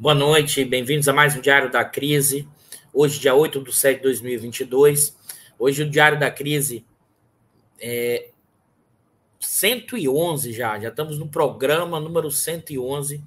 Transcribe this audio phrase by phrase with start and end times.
[0.00, 2.48] Boa noite, bem-vindos a mais um Diário da Crise.
[2.94, 5.16] Hoje, dia 8 de setembro de 2022.
[5.58, 6.86] Hoje, o Diário da Crise
[7.80, 8.30] é
[9.40, 13.20] 111 já, já estamos no programa número 111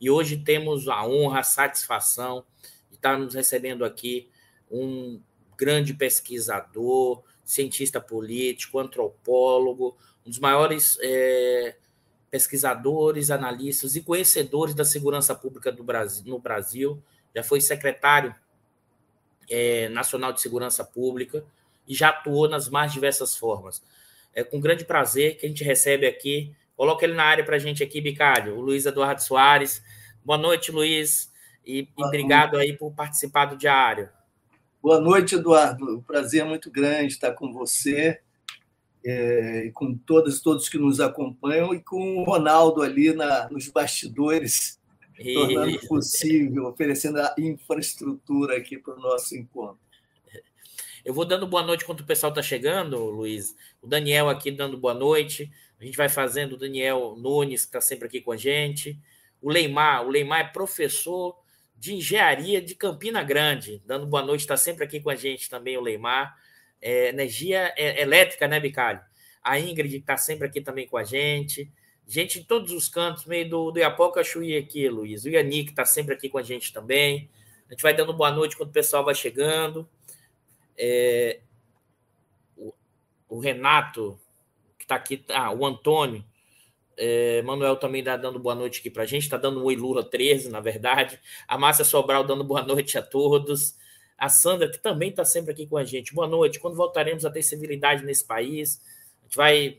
[0.00, 2.44] e hoje temos a honra, a satisfação
[2.88, 4.28] de estar nos recebendo aqui
[4.70, 5.20] um
[5.58, 11.74] grande pesquisador, cientista político, antropólogo, um dos maiores é,
[12.32, 17.00] pesquisadores, analistas e conhecedores da segurança pública do Brasil, no Brasil.
[17.36, 18.34] Já foi secretário
[19.50, 21.44] é, nacional de segurança pública
[21.86, 23.82] e já atuou nas mais diversas formas.
[24.34, 26.50] É com grande prazer que a gente recebe aqui.
[26.74, 29.82] Coloca ele na área para a gente aqui, Bicalho, o Luiz Eduardo Soares.
[30.24, 31.30] Boa noite, Luiz,
[31.66, 34.08] e, e obrigado aí por participar do diário.
[34.82, 35.98] Boa noite, Eduardo.
[35.98, 38.22] O prazer é muito grande estar com você
[39.04, 44.80] é, com todas todos que nos acompanham e com o Ronaldo ali na, nos bastidores,
[45.18, 45.34] e...
[45.34, 49.80] tornando possível, oferecendo a infraestrutura aqui para o nosso encontro.
[51.04, 53.56] Eu vou dando boa noite enquanto o pessoal está chegando, Luiz.
[53.80, 55.50] O Daniel aqui dando boa noite.
[55.80, 58.96] A gente vai fazendo o Daniel Nunes, que está sempre aqui com a gente.
[59.40, 61.36] O Leimar, o Leimar é professor
[61.76, 65.76] de engenharia de Campina Grande, dando boa noite, está sempre aqui com a gente também,
[65.76, 66.36] o Leimar
[66.82, 69.00] é, energia é, elétrica, né, Bicalho?
[69.42, 71.70] A Ingrid está sempre aqui também com a gente.
[72.06, 75.24] Gente em todos os cantos, meio do, do Iapoca Chuí aqui, Luiz.
[75.24, 77.30] O Yannick está sempre aqui com a gente também.
[77.68, 79.88] A gente vai dando boa noite quando o pessoal vai chegando.
[80.76, 81.40] É,
[82.56, 82.72] o,
[83.28, 84.18] o, Renato,
[84.78, 86.24] que está aqui, ah, o Antônio.
[86.96, 89.74] É, Manuel também está dando boa noite aqui para a gente, está dando um oi
[89.74, 91.18] Lula 13, na verdade.
[91.48, 93.76] A Márcia Sobral dando boa noite a todos
[94.18, 96.14] a Sandra, que também está sempre aqui com a gente.
[96.14, 96.60] Boa noite.
[96.60, 98.80] Quando voltaremos a ter civilidade nesse país?
[99.20, 99.78] A gente vai.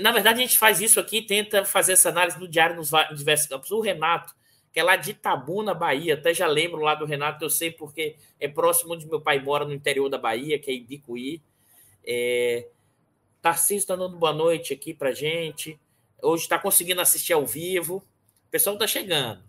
[0.00, 3.46] Na verdade, a gente faz isso aqui tenta fazer essa análise no diário nos diversos
[3.46, 3.70] campos.
[3.70, 4.34] O Renato,
[4.72, 8.16] que é lá de Itabuna, Bahia, até já lembro lá do Renato, eu sei porque
[8.38, 11.42] é próximo onde meu pai mora, no interior da Bahia, que é Ibicuí.
[12.06, 12.68] É...
[13.40, 15.80] Tarcísio está dando boa noite aqui para gente.
[16.22, 17.96] Hoje está conseguindo assistir ao vivo.
[18.46, 19.42] O pessoal está chegando.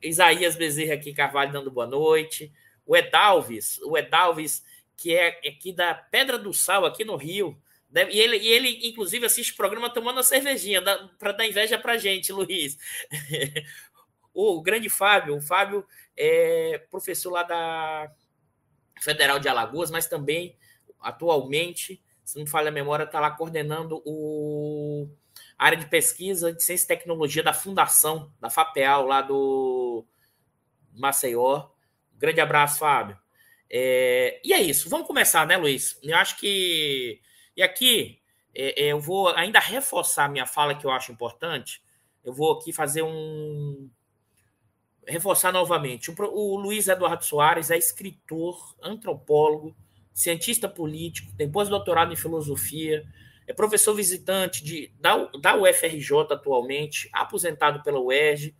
[0.00, 2.52] Isaías Bezerra aqui, Carvalho, dando boa noite
[2.86, 4.64] o Edalves, o Edalves,
[4.96, 7.60] que é aqui da Pedra do Sal, aqui no Rio.
[7.94, 10.80] E ele, e ele inclusive, assiste o programa tomando uma cervejinha,
[11.18, 12.78] para dar inveja para gente, Luiz.
[14.32, 18.10] o grande Fábio, o Fábio é professor lá da
[19.00, 20.56] Federal de Alagoas, mas também,
[21.00, 25.08] atualmente, se não me falha a memória, está lá coordenando o
[25.58, 30.04] a área de pesquisa de ciência e tecnologia da Fundação, da FAPEAL, lá do
[30.92, 31.68] Maceió.
[32.22, 33.18] Grande abraço, Fábio.
[33.68, 34.88] É, e é isso.
[34.88, 35.98] Vamos começar, né, Luiz?
[36.04, 37.20] Eu acho que.
[37.56, 38.20] E aqui
[38.54, 41.82] é, é, eu vou ainda reforçar minha fala que eu acho importante.
[42.22, 43.90] Eu vou aqui fazer um.
[45.04, 46.12] Reforçar novamente.
[46.16, 49.76] O, Luiz Eduardo Soares é escritor, antropólogo,
[50.14, 53.04] cientista político, tem pós-doutorado em filosofia,
[53.48, 58.54] é professor visitante de, da, da UFRJ atualmente, aposentado pela UERJ,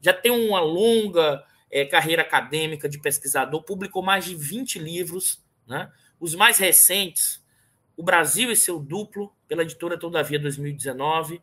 [0.00, 5.90] já tem uma longa é, carreira acadêmica de pesquisador, publicou mais de 20 livros, né?
[6.20, 7.42] os mais recentes,
[7.96, 11.40] O Brasil e seu Duplo, pela editora Todavia 2019,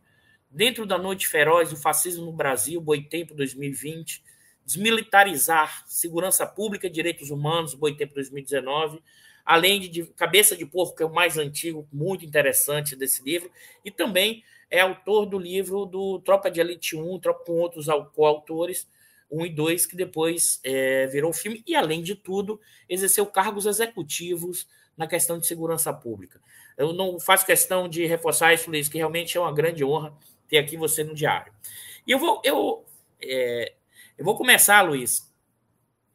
[0.48, 4.22] Dentro da Noite Feroz, o Fascismo no Brasil, Boitempo 2020,
[4.64, 9.00] Desmilitarizar, Segurança Pública e Direitos Humanos, Boitempo 2019,
[9.44, 13.50] além de Cabeça de Porco, que é o mais antigo, muito interessante desse livro,
[13.84, 18.88] e também é autor do livro do Tropa de Elite 1, tropa com outros coautores,
[19.30, 24.66] 1 e 2, que depois é, virou filme, e, além de tudo, exerceu cargos executivos
[24.96, 26.40] na questão de segurança pública.
[26.76, 30.14] Eu não faço questão de reforçar isso, Luiz, que realmente é uma grande honra
[30.48, 31.52] ter aqui você no diário.
[32.06, 32.84] E eu vou, eu,
[33.22, 33.74] é,
[34.18, 35.30] eu vou começar, Luiz,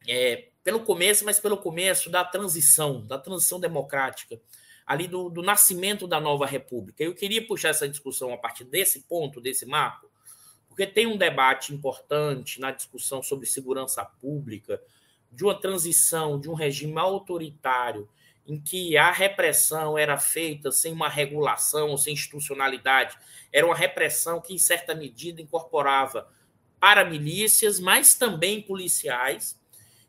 [0.06, 4.40] é, pelo começo, mas pelo começo da transição, da transição democrática.
[4.86, 7.02] ali do, do nascimento da nova república.
[7.02, 10.05] Eu queria puxar essa discussão a partir desse ponto, desse marco,
[10.76, 14.78] porque tem um debate importante na discussão sobre segurança pública,
[15.32, 18.06] de uma transição de um regime autoritário
[18.46, 23.16] em que a repressão era feita sem uma regulação, sem institucionalidade,
[23.50, 26.28] era uma repressão que, em certa medida, incorporava
[26.78, 29.58] paramilícias, mas também policiais.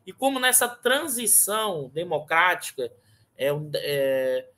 [0.06, 2.92] E como nessa transição democrática,
[3.38, 4.48] é, é,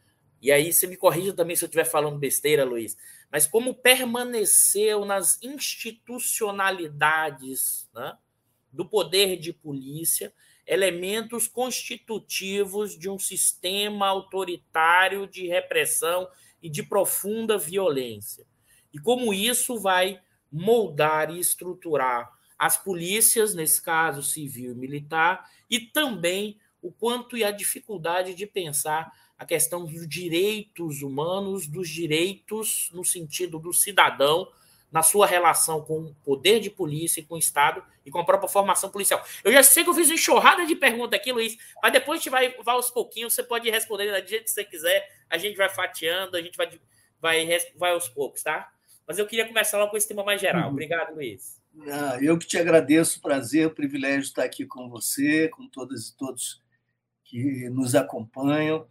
[0.42, 2.98] e aí você me corrija também se eu estiver falando besteira, Luiz,
[3.30, 8.16] mas como permaneceu nas institucionalidades né,
[8.72, 10.32] do poder de polícia
[10.66, 16.28] elementos constitutivos de um sistema autoritário de repressão
[16.62, 18.46] e de profunda violência.
[18.92, 25.80] E como isso vai moldar e estruturar as polícias, nesse caso civil e militar, e
[25.80, 32.90] também o quanto e a dificuldade de pensar a questão dos direitos humanos, dos direitos
[32.92, 34.46] no sentido do cidadão,
[34.92, 38.24] na sua relação com o poder de polícia e com o Estado e com a
[38.24, 39.24] própria formação policial.
[39.42, 42.22] Eu já sei que eu fiz uma enxurrada de perguntas aqui, Luiz, mas depois a
[42.22, 45.56] gente vai, vai aos pouquinhos, você pode responder do jeito que você quiser, a gente
[45.56, 46.78] vai fatiando, a gente vai,
[47.18, 48.70] vai, vai aos poucos, tá?
[49.08, 50.64] Mas eu queria começar logo com esse tema mais geral.
[50.64, 50.72] Uhum.
[50.72, 51.58] Obrigado, Luiz.
[51.88, 56.60] Ah, eu que te agradeço, prazer, privilégio estar aqui com você, com todas e todos
[57.24, 58.86] que nos acompanham.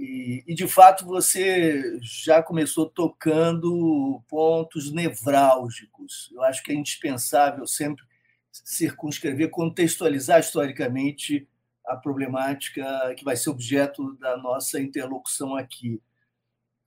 [0.00, 6.30] E, e, de fato, você já começou tocando pontos nevrálgicos.
[6.32, 8.02] Eu acho que é indispensável sempre
[8.50, 11.46] circunscrever, contextualizar historicamente
[11.86, 16.00] a problemática que vai ser objeto da nossa interlocução aqui.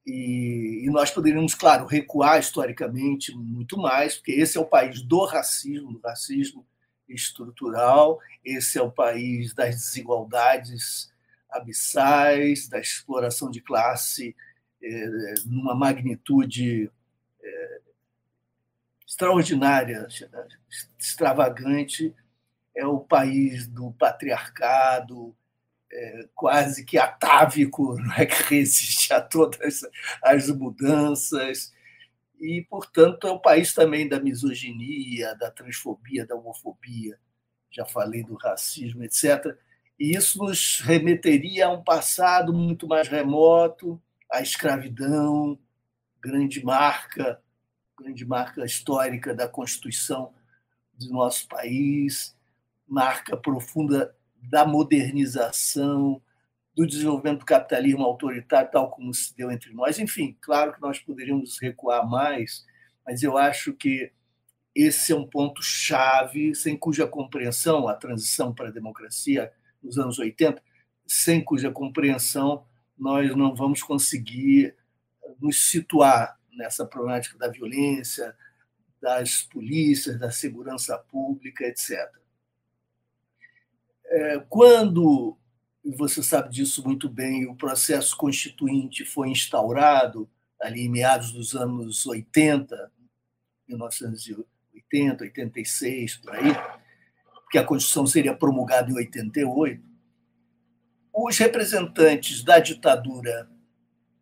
[0.03, 5.23] E, e, nós poderíamos, claro, recuar historicamente muito mais, porque esse é o país do
[5.23, 6.65] racismo, do racismo
[7.07, 11.12] estrutural, esse é o país das desigualdades
[11.53, 14.35] abissais, da exploração de classe
[14.83, 16.91] é, numa magnitude
[17.41, 17.81] é,
[19.07, 20.07] extraordinária,
[20.97, 22.13] extravagante,
[22.75, 25.35] é o país do patriarcado,
[25.91, 29.81] é, quase que atávico, não é que resiste a todas
[30.21, 31.71] as mudanças.
[32.41, 37.17] E, portanto, é o país também da misoginia, da transfobia, da homofobia.
[37.71, 39.55] Já falei do racismo, etc.
[39.99, 44.01] E isso nos remeteria a um passado muito mais remoto,
[44.31, 45.57] a escravidão,
[46.19, 47.41] grande marca,
[47.97, 50.33] grande marca histórica da Constituição
[50.93, 52.35] do nosso país,
[52.87, 56.21] marca profunda da modernização,
[56.75, 59.99] do desenvolvimento do capitalismo autoritário, tal como se deu entre nós.
[59.99, 62.65] Enfim, claro que nós poderíamos recuar mais,
[63.05, 64.11] mas eu acho que
[64.73, 70.17] esse é um ponto chave, sem cuja compreensão a transição para a democracia nos anos
[70.17, 70.61] 80,
[71.05, 72.65] sem cuja compreensão
[72.97, 74.75] nós não vamos conseguir
[75.39, 78.35] nos situar nessa problemática da violência,
[79.01, 82.09] das polícias, da segurança pública, etc.
[84.05, 85.37] É, quando,
[85.83, 90.29] e você sabe disso muito bem, o processo constituinte foi instaurado
[90.61, 92.91] ali em meados dos anos 80,
[93.67, 96.51] 1980, 86, por aí,
[97.53, 99.79] que a Constituição seria promulgada em 88,
[101.13, 103.47] os representantes da ditadura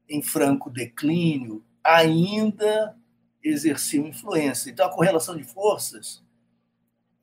[0.10, 2.94] em franco declínio ainda
[3.42, 4.70] exerciam influência.
[4.70, 6.22] Então, a correlação de forças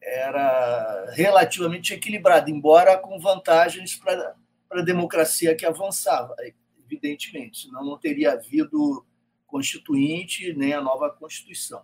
[0.00, 4.34] era relativamente equilibrada, embora com vantagens para
[4.70, 6.34] a democracia que avançava,
[6.78, 9.04] evidentemente, senão não teria havido
[9.46, 11.82] constituinte nem a nova Constituição.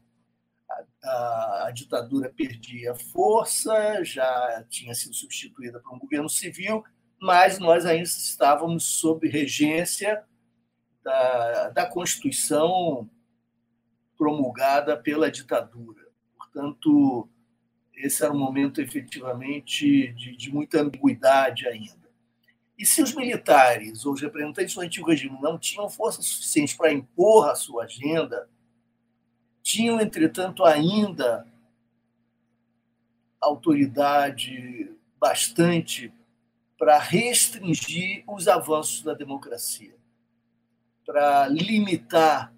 [1.02, 6.82] A, a, ditadura perdia força, já tinha sido substituída por um governo civil,
[7.20, 10.24] mas nós ainda estávamos sob regência
[11.02, 13.08] da, da Constituição
[14.16, 16.02] promulgada pela ditadura.
[16.36, 17.28] Portanto,
[17.96, 22.04] esse era um momento efetivamente de, de muita ambiguidade ainda.
[22.76, 26.92] E se os militares ou os representantes do antigo regime não tinham força suficiente para
[26.92, 28.48] impor a sua agenda,
[29.74, 31.44] tinham, entretanto, ainda
[33.40, 34.88] autoridade
[35.18, 36.12] bastante
[36.78, 39.96] para restringir os avanços da democracia,
[41.04, 42.54] para limitar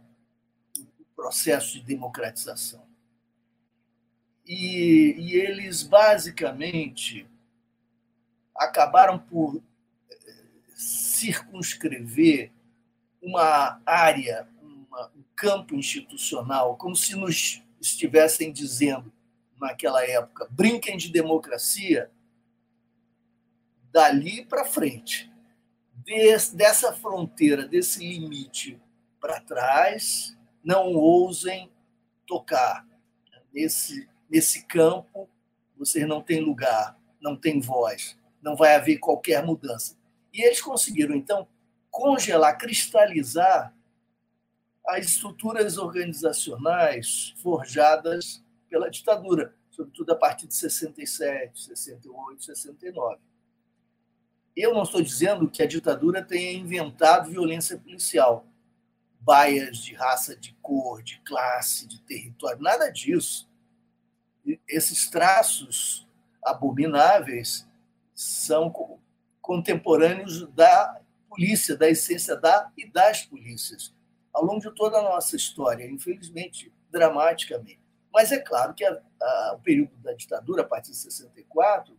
[0.78, 2.86] o processo de democratização.
[4.46, 7.26] E, e eles, basicamente,
[8.54, 9.62] acabaram por
[10.10, 10.44] eh,
[10.74, 12.52] circunscrever
[13.22, 14.46] uma área,
[15.36, 19.12] campo institucional, como se nos estivessem dizendo,
[19.60, 22.10] naquela época, brinquem de democracia
[23.92, 25.30] dali para frente.
[26.54, 28.80] dessa fronteira, desse limite
[29.20, 31.70] para trás, não ousem
[32.26, 32.86] tocar.
[33.52, 35.28] Nesse, nesse campo,
[35.76, 39.96] vocês não têm lugar, não têm voz, não vai haver qualquer mudança.
[40.32, 41.48] E eles conseguiram, então,
[41.90, 43.75] congelar, cristalizar
[44.88, 53.18] as estruturas organizacionais forjadas pela ditadura, sobretudo a partir de 67, 68, 69.
[54.56, 58.46] Eu não estou dizendo que a ditadura tenha inventado violência policial,
[59.20, 63.48] baias de raça, de cor, de classe, de território, nada disso.
[64.68, 66.06] Esses traços
[66.42, 67.68] abomináveis
[68.14, 68.72] são
[69.42, 73.92] contemporâneos da polícia, da essência da e das polícias,
[74.36, 77.80] ao longo de toda a nossa história, infelizmente, dramaticamente.
[78.12, 81.96] Mas é claro que a, a, o período da ditadura, a partir de 64,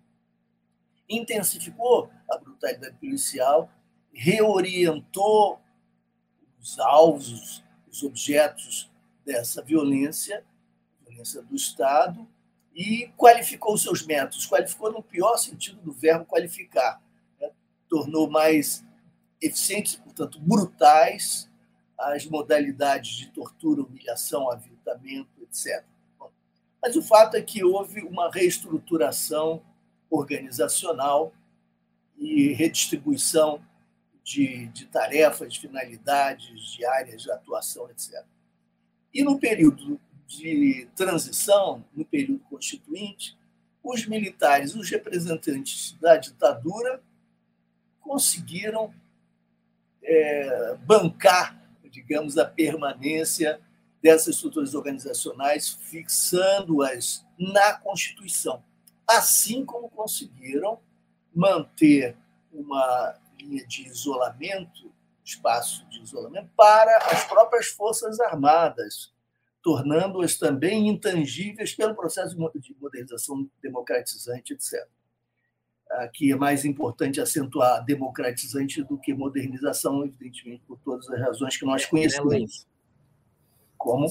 [1.10, 3.72] intensificou a brutalidade policial,
[4.14, 5.60] reorientou
[6.60, 8.92] os alvos, os objetos
[9.26, 10.46] dessa violência,
[11.08, 12.28] violência do Estado,
[12.76, 14.46] e qualificou seus métodos.
[14.46, 17.02] Qualificou no pior sentido do verbo qualificar.
[17.42, 17.50] Né?
[17.90, 18.86] Tornou mais
[19.42, 21.50] eficientes, portanto, brutais,
[21.98, 25.84] as modalidades de tortura, humilhação, aviltamento, etc.
[26.82, 29.62] Mas o fato é que houve uma reestruturação
[30.10, 31.34] organizacional
[32.18, 33.62] e redistribuição
[34.24, 38.24] de, de tarefas, de finalidades, de áreas de atuação, etc.
[39.14, 43.38] E no período de transição, no período constituinte,
[43.82, 47.02] os militares, os representantes da ditadura,
[48.02, 48.94] conseguiram
[50.04, 51.58] é, bancar,
[51.98, 53.60] digamos, a permanência
[54.02, 58.64] dessas estruturas organizacionais, fixando-as na Constituição,
[59.08, 60.80] assim como conseguiram
[61.34, 62.16] manter
[62.54, 69.12] uma linha de isolamento, espaço de isolamento, para as próprias Forças Armadas,
[69.64, 74.88] tornando-as também intangíveis pelo processo de modernização democratizante, etc.
[75.92, 81.66] Aqui é mais importante acentuar democratizante do que modernização, evidentemente, por todas as razões que
[81.66, 82.68] nós é, conhecemos.
[83.78, 84.08] Como?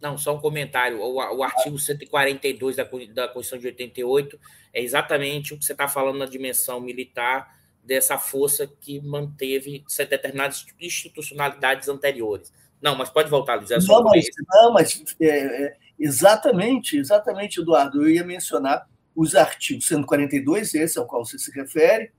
[0.00, 1.00] Não, só um comentário.
[1.00, 4.40] O, o artigo 142 da, da Constituição de 88
[4.72, 10.66] é exatamente o que você está falando na dimensão militar dessa força que manteve determinadas
[10.80, 12.52] institucionalidades anteriores.
[12.82, 13.70] Não, mas pode voltar, Luiz.
[13.70, 18.02] É não, mas, não, mas é, é, exatamente, exatamente, Eduardo.
[18.02, 18.86] Eu ia mencionar
[19.16, 22.12] os artigos 142, esse ao qual você se refere,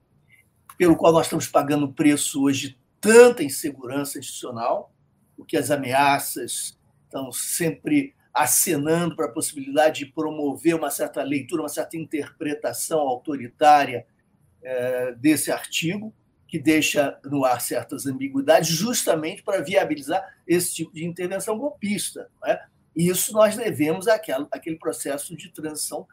[0.78, 4.92] pelo qual nós estamos pagando preço hoje de tanta insegurança institucional,
[5.36, 11.70] porque as ameaças estão sempre acenando para a possibilidade de promover uma certa leitura, uma
[11.70, 14.06] certa interpretação autoritária
[14.64, 16.14] é, desse artigo,
[16.48, 22.30] que deixa no ar certas ambiguidades, justamente para viabilizar esse tipo de intervenção golpista.
[22.46, 22.60] É?
[22.96, 26.08] E isso nós devemos àquele processo de transição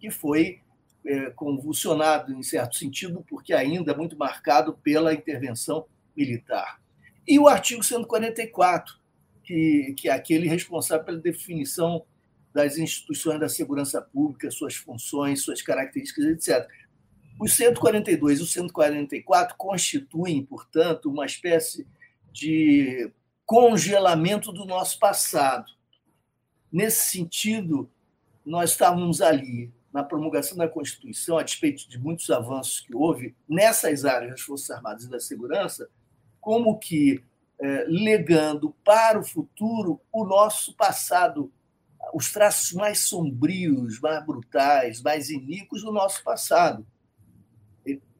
[0.00, 0.60] que foi
[1.04, 6.80] é, convulsionado, em certo sentido, porque ainda é muito marcado pela intervenção militar.
[7.26, 8.98] E o artigo 144,
[9.44, 12.04] que, que é aquele responsável pela definição
[12.52, 16.68] das instituições da segurança pública, suas funções, suas características, etc.
[17.38, 21.86] Os 142 e o 144 constituem, portanto, uma espécie
[22.32, 23.10] de
[23.46, 25.72] congelamento do nosso passado.
[26.70, 27.90] Nesse sentido,
[28.44, 34.04] nós estávamos ali na promulgação da Constituição, a despeito de muitos avanços que houve nessas
[34.04, 35.88] áreas das Forças Armadas e da Segurança,
[36.40, 37.22] como que
[37.60, 41.52] é, legando para o futuro o nosso passado,
[42.14, 46.86] os traços mais sombrios, mais brutais, mais iníquos do nosso passado.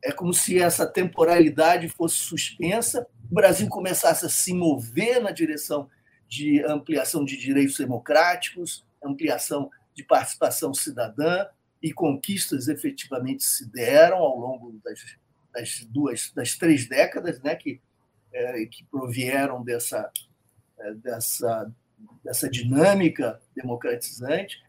[0.02, 5.88] É como se essa temporalidade fosse suspensa, o Brasil começasse a se mover na direção
[6.26, 11.46] de ampliação de direitos democráticos, ampliação de participação cidadã,
[11.82, 15.00] e conquistas efetivamente se deram ao longo das,
[15.52, 17.80] das duas, das três décadas, né, que
[18.32, 20.10] é, que provieram dessa,
[20.78, 21.72] é, dessa,
[22.25, 24.62] dessa dinâmica democratizante,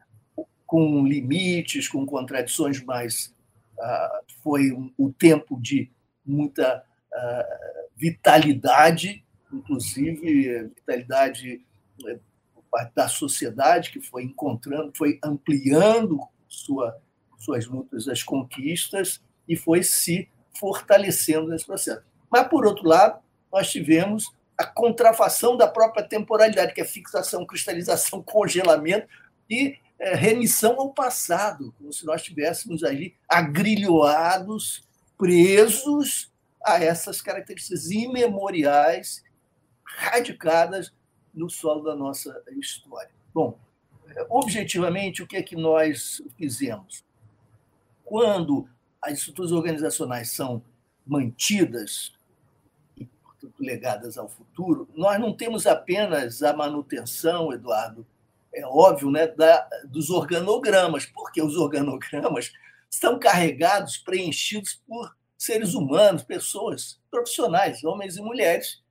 [0.66, 3.34] com limites, com contradições, mas
[3.80, 5.92] ah, foi o tempo de
[6.26, 11.66] muita ah, vitalidade, inclusive vitalidade
[12.08, 12.20] é,
[12.96, 16.20] da sociedade que foi encontrando, foi ampliando
[16.52, 16.98] sua,
[17.38, 20.30] suas lutas, as conquistas e foi se
[20.60, 22.04] fortalecendo nesse processo.
[22.30, 23.20] Mas, por outro lado,
[23.52, 29.08] nós tivemos a contrafação da própria temporalidade, que é fixação, cristalização, congelamento
[29.50, 34.84] e é, remissão ao passado, como se nós estivéssemos ali agrilhoados,
[35.18, 36.32] presos
[36.64, 39.24] a essas características imemoriais
[39.84, 40.94] radicadas
[41.34, 43.12] no solo da nossa história.
[43.34, 43.58] Bom,
[44.30, 47.04] objetivamente, o que é que nós fizemos?
[48.04, 48.68] Quando
[49.02, 50.62] as estruturas organizacionais são
[51.06, 52.14] mantidas
[52.98, 58.06] e, portanto, legadas ao futuro, nós não temos apenas a manutenção, Eduardo,
[58.54, 62.52] é óbvio, né, da, dos organogramas, porque os organogramas
[62.90, 68.82] estão carregados, preenchidos por seres humanos, pessoas profissionais, homens e mulheres,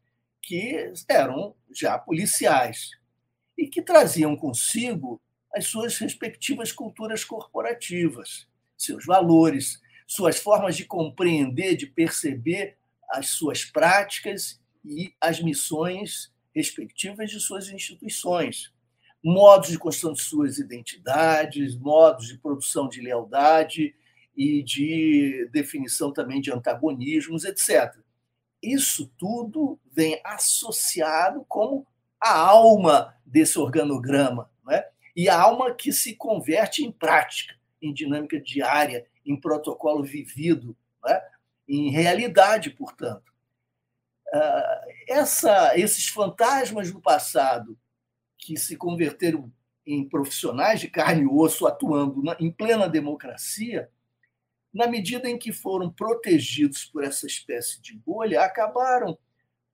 [0.42, 2.99] que eram já policiais
[3.60, 5.20] e que traziam consigo
[5.54, 12.78] as suas respectivas culturas corporativas, seus valores, suas formas de compreender, de perceber
[13.10, 18.72] as suas práticas e as missões respectivas de suas instituições,
[19.22, 23.94] modos de construção de suas identidades, modos de produção de lealdade
[24.34, 27.94] e de definição também de antagonismos, etc.
[28.62, 31.86] Isso tudo vem associado como
[32.20, 34.84] a alma desse organograma, né?
[35.16, 41.20] e a alma que se converte em prática, em dinâmica diária, em protocolo vivido, né?
[41.68, 43.30] em realidade, portanto.
[44.32, 47.78] Ah, essa, esses fantasmas do passado
[48.38, 49.52] que se converteram
[49.84, 53.90] em profissionais de carne e osso atuando em plena democracia,
[54.72, 59.18] na medida em que foram protegidos por essa espécie de bolha, acabaram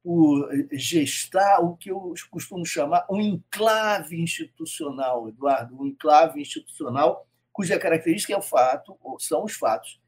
[0.07, 7.77] por gestar o que eu costumo chamar um enclave institucional, Eduardo, um enclave institucional cuja
[7.77, 10.01] característica é o fato, ou são os fatos,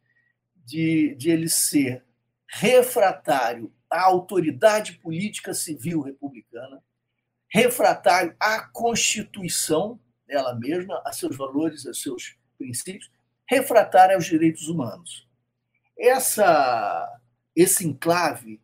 [0.55, 2.05] de, de ele ser
[2.47, 6.81] refratário à autoridade política civil republicana,
[7.51, 13.11] refratário à Constituição, ela mesma, a seus valores, a seus princípios,
[13.51, 15.27] refratário aos direitos humanos.
[15.99, 17.21] Essa,
[17.57, 18.61] esse enclave,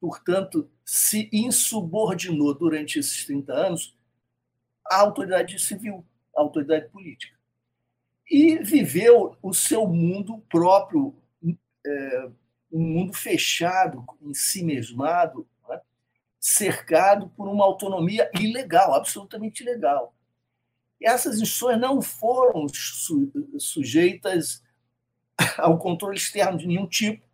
[0.00, 3.96] portanto, se insubordinou durante esses 30 anos
[4.86, 6.04] à autoridade civil,
[6.36, 7.36] à autoridade política.
[8.30, 11.14] E viveu o seu mundo próprio,
[11.86, 12.30] é,
[12.70, 15.80] um mundo fechado, em si mesmado, né?
[16.38, 20.14] cercado por uma autonomia ilegal, absolutamente ilegal
[21.00, 24.62] essas instituições não foram su sujeitas
[25.56, 27.24] ao controle externo de nenhum tipo,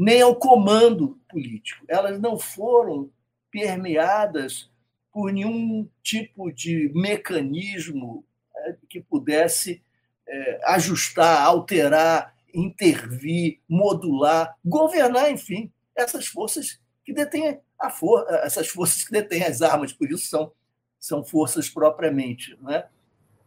[0.00, 1.84] nem ao comando político.
[1.86, 3.12] Elas não foram
[3.50, 4.70] permeadas
[5.12, 9.82] por nenhum tipo de mecanismo né, que pudesse
[10.26, 19.04] é, ajustar, alterar, intervir, modular, governar, enfim, essas forças que detêm a for essas forças
[19.04, 20.50] que detêm as armas, por isso são
[20.98, 22.56] são forças propriamente.
[22.62, 22.86] Né?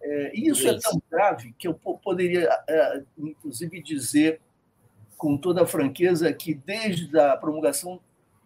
[0.04, 4.40] É, e isso, isso, é tão grave que eu poderia, é, inclusive, dizer
[5.24, 7.98] com toda a franqueza que, desde a promulgação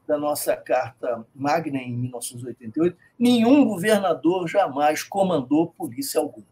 [0.08, 6.46] da nossa Carta Magna em 1988, nenhum governador jamais comandou polícia alguma.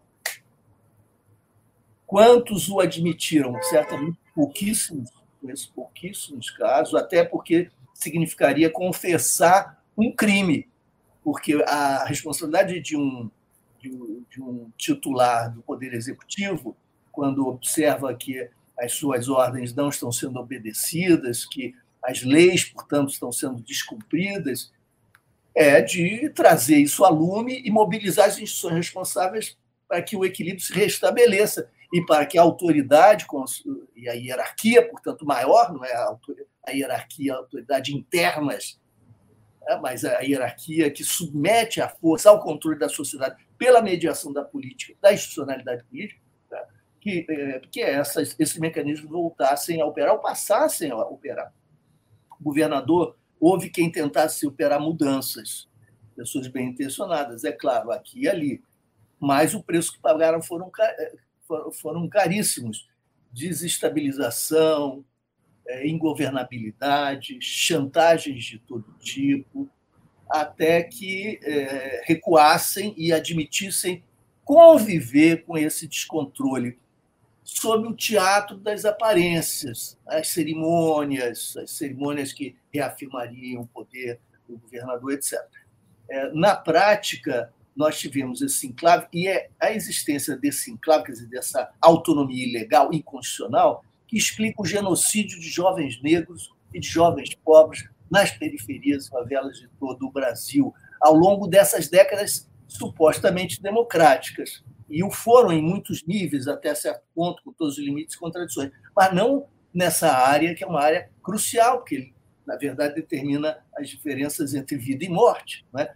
[2.07, 3.53] Quantos o admitiram?
[3.61, 10.67] Certamente pouquíssimos, conheço pouquíssimos casos, até porque significaria confessar um crime
[11.23, 13.29] porque a responsabilidade de um,
[13.79, 16.75] de um, de um titular do Poder Executivo,
[17.11, 23.31] quando observa que as suas ordens não estão sendo obedecidas, que as leis, portanto, estão
[23.31, 24.71] sendo descumpridas,
[25.53, 29.57] é de trazer isso a lume e mobilizar as instituições responsáveis
[29.87, 33.25] para que o equilíbrio se restabeleça e para que a autoridade
[33.95, 38.77] e a hierarquia, portanto, maior, não é a, hierarquia, a autoridade internas
[39.67, 44.43] né, mas a hierarquia que submete a força ao controle da sociedade pela mediação da
[44.43, 46.21] política, da institucionalidade política?
[47.05, 51.53] Que, é, que essas, esses mecanismos voltassem a operar ou passassem a operar.
[52.39, 55.69] O governador, houve quem tentasse operar mudanças,
[56.15, 58.63] pessoas bem intencionadas, é claro, aqui e ali,
[59.19, 61.13] mas o preço que pagaram foram, é,
[61.73, 62.89] foram caríssimos
[63.31, 65.05] desestabilização,
[65.67, 69.69] é, ingovernabilidade, chantagens de todo tipo,
[70.27, 71.39] até que
[72.05, 74.03] recuassem e admitissem
[74.43, 76.79] conviver com esse descontrole
[77.45, 85.13] sob o teatro das aparências, as cerimônias, as cerimônias que reafirmariam o poder do governador,
[85.13, 85.39] etc.
[86.09, 91.27] É, na prática, nós tivemos esse enclave, e é a existência desse enclave, quer dizer,
[91.27, 97.87] dessa autonomia ilegal, inconstitucional, que explica o genocídio de jovens negros e de jovens pobres
[98.09, 104.63] nas periferias e favelas de todo o Brasil, ao longo dessas décadas supostamente democráticas.
[104.89, 108.71] E o foram em muitos níveis, até certo ponto, com todos os limites e contradições,
[108.95, 113.89] mas não nessa área que é uma área crucial, porque ele, na verdade, determina as
[113.89, 115.65] diferenças entre vida e morte.
[115.73, 115.89] Né?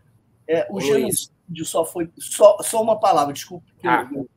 [0.47, 2.09] É, o genocídio só foi.
[2.17, 4.09] Só, só uma palavra, desculpe, ah.
[4.11, 4.27] eu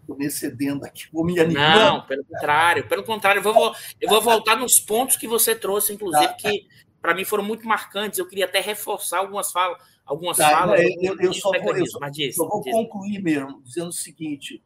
[0.00, 1.78] estou me excedendo aqui, vou me animando.
[1.78, 5.92] Não, pelo contrário, pelo contrário, eu vou, eu vou voltar nos pontos que você trouxe,
[5.92, 6.34] inclusive, tá.
[6.34, 6.66] que
[7.00, 8.18] para mim foram muito marcantes.
[8.18, 9.82] Eu queria até reforçar algumas falas.
[10.04, 13.88] Algumas tá, falas eu, eu, só vou, eu só, diz, só vou concluir mesmo, dizendo
[13.88, 14.62] o seguinte: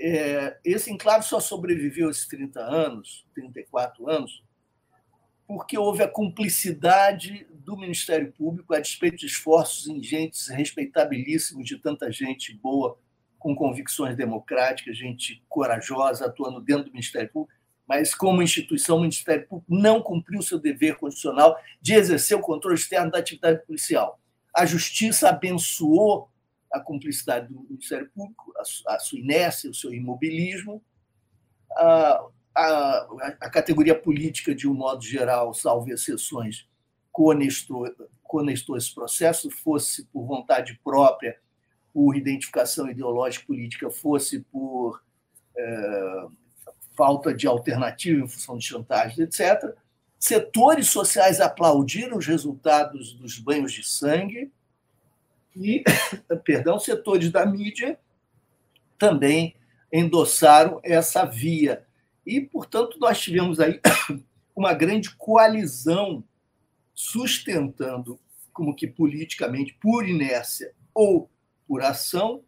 [0.00, 4.42] é, esse enclave só sobreviveu esses 30 anos, 34 anos,
[5.46, 12.10] porque houve a cumplicidade do Ministério Público, a despeito de esforços ingentes, respeitabilíssimos de tanta
[12.12, 12.98] gente boa,
[13.38, 17.56] com convicções democráticas, gente corajosa, atuando dentro do Ministério Público,
[17.86, 22.76] mas como instituição, o Ministério Público não cumpriu seu dever constitucional de exercer o controle
[22.76, 24.18] externo da atividade policial.
[24.56, 26.30] A Justiça abençoou
[26.72, 28.54] a cumplicidade do Ministério Público,
[28.88, 30.82] a sua inércia, o seu imobilismo,
[31.72, 33.06] a, a,
[33.42, 36.66] a categoria política, de um modo geral, salvo exceções,
[37.12, 37.86] conestou,
[38.78, 41.38] esse processo, fosse por vontade própria,
[41.92, 45.02] por identificação ideológica política, fosse por
[45.54, 46.26] é,
[46.96, 49.76] falta de alternativa em função de chantagem, etc.
[50.26, 54.50] Setores sociais aplaudiram os resultados dos banhos de sangue,
[55.54, 55.84] e,
[56.42, 57.96] perdão, setores da mídia
[58.98, 59.54] também
[59.92, 61.86] endossaram essa via.
[62.26, 63.80] E, portanto, nós tivemos aí
[64.56, 66.24] uma grande coalizão
[66.92, 68.18] sustentando,
[68.52, 71.30] como que politicamente, por inércia ou
[71.68, 72.42] por ação,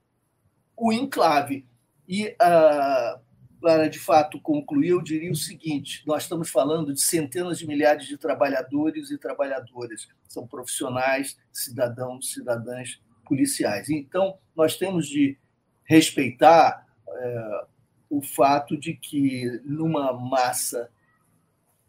[0.77, 1.65] o enclave.
[2.09, 3.21] E, ah,
[3.61, 8.07] para de fato concluir, eu diria o seguinte: nós estamos falando de centenas de milhares
[8.07, 13.91] de trabalhadores e trabalhadoras, são profissionais, cidadãos, cidadãs policiais.
[13.91, 15.37] Então, nós temos de
[15.85, 17.65] respeitar é,
[18.11, 20.89] o fato de que, numa massa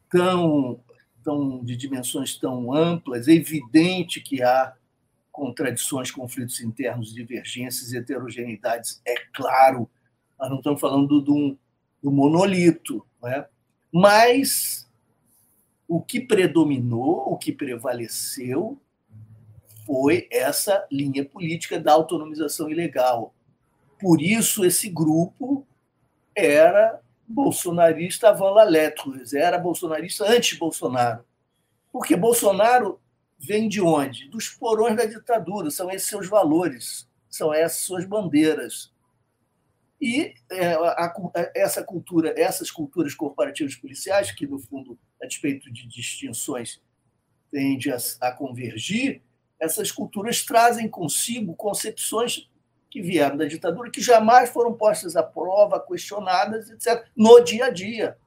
[0.09, 0.79] tão,
[1.23, 4.73] tão de dimensões tão amplas, é evidente que há
[5.31, 9.89] contradições, conflitos internos, divergências, heterogeneidades, é claro
[10.39, 11.57] nós não estamos falando do,
[12.01, 13.45] do monolito, né?
[13.91, 14.89] mas
[15.87, 18.79] o que predominou, o que prevaleceu,
[19.85, 23.33] foi essa linha política da autonomização ilegal.
[23.99, 25.65] Por isso, esse grupo
[26.35, 31.23] era bolsonarista avant la lettre, era bolsonarista anti-Bolsonaro.
[31.91, 32.99] Porque Bolsonaro
[33.37, 34.29] vem de onde?
[34.29, 38.91] Dos porões da ditadura, são esses seus valores, são essas suas bandeiras.
[40.01, 45.71] E é, a, a, essa cultura, essas culturas corporativas policiais, que, no fundo, a despeito
[45.71, 46.81] de distinções,
[47.51, 49.21] tende a, a convergir,
[49.59, 52.49] essas culturas trazem consigo concepções
[52.89, 57.69] que vieram da ditadura, que jamais foram postas à prova, questionadas, etc., no dia a
[57.69, 58.17] dia.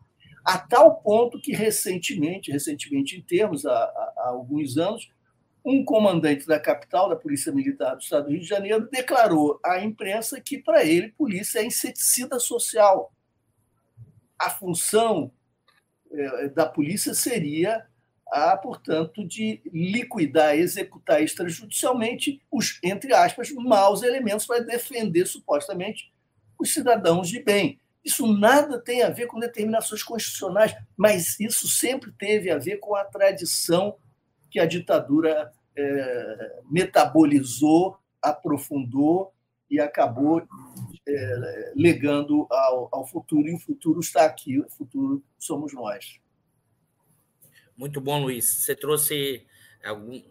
[0.44, 5.10] A tal ponto que, recentemente, recentemente em termos, há, há alguns anos,
[5.64, 9.80] um comandante da capital, da Polícia Militar do Estado do Rio de Janeiro, declarou à
[9.80, 13.12] imprensa que, para ele, polícia é inseticida social.
[14.38, 15.32] A função
[16.10, 17.86] eh, da polícia seria
[18.32, 26.12] a, portanto, de liquidar, executar extrajudicialmente os, entre aspas, maus elementos para defender, supostamente,
[26.58, 27.78] os cidadãos de bem.
[28.04, 32.96] Isso nada tem a ver com determinações constitucionais, mas isso sempre teve a ver com
[32.96, 33.96] a tradição
[34.52, 39.32] que a ditadura é, metabolizou, aprofundou
[39.70, 40.46] e acabou
[41.08, 46.20] é, legando ao, ao futuro, e o futuro está aqui, o futuro somos nós.
[47.74, 48.44] Muito bom, Luiz.
[48.44, 49.46] Você trouxe,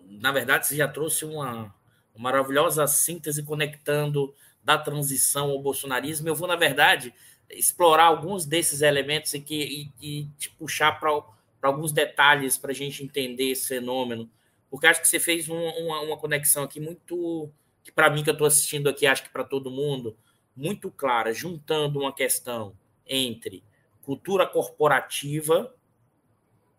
[0.08, 1.74] na verdade, você já trouxe uma,
[2.14, 4.32] uma maravilhosa síntese conectando
[4.64, 6.28] da transição ao bolsonarismo.
[6.28, 7.12] Eu vou, na verdade,
[7.50, 11.12] explorar alguns desses elementos que, e, e te puxar para
[11.62, 14.28] para alguns detalhes para a gente entender esse fenômeno,
[14.70, 17.52] porque acho que você fez um, uma, uma conexão aqui muito,
[17.84, 20.18] que para mim que eu estou assistindo aqui, acho que para todo mundo,
[20.56, 23.64] muito clara, juntando uma questão entre
[24.02, 25.74] cultura corporativa,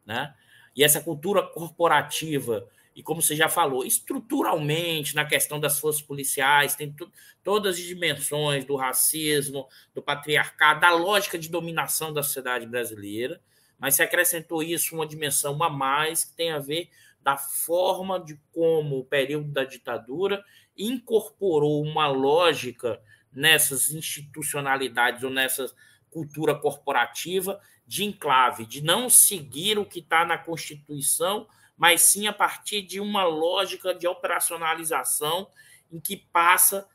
[0.05, 0.35] né?
[0.75, 2.67] E essa cultura corporativa,
[2.97, 7.11] e como você já falou, estruturalmente na questão das forças policiais, tem tu,
[7.45, 13.41] todas as dimensões do racismo, do patriarcado, da lógica de dominação da sociedade brasileira,
[13.83, 16.89] mas se acrescentou isso uma dimensão a mais que tem a ver
[17.21, 20.45] da forma de como o período da ditadura
[20.79, 25.69] incorporou uma lógica nessas institucionalidades ou nessa
[26.11, 32.33] cultura corporativa de enclave, de não seguir o que está na Constituição, mas sim a
[32.33, 35.51] partir de uma lógica de operacionalização
[35.91, 36.89] em que passa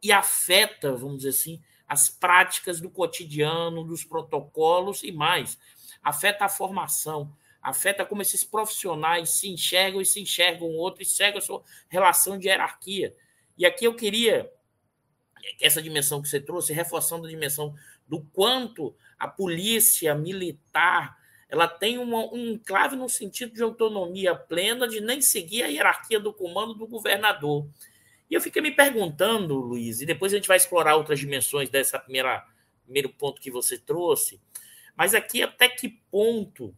[0.00, 5.58] e afeta, vamos dizer assim, as práticas do cotidiano, dos protocolos e mais
[6.02, 7.32] afeta a formação,
[7.62, 11.62] afeta como esses profissionais se enxergam e se enxergam o outro e seguem a sua
[11.88, 13.14] relação de hierarquia.
[13.56, 14.50] E aqui eu queria
[15.60, 17.74] essa dimensão que você trouxe, reforçando a dimensão
[18.06, 24.86] do quanto a polícia militar ela tem uma, um enclave no sentido de autonomia plena
[24.86, 27.66] de nem seguir a hierarquia do comando do governador.
[28.30, 31.98] E eu fiquei me perguntando, Luiz, e depois a gente vai explorar outras dimensões dessa
[31.98, 32.46] primeira
[32.84, 34.40] primeiro ponto que você trouxe,
[34.98, 36.76] mas aqui até que ponto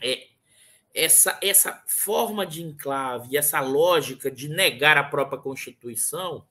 [0.00, 0.28] é
[0.94, 6.46] essa, essa forma de enclave, essa lógica de negar a própria Constituição,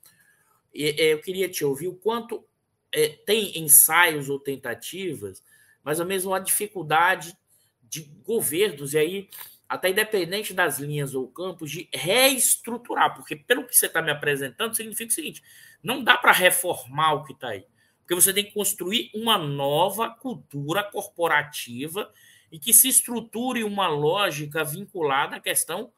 [0.76, 2.46] é, eu queria te ouvir o quanto
[2.92, 5.42] é, tem ensaios ou tentativas,
[5.82, 7.36] mas ao mesmo a dificuldade
[7.82, 9.30] de governos, e aí,
[9.70, 14.76] até independente das linhas ou campos, de reestruturar, porque pelo que você está me apresentando,
[14.76, 15.42] significa o seguinte:
[15.82, 17.66] não dá para reformar o que está aí.
[18.06, 22.14] Porque você tem que construir uma nova cultura corporativa
[22.52, 25.92] e que se estruture uma lógica vinculada à questão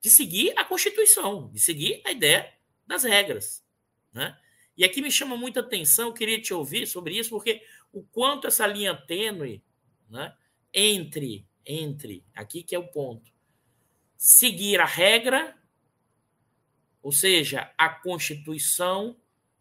[0.00, 2.54] de seguir a Constituição, de seguir a ideia
[2.86, 3.64] das regras.
[4.12, 4.38] Né?
[4.76, 8.64] E aqui me chama muita atenção, queria te ouvir sobre isso, porque o quanto essa
[8.64, 9.60] linha tênue
[10.08, 10.32] né,
[10.72, 13.32] entre, entre, aqui que é o ponto,
[14.16, 15.58] seguir a regra,
[17.02, 19.16] ou seja, a Constituição,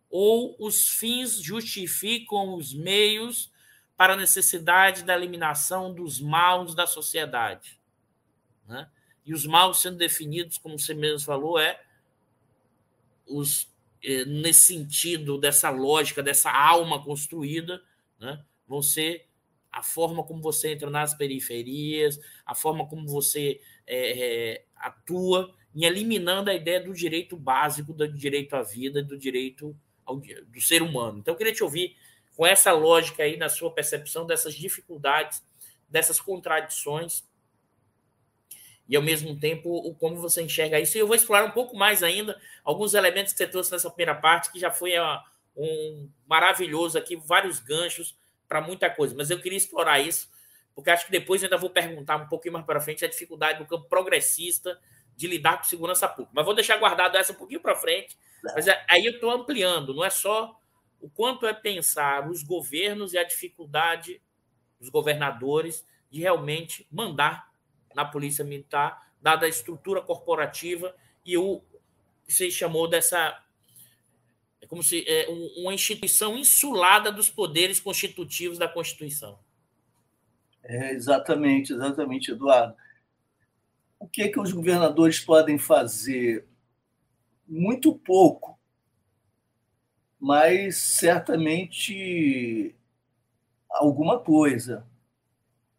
[0.09, 3.51] ou os fins justificam os meios
[3.95, 7.79] para a necessidade da eliminação dos maus da sociedade.
[8.67, 8.89] Né?
[9.25, 11.81] E os maus sendo definidos, como você mesmo falou, é
[13.27, 13.69] os
[14.01, 17.83] eh, nesse sentido dessa lógica, dessa alma construída,
[18.19, 18.43] né?
[18.67, 19.27] vão ser
[19.71, 25.83] a forma como você entra nas periferias, a forma como você é, é, atua em
[25.83, 29.75] eliminando a ideia do direito básico, do direito à vida, do direito
[30.17, 31.19] do ser humano.
[31.19, 31.95] Então, eu queria te ouvir
[32.35, 35.43] com essa lógica aí, na sua percepção dessas dificuldades,
[35.89, 37.23] dessas contradições,
[38.87, 40.97] e ao mesmo tempo o como você enxerga isso.
[40.97, 44.15] E eu vou explorar um pouco mais ainda alguns elementos que você trouxe nessa primeira
[44.15, 44.93] parte, que já foi
[45.55, 48.17] um maravilhoso aqui, vários ganchos
[48.47, 49.13] para muita coisa.
[49.15, 50.27] Mas eu queria explorar isso,
[50.73, 53.65] porque acho que depois ainda vou perguntar um pouquinho mais para frente a dificuldade do
[53.65, 54.79] campo progressista
[55.15, 56.31] de lidar com segurança pública.
[56.33, 58.17] Mas vou deixar guardado essa um pouquinho para frente.
[58.43, 60.59] Mas é, aí eu estou ampliando, não é só
[61.01, 64.21] o quanto é pensar os governos e a dificuldade
[64.79, 67.49] dos governadores de realmente mandar
[67.95, 71.61] na polícia militar, dada a estrutura corporativa e o
[72.25, 73.43] que você chamou dessa
[74.61, 79.39] é como se é uma instituição insulada dos poderes constitutivos da Constituição.
[80.63, 82.75] É, exatamente, exatamente, Eduardo
[83.99, 86.47] o que, é que os governadores podem fazer?
[87.49, 88.59] Muito pouco,
[90.19, 92.75] mas certamente
[93.69, 94.85] alguma coisa.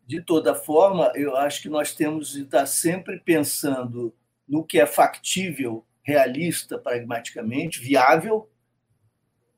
[0.05, 4.13] De toda forma, eu acho que nós temos de estar sempre pensando
[4.49, 8.51] no que é factível, realista, pragmaticamente, viável,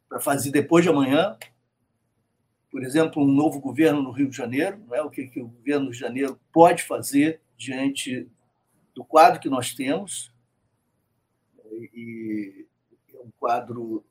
[0.06, 1.38] para fazer depois de amanhã.
[2.70, 5.02] Por exemplo, um novo governo no Rio de Janeiro, não é?
[5.02, 8.28] o que, que o governo de Janeiro pode fazer diante
[8.94, 10.31] do quadro que nós temos,
[11.72, 12.66] e
[13.14, 14.04] é um quadro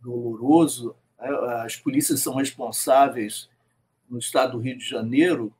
[0.00, 0.94] doloroso.
[1.18, 1.28] Né?
[1.64, 3.48] As polícias são responsáveis
[4.08, 5.52] no estado do Rio de Janeiro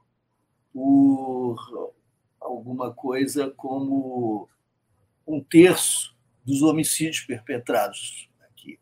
[0.73, 1.93] por
[2.41, 4.49] alguma coisa como
[5.27, 8.79] um terço dos homicídios perpetrados aqui.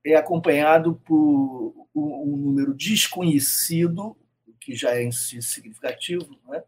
[0.06, 4.16] é acompanhado por um número desconhecido,
[4.60, 6.64] que já é em si significativo, né,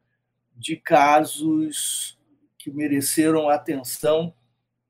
[0.56, 2.18] de casos
[2.58, 4.34] que mereceram atenção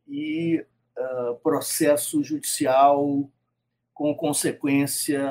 [0.07, 0.65] e
[0.97, 3.29] uh, processo judicial
[3.93, 5.21] com consequência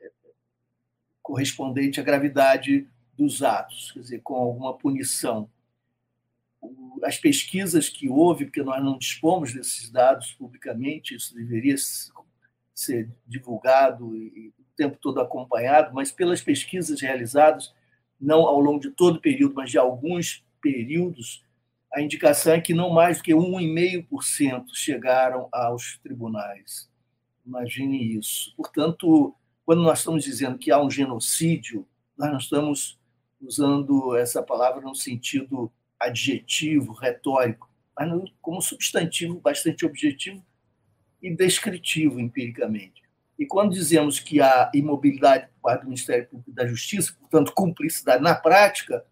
[0.00, 0.10] eh,
[1.22, 5.48] correspondente à gravidade dos atos, quer dizer, com alguma punição.
[7.02, 11.76] As pesquisas que houve, porque nós não dispomos desses dados publicamente, isso deveria
[12.74, 17.72] ser divulgado e o tempo todo acompanhado, mas pelas pesquisas realizadas,
[18.20, 21.44] não ao longo de todo o período, mas de alguns períodos,
[21.92, 26.90] a indicação é que não mais do que 1,5% chegaram aos tribunais.
[27.46, 28.52] Imagine isso.
[28.56, 31.86] Portanto, quando nós estamos dizendo que há um genocídio,
[32.18, 32.98] nós não estamos
[33.40, 40.44] usando essa palavra no sentido adjetivo, retórico, mas como substantivo bastante objetivo
[41.22, 43.02] e descritivo empiricamente.
[43.38, 48.22] E quando dizemos que há imobilidade por parte do Ministério Público da Justiça, portanto, cumplicidade
[48.22, 49.04] na prática,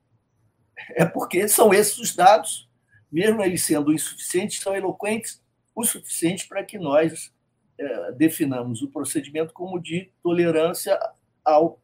[0.91, 2.69] é porque são esses os dados,
[3.11, 5.43] mesmo eles sendo insuficientes, são eloquentes
[5.75, 7.33] o suficiente para que nós
[7.79, 10.99] é, definamos o procedimento como de tolerância
[11.45, 11.81] ao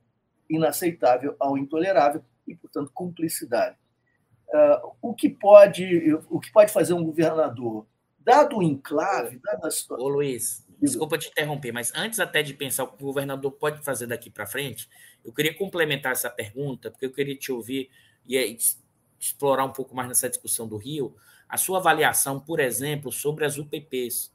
[0.48, 3.76] inaceitável, ao intolerável e, portanto, cumplicidade.
[4.52, 7.86] Uh, o, que pode, o que pode fazer um governador,
[8.18, 10.04] dado o enclave, dada a situação.
[10.04, 13.82] Ô, Luiz, desculpa te interromper, mas antes até de pensar o que o governador pode
[13.84, 14.88] fazer daqui para frente,
[15.24, 17.90] eu queria complementar essa pergunta, porque eu queria te ouvir
[18.26, 18.56] e
[19.18, 21.14] explorar um pouco mais nessa discussão do Rio,
[21.48, 24.32] a sua avaliação, por exemplo, sobre as UPPs.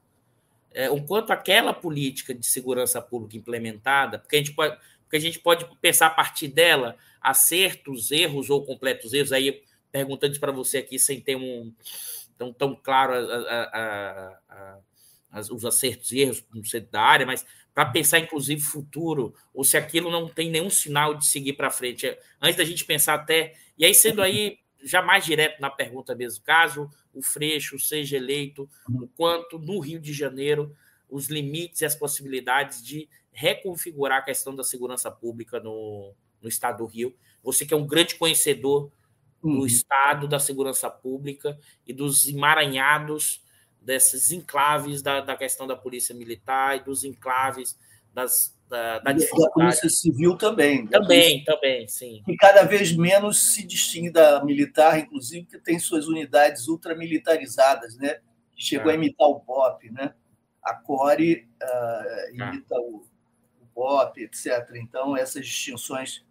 [0.73, 5.21] É, o quanto aquela política de segurança pública implementada, porque a gente pode, porque a
[5.21, 9.63] gente pode pensar a partir dela acertos, erros ou completos erros, aí
[9.95, 11.73] perguntando para você aqui sem ter um
[12.37, 14.79] tão, tão claro a, a,
[15.31, 19.63] a, os acertos e erros no centro da área, mas para pensar, inclusive, futuro, ou
[19.63, 22.05] se aquilo não tem nenhum sinal de seguir para frente.
[22.41, 23.55] Antes da gente pensar até.
[23.77, 28.69] E aí, sendo aí já mais direto na pergunta mesmo, caso o Freixo seja eleito,
[28.89, 30.75] o quanto no Rio de Janeiro
[31.09, 36.79] os limites e as possibilidades de reconfigurar a questão da segurança pública no, no estado
[36.79, 37.15] do Rio.
[37.41, 38.91] Você que é um grande conhecedor
[39.45, 39.65] do uhum.
[39.65, 43.43] estado da segurança pública e dos emaranhados
[43.79, 47.77] desses enclaves da, da questão da polícia militar e dos enclaves
[48.11, 50.87] das, da, da, da Polícia Civil também.
[50.87, 52.23] Também, polícia, também, sim.
[52.25, 58.19] Que cada vez menos se distingue da militar, inclusive, que tem suas unidades ultramilitarizadas, né?
[58.55, 60.15] Chegou a imitar o BOP, né?
[60.63, 63.03] A CORE uh, imita o,
[63.61, 64.71] o BOP, etc.
[64.75, 66.24] Então, essas distinções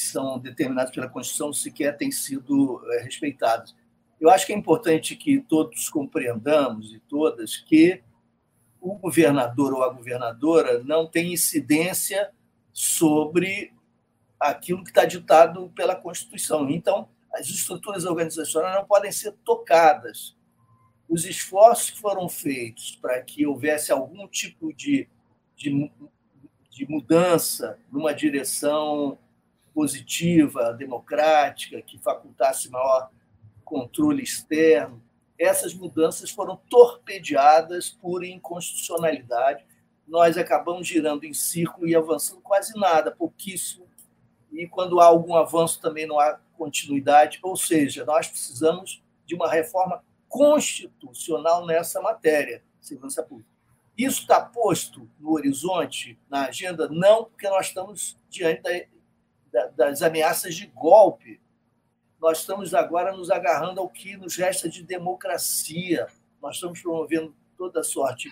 [0.00, 3.76] que são determinadas pela Constituição sequer têm sido uh, respeitadas.
[4.18, 8.02] Eu acho que é importante que todos compreendamos e todas que
[8.80, 12.30] o governador ou a governadora não tem incidência
[12.72, 13.74] sobre
[14.38, 16.70] aquilo que está ditado pela Constituição.
[16.70, 20.34] Então, as estruturas organizacionais não podem ser tocadas.
[21.08, 25.08] Os esforços que foram feitos para que houvesse algum tipo de,
[25.56, 25.90] de,
[26.70, 29.18] de mudança numa direção
[29.74, 33.10] positiva, democrática, que facultasse maior
[33.64, 35.02] controle externo,
[35.38, 39.64] essas mudanças foram torpedeadas por inconstitucionalidade.
[40.06, 43.86] Nós acabamos girando em círculo e avançando quase nada, pouquíssimo.
[44.52, 47.38] E quando há algum avanço, também não há continuidade.
[47.42, 53.48] Ou seja, nós precisamos de uma reforma constitucional nessa matéria, segurança pública.
[53.96, 56.88] Isso está posto no horizonte, na agenda?
[56.88, 58.70] Não, porque nós estamos diante da,
[59.76, 61.40] das ameaças de golpe
[62.20, 66.06] nós estamos agora nos agarrando ao que nos resta de democracia.
[66.40, 68.30] Nós estamos promovendo toda sorte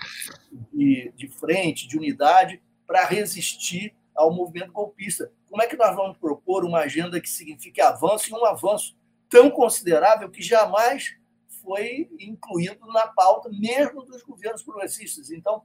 [0.72, 5.32] de, de frente, de unidade, para resistir ao movimento golpista.
[5.48, 8.96] Como é que nós vamos propor uma agenda que signifique avanço e um avanço
[9.30, 11.16] tão considerável que jamais
[11.62, 15.30] foi incluído na pauta, mesmo dos governos progressistas?
[15.30, 15.62] Então,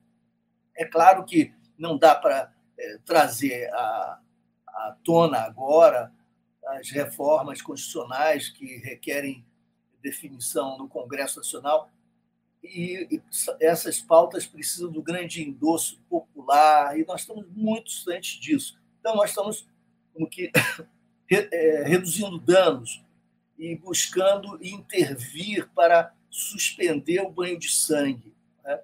[0.76, 4.20] é claro que não dá para é, trazer à,
[4.74, 6.12] à tona agora
[6.66, 9.46] as reformas constitucionais que requerem
[10.02, 11.90] definição no Congresso Nacional.
[12.64, 13.22] E
[13.60, 18.80] essas pautas precisam do grande endosso popular, e nós estamos muito distantes disso.
[19.00, 19.68] Então, nós estamos
[20.14, 20.50] como que,
[21.30, 23.04] é, reduzindo danos
[23.58, 28.34] e buscando intervir para suspender o banho de sangue.
[28.64, 28.80] Né?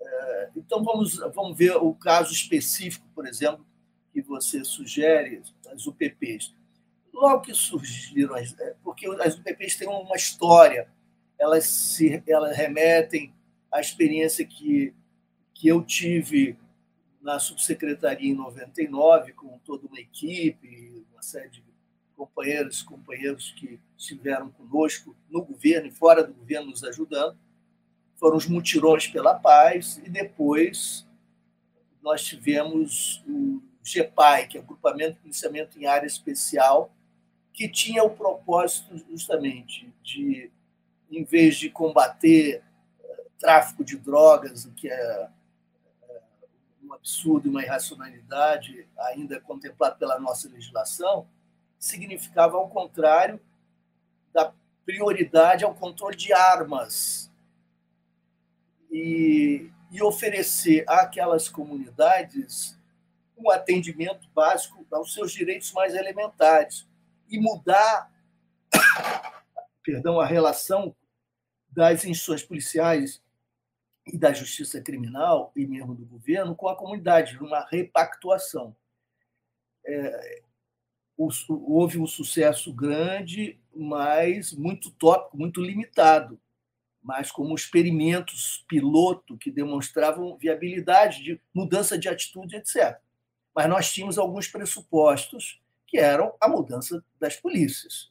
[0.00, 3.66] É, então, vamos, vamos ver o caso específico, por exemplo,
[4.12, 5.42] que você sugere,
[5.72, 6.54] as UPPs.
[7.12, 10.88] Logo que surgiram, as, é, porque as UPPs têm uma história,
[11.38, 13.32] elas, se, elas remetem
[13.70, 14.94] à experiência que,
[15.54, 16.56] que eu tive
[17.20, 21.62] na subsecretaria em 99, com toda uma equipe, uma série de
[22.16, 27.38] companheiros e companheiros que estiveram conosco no governo e fora do governo nos ajudando.
[28.16, 31.06] Foram os mutirões pela paz e depois
[32.02, 36.92] nós tivemos o GEPAI, que é o Grupamento de Policiamento em Área Especial,
[37.52, 40.50] que tinha o propósito justamente de,
[41.10, 42.62] em vez de combater
[43.02, 45.28] eh, tráfico de drogas, o que é
[46.82, 51.26] um absurdo e uma irracionalidade ainda contemplado pela nossa legislação,
[51.78, 53.40] significava, ao contrário,
[54.32, 54.52] da
[54.84, 57.30] prioridade ao controle de armas
[58.90, 62.79] e, e oferecer àquelas comunidades
[63.40, 66.88] um atendimento básico aos seus direitos mais elementares
[67.28, 68.10] e mudar
[69.82, 70.94] perdão, a relação
[71.68, 73.22] das instituições policiais
[74.06, 78.74] e da justiça criminal e mesmo do governo com a comunidade, uma repactuação.
[79.86, 80.42] É,
[81.48, 86.40] houve um sucesso grande, mas muito tópico, muito limitado,
[87.02, 92.98] mas como experimentos piloto que demonstravam viabilidade de mudança de atitude, etc.
[93.54, 98.10] Mas nós tínhamos alguns pressupostos que eram a mudança das polícias,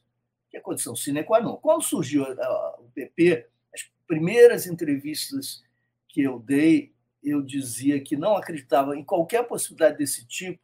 [0.50, 1.56] que é a condição sine qua non.
[1.56, 5.62] Quando surgiu o PP, as primeiras entrevistas
[6.08, 10.60] que eu dei, eu dizia que não acreditava em qualquer possibilidade desse tipo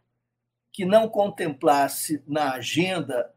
[0.73, 3.33] que não contemplasse na agenda,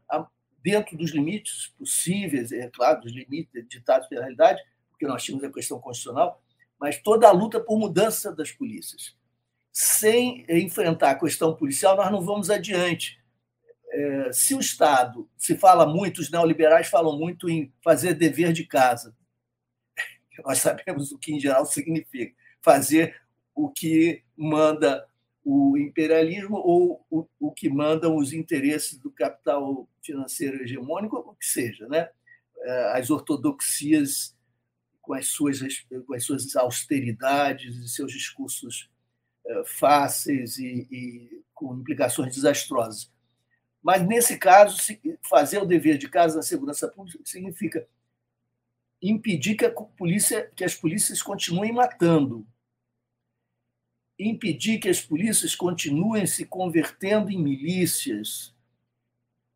[0.62, 5.50] dentro dos limites possíveis, é claro, dos limites ditados pela realidade, porque nós tínhamos a
[5.50, 6.42] questão constitucional,
[6.78, 9.16] mas toda a luta por mudança das polícias.
[9.72, 13.20] Sem enfrentar a questão policial, nós não vamos adiante.
[13.92, 18.64] É, se o Estado se fala muito, os neoliberais falam muito em fazer dever de
[18.64, 19.16] casa,
[20.44, 23.20] nós sabemos o que, em geral, significa fazer
[23.54, 25.08] o que manda
[25.44, 31.46] o imperialismo ou o, o que mandam os interesses do capital financeiro hegemônico, o que
[31.46, 32.08] seja, né?
[32.62, 34.36] É, as ortodoxias
[35.00, 35.60] com as suas,
[36.06, 38.90] com as suas austeridades e seus discursos
[39.64, 43.10] fáceis e, e com implicações desastrosas.
[43.82, 44.76] Mas, nesse caso,
[45.28, 47.86] fazer o dever de casa na segurança pública significa
[49.02, 52.46] impedir que, a polícia, que as polícias continuem matando,
[54.18, 58.54] impedir que as polícias continuem se convertendo em milícias,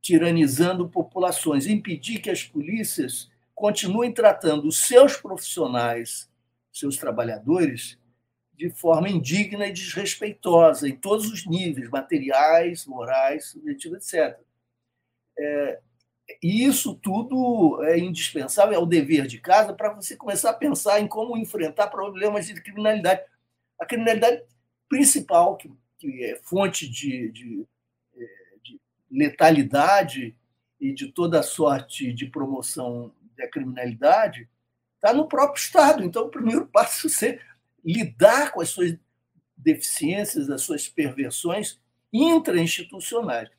[0.01, 6.31] tiranizando populações, impedir que as polícias continuem tratando os seus profissionais,
[6.73, 7.99] seus trabalhadores,
[8.57, 14.39] de forma indigna e desrespeitosa, em todos os níveis, materiais, morais, subjetivos, etc.
[15.37, 15.81] É,
[16.43, 21.01] e isso tudo é indispensável, é o dever de casa para você começar a pensar
[21.01, 23.23] em como enfrentar problemas de criminalidade.
[23.79, 24.43] A criminalidade
[24.89, 27.67] principal, que, que é fonte de, de,
[28.17, 28.27] é,
[28.63, 28.81] de,
[29.11, 30.37] letalidade
[30.81, 34.49] e de toda sorte de promoção da criminalidade,
[34.95, 36.05] está no próprio Estado.
[36.05, 37.41] Então, o primeiro passo é
[37.85, 38.97] lidar com as suas
[39.57, 41.81] deficiências, as suas perversões
[42.13, 43.51] intrainstitucionais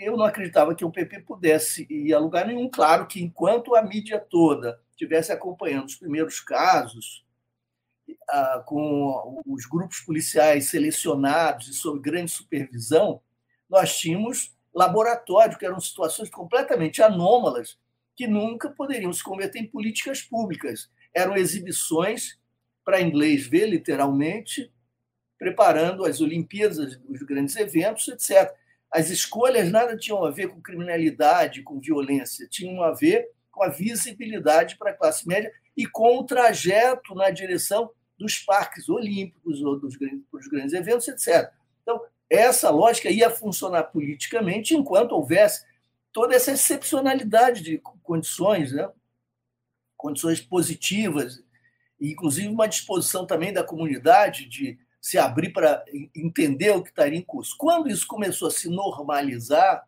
[0.00, 2.70] eu não acreditava que o PP pudesse ir a lugar nenhum.
[2.70, 7.24] Claro que enquanto a mídia toda estivesse acompanhando os primeiros casos,
[8.64, 13.20] com os grupos policiais selecionados e sob grande supervisão,
[13.68, 17.78] nós tínhamos laboratório, que eram situações completamente anômalas,
[18.16, 20.90] que nunca poderiam se converter em políticas públicas.
[21.14, 22.39] Eram exibições
[22.84, 24.72] para inglês ver, literalmente,
[25.38, 28.52] preparando as Olimpíadas, os grandes eventos, etc.
[28.90, 33.68] As escolhas nada tinham a ver com criminalidade, com violência, tinham a ver com a
[33.68, 39.78] visibilidade para a classe média e com o trajeto na direção dos parques olímpicos ou
[39.78, 41.50] dos grandes, grandes eventos, etc.
[41.82, 45.64] Então, essa lógica ia funcionar politicamente enquanto houvesse
[46.12, 48.88] toda essa excepcionalidade de condições, né?
[49.96, 51.42] condições positivas,
[52.00, 55.84] inclusive uma disposição também da comunidade de se abrir para
[56.14, 57.56] entender o que estaria em curso.
[57.58, 59.86] Quando isso começou a se normalizar,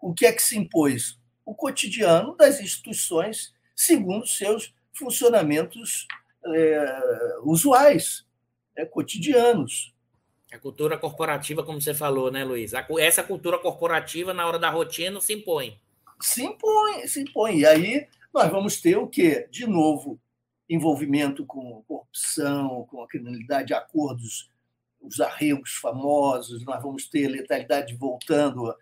[0.00, 1.18] o que é que se impôs?
[1.44, 6.06] O cotidiano das instituições segundo seus funcionamentos
[6.44, 8.26] é, usuais,
[8.76, 9.94] é, cotidianos.
[10.52, 12.72] A cultura corporativa, como você falou, né, Luiz?
[12.98, 15.78] Essa cultura corporativa, na hora da rotina, se impõe.
[16.20, 17.60] se impõe, se impõe.
[17.60, 19.48] E aí nós vamos ter o quê?
[19.50, 20.20] De novo,
[20.70, 24.48] envolvimento com corrupção, com a criminalidade, acordos,
[25.02, 28.72] os arregos famosos, nós vamos ter letalidade voltando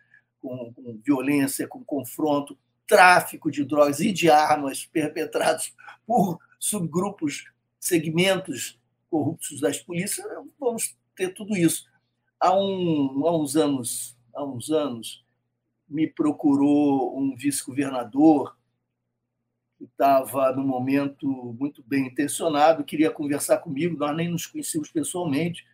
[0.41, 5.74] com, com violência, com confronto, tráfico de drogas e de armas perpetrados
[6.07, 7.47] por subgrupos,
[7.80, 8.78] segmentos
[9.11, 10.26] corruptos das polícias,
[10.61, 11.86] vamos ter tudo isso.
[12.39, 15.24] Há, um, há uns anos, há uns anos,
[15.89, 18.58] me procurou um vice-governador
[19.85, 21.26] estava no momento
[21.59, 25.66] muito bem intencionado, queria conversar comigo, nós nem nos conhecíamos pessoalmente,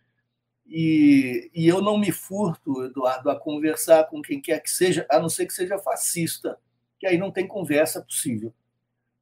[0.67, 5.19] e, e eu não me furto, Eduardo, a conversar com quem quer que seja, a
[5.19, 6.57] não ser que seja fascista,
[6.99, 8.53] que aí não tem conversa possível.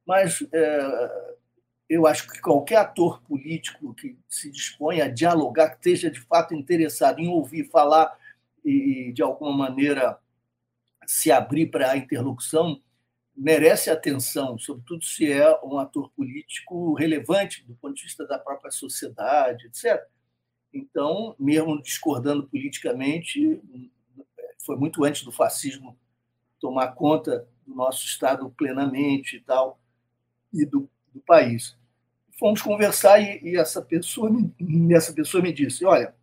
[0.05, 1.33] Mas é,
[1.89, 6.53] eu acho que qualquer ator político que se dispõe a dialogar, que esteja de fato
[6.53, 8.17] interessado em ouvir falar
[8.63, 10.17] e, de alguma maneira,
[11.05, 12.81] se abrir para a interlocução,
[13.35, 18.71] merece atenção, sobretudo se é um ator político relevante do ponto de vista da própria
[18.71, 20.03] sociedade, etc.
[20.73, 23.61] Então, mesmo discordando politicamente,
[24.65, 25.97] foi muito antes do fascismo
[26.59, 29.79] tomar conta do nosso Estado plenamente e tal,
[30.51, 31.75] e do, do país.
[32.39, 36.15] Fomos conversar e, e, essa, pessoa me, essa pessoa me disse: Olha,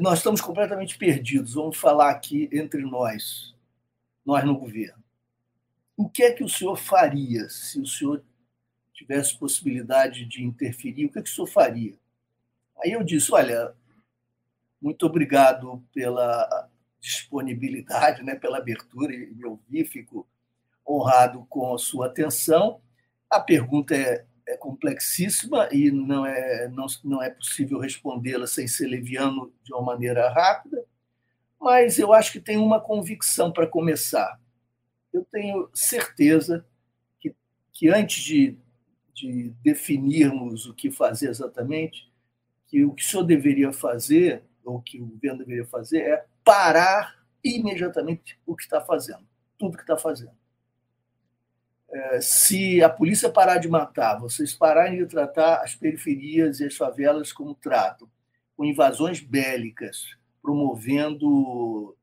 [0.00, 3.53] nós estamos completamente perdidos, vamos falar aqui entre nós,
[4.24, 5.02] nós no governo.
[5.96, 8.24] O que é que o senhor faria se o senhor
[8.92, 11.06] tivesse possibilidade de interferir?
[11.06, 11.96] O que, é que o senhor faria?
[12.82, 13.74] Aí eu disse: Olha,
[14.80, 16.68] muito obrigado pela
[17.00, 19.36] disponibilidade, né, pela abertura e
[19.68, 20.26] me fico
[20.86, 22.80] honrado com a sua atenção.
[23.28, 28.86] A pergunta é é complexíssima e não é, não, não é possível respondê-la sem ser
[28.86, 30.84] leviano de uma maneira rápida,
[31.60, 34.40] mas eu acho que tem uma convicção para começar.
[35.12, 36.66] Eu tenho certeza
[37.20, 37.34] que,
[37.72, 38.56] que antes de,
[39.14, 42.10] de definirmos o que fazer exatamente,
[42.66, 47.24] que o que o senhor deveria fazer, ou que o governo deveria fazer, é parar
[47.42, 49.26] imediatamente o que está fazendo,
[49.58, 50.34] tudo que está fazendo
[51.94, 56.76] é, se a polícia parar de matar, vocês pararem de tratar as periferias e as
[56.76, 58.10] favelas como tratam,
[58.56, 61.96] com invasões bélicas, promovendo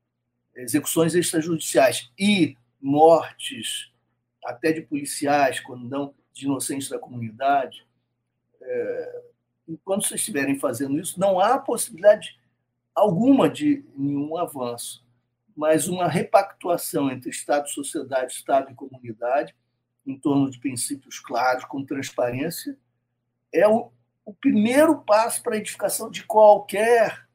[0.55, 3.91] execuções extrajudiciais e mortes
[4.43, 7.85] até de policiais, quando não de inocentes da comunidade,
[8.59, 9.21] é,
[9.67, 12.39] enquanto vocês estiverem fazendo isso, não há possibilidade
[12.95, 15.05] alguma de nenhum avanço,
[15.55, 19.55] mas uma repactuação entre Estado, sociedade, Estado e comunidade
[20.03, 22.75] em torno de princípios claros, com transparência,
[23.53, 23.91] é o,
[24.25, 27.29] o primeiro passo para a edificação de qualquer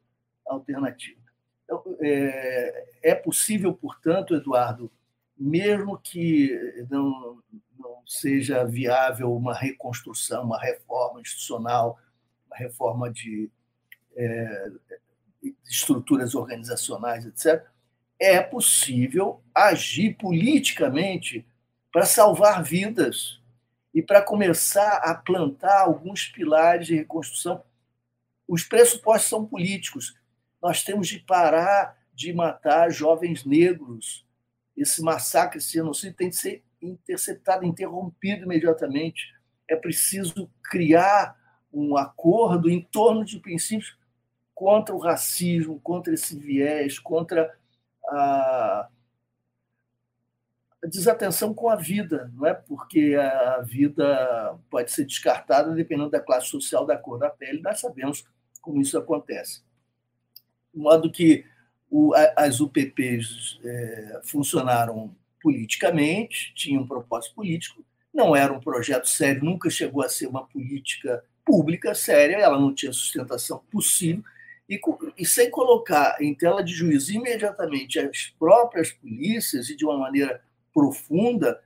[0.47, 1.19] alternativa.
[1.63, 4.91] Então, é, é possível, portanto, Eduardo,
[5.37, 6.57] mesmo que
[6.89, 7.41] não,
[7.77, 11.99] não seja viável uma reconstrução, uma reforma institucional,
[12.47, 13.51] uma reforma de,
[14.15, 14.71] é,
[15.43, 17.65] de estruturas organizacionais, etc.,
[18.19, 21.45] é possível agir politicamente
[21.91, 23.39] para salvar vidas
[23.93, 27.63] e para começar a plantar alguns pilares de reconstrução.
[28.47, 30.16] Os pressupostos são políticos.
[30.61, 34.25] Nós temos de parar de matar jovens negros.
[34.75, 39.35] Esse massacre, esse genocídio tem de ser interceptado, interrompido imediatamente.
[39.69, 41.37] É preciso criar
[41.71, 43.95] um acordo em torno de princípios
[44.55, 47.55] contra o racismo, contra esse viés, contra
[48.09, 48.89] a,
[50.85, 52.53] desatenção com a vida, não é?
[52.55, 57.61] Porque a vida pode ser descartada dependendo da classe social, da cor da pele.
[57.61, 58.25] Nós sabemos
[58.59, 59.61] como isso acontece.
[60.73, 61.45] De modo que
[61.89, 69.43] o, as UPPs é, funcionaram politicamente, tinham um propósito político, não era um projeto sério,
[69.43, 74.23] nunca chegou a ser uma política pública séria, ela não tinha sustentação possível,
[74.69, 74.79] e,
[75.17, 80.41] e, sem colocar em tela de juízo imediatamente as próprias polícias e de uma maneira
[80.73, 81.61] profunda,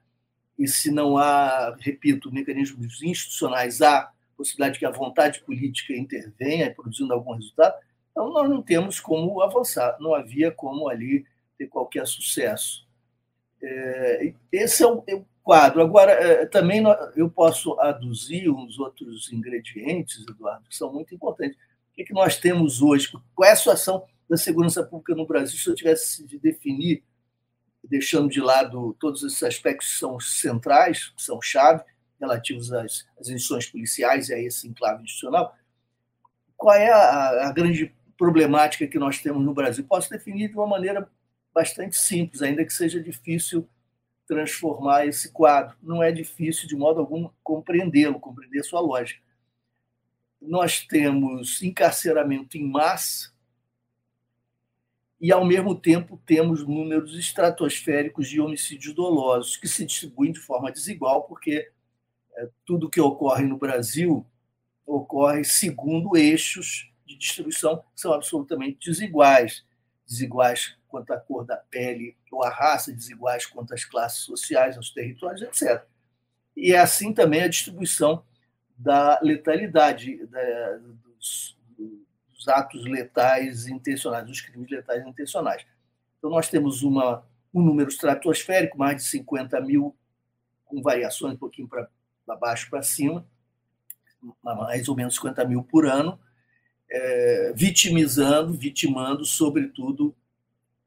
[0.59, 7.13] e se não há, repito, mecanismos institucionais, há possibilidade que a vontade política intervenha produzindo
[7.13, 7.75] algum resultado,
[8.11, 11.25] então nós não temos como avançar, não havia como ali
[11.57, 12.87] ter qualquer sucesso.
[13.61, 15.81] É, esse é o, é o quadro.
[15.81, 16.83] Agora, é, também
[17.15, 21.57] eu posso aduzir uns outros ingredientes, Eduardo, que são muito importantes.
[21.57, 23.11] O que, que nós temos hoje?
[23.35, 25.57] Qual é a situação da segurança pública no Brasil?
[25.57, 27.03] Se eu tivesse de definir
[27.83, 31.83] deixando de lado todos esses aspectos que são centrais, que são chave,
[32.19, 35.55] relativos às, às instituições policiais e a esse enclave institucional,
[36.55, 39.83] qual é a, a, grande problemática que nós temos no Brasil?
[39.83, 41.09] Posso definir de uma maneira
[41.51, 43.67] bastante simples, ainda que seja difícil
[44.27, 45.75] transformar esse quadro.
[45.81, 49.19] Não é difícil, de modo algum, compreendê-lo, compreender sua lógica.
[50.39, 53.33] Nós temos encarceramento em massa
[55.19, 60.71] e, ao mesmo tempo, temos números estratosféricos de homicídios dolosos, que se distribuem de forma
[60.71, 61.71] desigual, porque
[62.37, 64.23] é, tudo que ocorre no Brasil
[64.85, 69.63] ocorre segundo eixos de distribuição são absolutamente desiguais
[70.11, 74.89] desiguais quanto à cor da pele ou à raça, desiguais quanto às classes sociais, aos
[74.89, 75.83] territórios, etc.
[76.55, 78.23] E é assim também a distribuição
[78.77, 81.57] da letalidade, da, dos,
[82.29, 85.65] dos, atos letais intencionais, dos crimes letais intencionais.
[86.17, 89.95] Então, nós temos uma, um número estratosférico, mais de 50 mil,
[90.65, 91.87] com variações um pouquinho para
[92.37, 93.25] baixo para cima,
[94.43, 96.19] mais ou menos 50 mil por ano,
[96.91, 100.13] é, vitimizando, vitimando, sobretudo,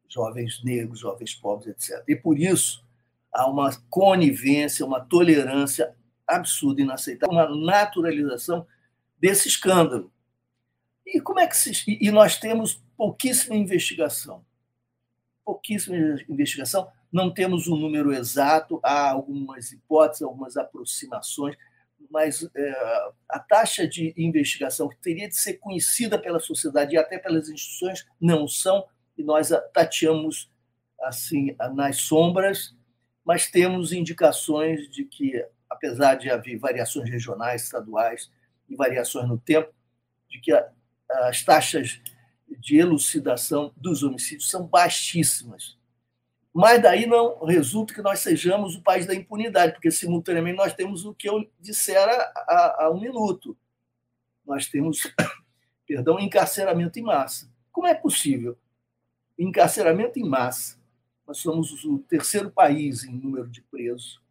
[0.06, 2.04] jovens negros, jovens pobres, etc.
[2.06, 2.84] E por isso
[3.32, 5.94] há uma conivência, uma tolerância
[6.26, 8.66] absurda, inaceitável, uma naturalização
[9.18, 10.12] desse escândalo.
[11.06, 11.72] E como é que se...
[11.86, 14.44] e nós temos pouquíssima investigação,
[15.44, 15.96] pouquíssima
[16.28, 16.88] investigação.
[17.10, 21.56] Não temos um número exato, há algumas hipóteses, algumas aproximações
[22.10, 27.18] mas é, a taxa de investigação que teria de ser conhecida pela sociedade e até
[27.18, 28.86] pelas instituições não são,
[29.16, 30.50] e nós tateamos
[31.02, 32.74] assim nas sombras,
[33.24, 38.30] mas temos indicações de que, apesar de haver variações regionais, estaduais
[38.68, 39.72] e variações no tempo,
[40.28, 40.52] de que
[41.08, 42.00] as taxas
[42.58, 45.76] de elucidação dos homicídios são baixíssimas.
[46.54, 51.04] Mas daí não resulta que nós sejamos o país da impunidade, porque simultaneamente nós temos
[51.04, 53.56] o que eu dissera há, há um minuto.
[54.46, 55.12] Nós temos,
[55.84, 57.50] perdão, encarceramento em massa.
[57.72, 58.56] Como é possível?
[59.36, 60.78] Encarceramento em massa.
[61.26, 64.22] Nós somos o terceiro país em número de presos.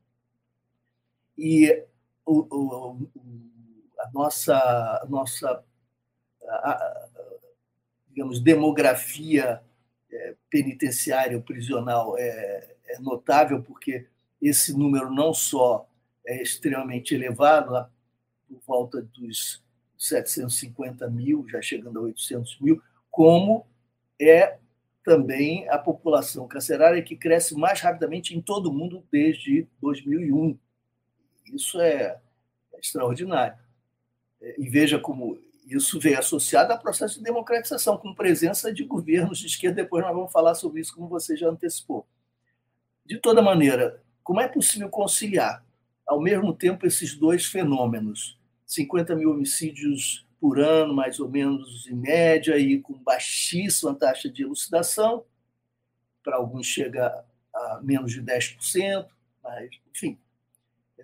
[1.37, 1.83] E
[2.25, 3.07] o, o,
[3.99, 5.61] a nossa, a nossa
[6.47, 7.09] a,
[8.07, 9.61] digamos, demografia
[10.13, 14.05] é, penitenciária ou prisional é, é, notável, porque
[14.41, 15.89] esse número não só
[16.25, 17.89] é extremamente elevado,
[18.47, 19.63] por volta dos
[19.97, 23.65] 750 mil, já chegando a 800 mil, como
[24.21, 24.57] é
[25.03, 30.57] também a população carcerária que cresce mais rapidamente em todo o mundo desde 2001.
[31.53, 32.19] Isso é
[32.77, 33.57] extraordinário.
[34.57, 39.47] E veja como isso veio associado a processo de democratização, com presença de governos de
[39.47, 39.81] esquerda.
[39.83, 42.05] Depois nós vamos falar sobre isso, como você já antecipou.
[43.05, 45.65] De toda maneira, como é possível conciliar,
[46.05, 48.39] ao mesmo tempo, esses dois fenômenos?
[48.65, 54.43] 50 mil homicídios por ano, mais ou menos, em média, e com baixíssima taxa de
[54.43, 55.23] elucidação,
[56.23, 59.07] para alguns chega a menos de 10%,
[59.43, 60.17] mas, enfim,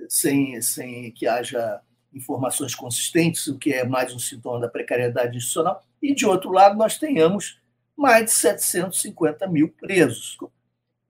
[0.07, 1.82] sem, sem que haja
[2.14, 6.78] informações consistentes, o que é mais um sintoma da precariedade institucional, e, de outro lado,
[6.78, 7.60] nós tenhamos
[7.95, 10.38] mais de 750 mil presos.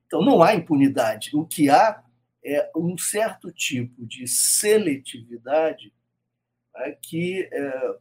[0.08, 1.36] Então, não há impunidade.
[1.36, 2.04] O que há
[2.44, 5.94] é um certo tipo de seletividade
[6.76, 7.96] né, que é,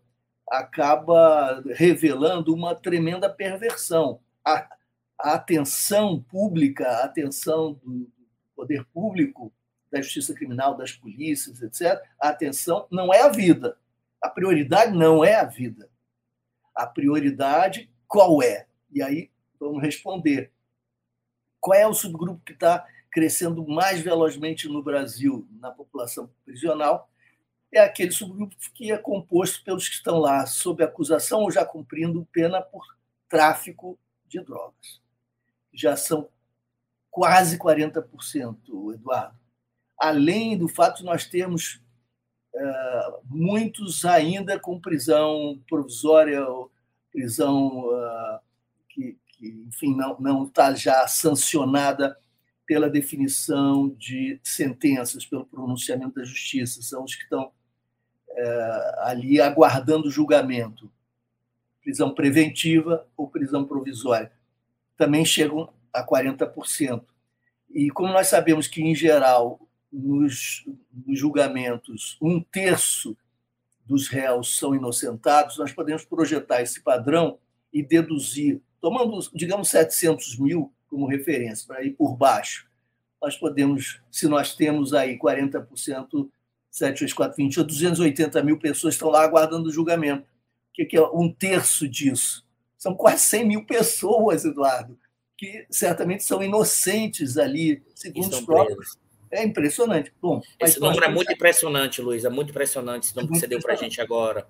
[0.51, 4.21] acaba revelando uma tremenda perversão.
[4.45, 4.67] A,
[5.21, 8.11] a atenção pública, a atenção do
[8.57, 9.53] poder público
[9.91, 13.77] da justiça criminal, das polícias, etc., a atenção não é a vida.
[14.21, 15.89] A prioridade não é a vida.
[16.75, 18.67] A prioridade qual é?
[18.91, 19.31] E aí
[19.61, 20.51] vamos responder.
[21.61, 27.11] Qual é o subgrupo que está crescendo mais velozmente no Brasil, na população prisional?
[27.71, 32.27] É aquele subgrupo que é composto pelos que estão lá sob acusação ou já cumprindo
[32.33, 32.97] pena por
[33.29, 35.03] tráfico de drogas.
[35.73, 36.31] Já são
[37.11, 39.38] quase 40%, Eduardo
[39.99, 41.81] além do fato de nós termos
[42.55, 46.45] uh, muitos ainda com prisão provisória,
[47.13, 48.39] prisão uh,
[48.89, 52.17] que, que, enfim, não está já sancionada
[52.67, 60.11] pela definição de sentenças, pelo pronunciamento da justiça, são os que estão uh, ali aguardando
[60.11, 60.91] julgamento,
[61.83, 64.31] prisão preventiva ou prisão provisória,
[64.97, 67.03] também chegam a 40%.
[67.71, 70.65] E como nós sabemos que, em geral, nos,
[71.07, 73.17] nos julgamentos um terço
[73.89, 77.39] dos réus são inocentados, nós podemos projetar esse padrão
[77.73, 82.69] e deduzir, tomando, digamos, 700 mil como referência, para ir por baixo.
[83.21, 86.29] Nós podemos, se nós temos aí 40%,
[86.71, 90.27] 7 vezes 4, 20, 280 mil pessoas estão lá aguardando o julgamento.
[90.71, 92.47] O que é um terço disso?
[92.77, 94.97] São quase 100 mil pessoas, Eduardo,
[95.37, 98.97] que certamente são inocentes ali, segundo os próprios.
[99.31, 100.13] É impressionante.
[100.21, 102.25] Bom, esse número é muito impressionante, Luiz.
[102.25, 104.47] É muito impressionante esse número é que você deu para a gente agora.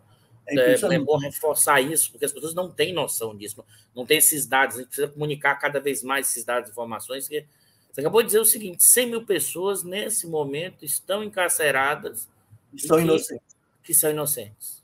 [0.47, 3.63] É, é, é, bom reforçar isso, porque as pessoas não têm noção disso,
[3.95, 4.77] não têm esses dados.
[4.77, 7.29] A gente precisa comunicar cada vez mais esses dados e informações.
[7.29, 7.47] Que
[7.93, 12.29] você acabou de dizer o seguinte: 100 mil pessoas nesse momento estão encarceradas.
[12.73, 13.57] Estão que, inocentes.
[13.83, 14.83] Que são inocentes.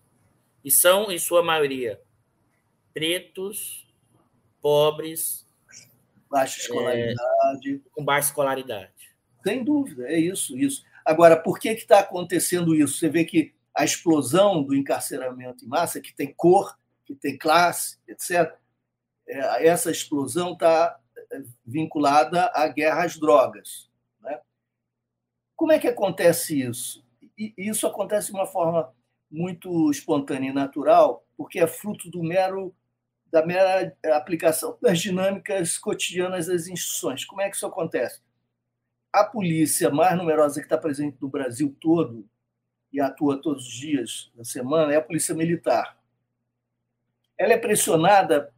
[0.63, 2.01] E são, em sua maioria,
[2.93, 3.87] pretos,
[4.61, 5.47] pobres.
[6.31, 7.75] Baixa escolaridade.
[7.75, 8.94] É, com baixa escolaridade.
[9.45, 10.83] Sem dúvida, é isso, isso.
[11.05, 12.97] Agora, por que está acontecendo isso?
[12.99, 17.99] Você vê que a explosão do encarceramento em massa, que tem cor, que tem classe,
[18.09, 18.57] etc.,
[19.29, 20.99] é, essa explosão está
[21.31, 23.91] é, vinculada à guerra às drogas.
[24.23, 24.41] Né?
[25.55, 27.05] Como é que acontece isso?
[27.37, 28.95] Isso acontece de uma forma
[29.31, 32.75] muito espontânea e natural, porque é fruto do mero
[33.31, 37.25] da mera aplicação das dinâmicas cotidianas das instituições.
[37.25, 38.23] Como é que isso acontece?
[39.15, 42.29] A polícia mais numerosa que está presente no Brasil todo
[42.93, 45.97] e atua todos os dias da semana é a polícia militar.
[47.39, 48.53] Ela é pressionada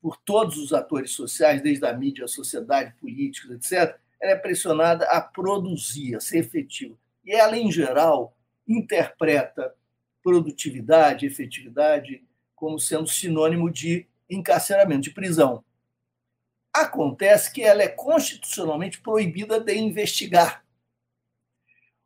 [0.00, 3.96] por todos os atores sociais, desde a mídia, a sociedade, políticos, etc.
[4.20, 6.96] Ela é pressionada a produzir, a ser efetiva.
[7.24, 9.72] E ela, em geral, interpreta
[10.20, 12.24] produtividade, efetividade
[12.56, 15.64] como sendo sinônimo de encarceramento, de prisão.
[16.72, 20.64] Acontece que ela é constitucionalmente proibida de investigar.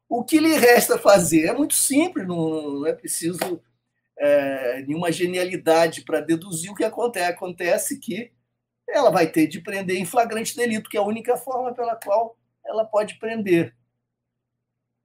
[0.09, 3.63] O que lhe resta fazer é muito simples, não, é preciso
[4.19, 7.31] é, nenhuma genialidade para deduzir o que acontece.
[7.31, 8.33] Acontece que
[8.89, 12.37] ela vai ter de prender em flagrante delito, que é a única forma pela qual
[12.65, 13.75] ela pode prender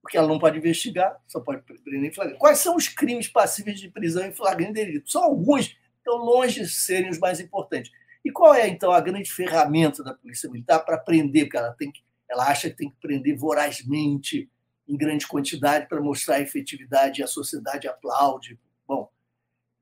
[0.02, 2.40] porque ela não pode investigar, só pode prender em flagrante.
[2.40, 5.12] Quais são os crimes passíveis de prisão em flagrante delito?
[5.12, 7.92] São alguns, estão longe de serem os mais importantes.
[8.24, 11.46] E qual é, então, a grande ferramenta da Polícia Militar para prender?
[11.46, 14.50] Porque ela, tem que, ela acha que tem que prender vorazmente,
[14.88, 18.60] em grande quantidade, para mostrar a efetividade e a sociedade aplaude.
[18.88, 19.10] Bom,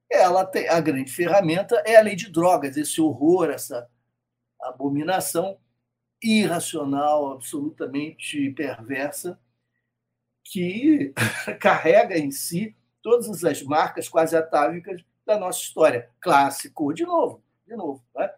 [0.09, 3.89] ela tem, a grande ferramenta é a lei de drogas, esse horror, essa
[4.61, 5.57] abominação
[6.21, 9.39] irracional, absolutamente perversa,
[10.43, 11.13] que
[11.59, 16.09] carrega em si todas as marcas quase atávicas da nossa história.
[16.19, 18.03] Clássico, de novo, de novo.
[18.15, 18.31] Né?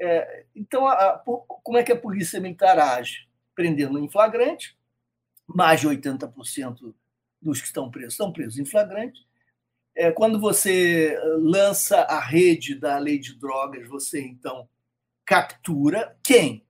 [0.00, 3.28] É, então, a, a, como é que a polícia militar age?
[3.54, 4.76] Prendendo em flagrante,
[5.46, 6.94] mais de 80%
[7.40, 9.26] dos que estão presos estão presos em flagrante.
[9.94, 14.66] É, quando você lança a rede da lei de drogas, você então
[15.24, 16.64] captura quem?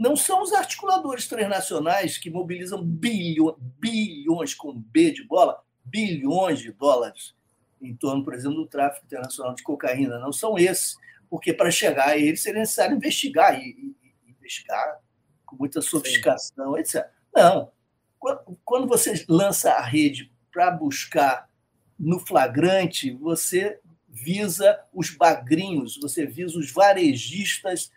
[0.00, 6.72] não são os articuladores transnacionais que mobilizam bilhões, bilhões com B de bola, bilhões de
[6.72, 7.34] dólares
[7.82, 10.18] em torno, por exemplo, do tráfico internacional de cocaína.
[10.18, 10.96] Não são esses,
[11.30, 14.98] porque para chegar a eles seria necessário investigar e, e investigar
[15.46, 16.80] com muita sofisticação, Sim.
[16.80, 17.06] etc.
[17.34, 17.70] Não.
[18.64, 21.48] Quando você lança a rede para buscar
[21.98, 23.78] no flagrante, você
[24.08, 27.90] visa os bagrinhos, você visa os varejistas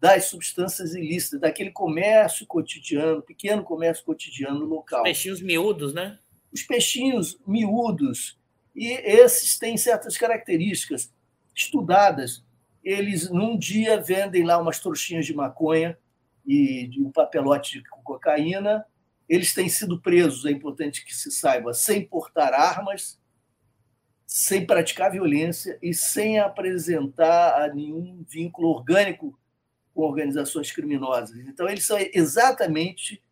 [0.00, 5.00] das substâncias ilícitas, daquele comércio cotidiano, pequeno comércio cotidiano local.
[5.00, 6.18] Os peixinhos miúdos, né?
[6.52, 8.38] Os peixinhos miúdos.
[8.74, 11.12] E esses têm certas características
[11.54, 12.44] estudadas.
[12.88, 15.98] Eles, num dia, vendem lá umas trouxinhas de maconha
[16.46, 18.82] e um papelote de cocaína.
[19.28, 23.20] Eles têm sido presos, é importante que se saiba, sem portar armas,
[24.26, 29.38] sem praticar violência e sem apresentar nenhum vínculo orgânico
[29.92, 31.36] com organizações criminosas.
[31.40, 33.22] Então, eles são exatamente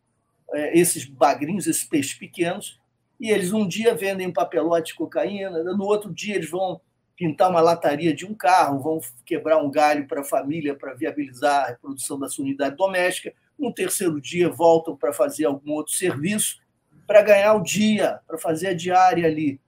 [0.51, 2.79] é, esses bagrinhos, esses peixes pequenos,
[3.19, 6.79] e eles um dia vendem um papelote de cocaína, no outro dia eles vão
[7.17, 11.63] pintar uma lataria de um carro, vão quebrar um galho para a família para viabilizar
[11.63, 16.61] a reprodução da sua unidade doméstica, no terceiro dia voltam para fazer algum outro serviço,
[17.07, 19.59] para ganhar o dia, para fazer a diária ali.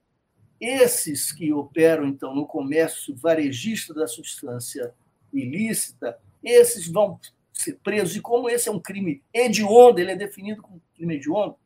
[0.60, 4.94] Esses que operam, então, no comércio varejista da substância
[5.32, 7.18] ilícita, esses vão
[7.52, 8.14] ser presos.
[8.14, 11.56] E como esse é um crime hediondo, ele é definido como crime hediondo,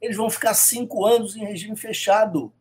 [0.00, 2.52] eles vão ficar cinco anos em regime fechado.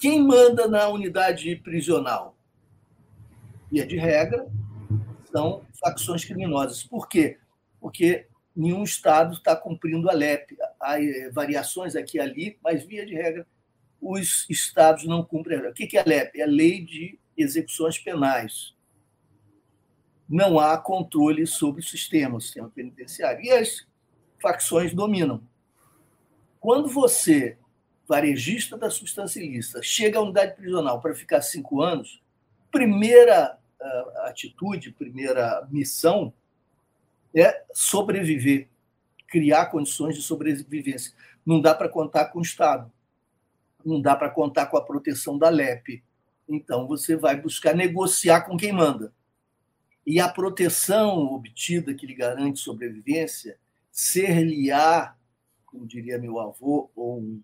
[0.00, 2.34] Quem manda na unidade prisional?
[3.70, 4.48] Via de regra,
[5.30, 6.82] são facções criminosas.
[6.82, 7.38] Por quê?
[7.80, 8.26] Porque
[8.56, 10.56] nenhum Estado está cumprindo a LEP.
[10.80, 13.46] Há eh, variações aqui e ali, mas, via de regra,
[14.00, 15.60] os Estados não cumprem.
[15.68, 16.40] O que é a LEP?
[16.40, 18.74] É a Lei de Execuções Penais
[20.30, 23.42] não há controle sobre o sistema, o sistema penitenciário.
[23.42, 23.84] E as
[24.40, 25.42] facções dominam.
[26.60, 27.58] Quando você,
[28.10, 32.20] varejista da substância ilícita, chega à unidade prisional para ficar cinco anos,
[32.72, 33.56] primeira
[34.24, 36.32] atitude, primeira missão
[37.32, 38.68] é sobreviver,
[39.28, 41.12] criar condições de sobrevivência.
[41.46, 42.90] Não dá para contar com o Estado,
[43.84, 46.02] não dá para contar com a proteção da LEP.
[46.48, 49.14] Então, você vai buscar negociar com quem manda.
[50.04, 53.56] E a proteção obtida que lhe garante sobrevivência,
[53.92, 55.14] ser-lhe-á,
[55.64, 57.40] como diria meu avô, ou um,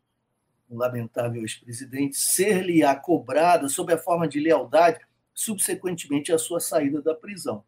[0.68, 5.00] um lamentável ex-presidente, ser-lhe-á cobrada sob a forma de lealdade,
[5.32, 7.64] subsequentemente à sua saída da prisão.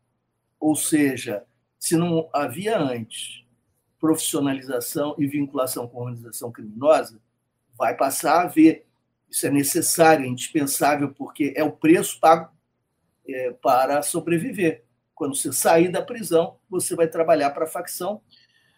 [0.58, 1.44] Ou seja,
[1.78, 3.44] se não havia antes
[4.00, 7.20] profissionalização e vinculação com a organização criminosa,
[7.76, 8.86] vai passar a haver.
[9.30, 12.50] Isso é necessário, é indispensável, porque é o preço pago
[13.28, 14.84] é, para sobreviver.
[15.14, 18.22] Quando você sair da prisão, você vai trabalhar para a facção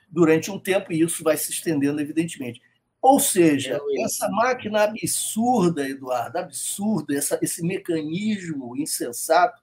[0.09, 2.61] durante um tempo e isso vai se estendendo, evidentemente.
[3.03, 9.63] Ou seja, é essa máquina absurda, Eduardo, absurda, essa, esse mecanismo insensato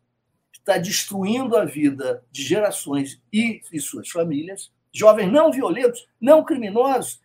[0.52, 7.22] está destruindo a vida de gerações e, e suas famílias, jovens não violentos, não criminosos,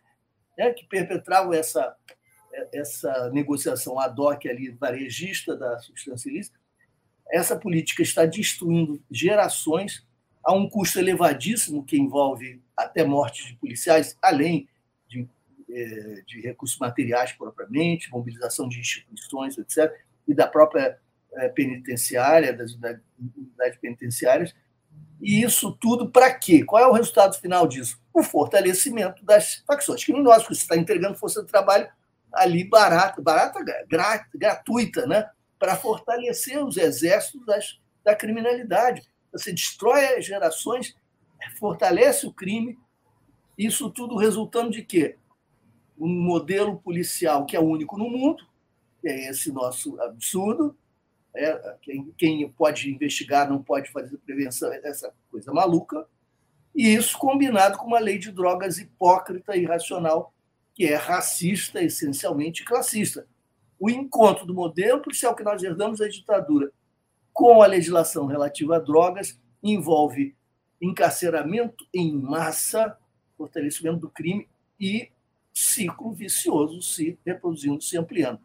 [0.57, 1.95] né, que perpetravam essa,
[2.71, 6.57] essa negociação ad hoc ali, varejista da substância ilícita,
[7.31, 10.05] essa política está destruindo gerações
[10.43, 14.67] a um custo elevadíssimo que envolve até mortes de policiais, além
[15.07, 15.27] de, é,
[16.27, 19.91] de recursos materiais propriamente, mobilização de instituições, etc.,
[20.27, 20.97] e da própria
[21.33, 24.55] é, penitenciária, das unidades penitenciárias.
[25.21, 26.63] E isso tudo para quê?
[26.63, 27.99] Qual é o resultado final disso?
[28.13, 31.89] O fortalecimento das facções criminosas, porque você está entregando força de trabalho
[32.31, 33.59] ali barata, barata
[34.35, 35.29] gratuita, né?
[35.63, 39.01] para fortalecer os exércitos das, da criminalidade.
[39.31, 40.93] Você destrói as gerações,
[41.57, 42.77] fortalece o crime,
[43.57, 45.15] isso tudo resultando de quê?
[45.97, 48.43] Um modelo policial que é único no mundo,
[49.01, 50.75] que é esse nosso absurdo,
[51.35, 56.07] é, quem, quem pode investigar não pode fazer prevenção, essa coisa maluca,
[56.75, 60.33] e isso combinado com uma lei de drogas hipócrita e irracional
[60.73, 63.27] que é racista, essencialmente classista.
[63.79, 66.71] O encontro do modelo policial que nós herdamos da ditadura
[67.31, 70.35] com a legislação relativa a drogas envolve
[70.81, 72.97] encarceramento em massa,
[73.37, 74.47] fortalecimento do crime
[74.79, 75.09] e
[75.53, 78.39] ciclo vicioso se reproduzindo, se ampliando.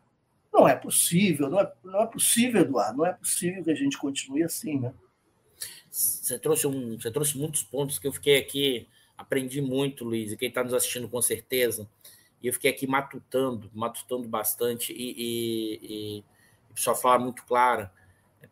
[0.53, 3.97] Não é possível, não é, não é possível, Eduardo, não é possível que a gente
[3.97, 4.93] continue assim, né?
[5.91, 8.87] Você trouxe, um, você trouxe muitos pontos que eu fiquei aqui,
[9.17, 11.89] aprendi muito, Luiz, e quem está nos assistindo com certeza.
[12.43, 16.25] E eu fiquei aqui matutando, matutando bastante e, e, e
[16.75, 17.93] só falar muito clara,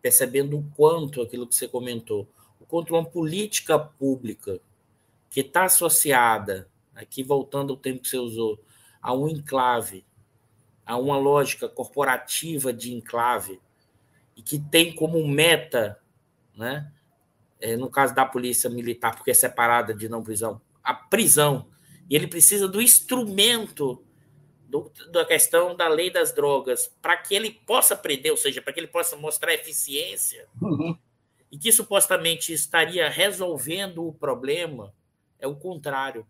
[0.02, 2.28] percebendo o quanto aquilo que você comentou,
[2.60, 4.60] o quanto uma política pública
[5.30, 8.60] que está associada, aqui voltando ao tempo que você usou,
[9.00, 10.04] a um enclave,
[10.84, 13.60] a uma lógica corporativa de enclave,
[14.34, 16.00] e que tem como meta,
[16.56, 16.92] né,
[17.60, 21.68] é, no caso da polícia militar, porque é separada de não prisão, a prisão
[22.08, 24.04] e ele precisa do instrumento
[24.68, 28.72] do, da questão da lei das drogas para que ele possa prender, ou seja, para
[28.72, 30.96] que ele possa mostrar eficiência uhum.
[31.50, 34.94] e que supostamente estaria resolvendo o problema,
[35.38, 36.26] é o contrário.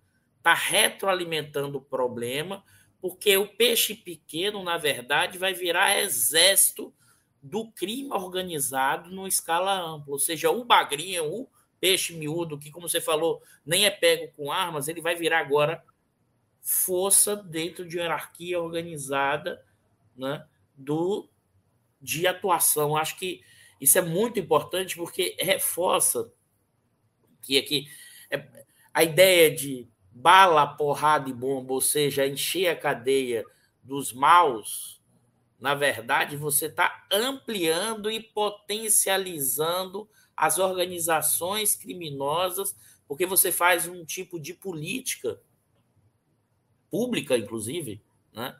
[0.46, 2.62] Está retroalimentando o problema,
[3.00, 6.94] porque o peixe pequeno, na verdade, vai virar exército
[7.42, 10.12] do crime organizado numa escala ampla.
[10.12, 11.48] Ou seja, o bagrinho, o
[11.80, 15.82] peixe miúdo, que, como você falou, nem é pego com armas, ele vai virar agora
[16.62, 19.60] força dentro de hierarquia organizada
[20.16, 21.28] né, do,
[22.00, 22.96] de atuação.
[22.96, 23.42] Acho que
[23.80, 26.32] isso é muito importante porque reforça
[27.42, 27.88] que aqui
[28.30, 33.44] é, a ideia de bala, porrada e bomba, ou seja, encher a cadeia
[33.82, 35.00] dos maus,
[35.60, 42.74] na verdade, você está ampliando e potencializando as organizações criminosas,
[43.06, 45.40] porque você faz um tipo de política
[46.90, 48.02] pública, inclusive,
[48.32, 48.56] né?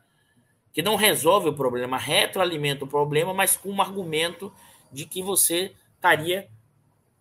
[0.72, 4.52] que não resolve o problema, retroalimenta o problema, mas com um argumento
[4.92, 6.50] de que você estaria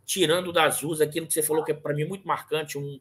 [0.06, 3.00] tirando das ruas aquilo que você falou que é para mim muito marcante um,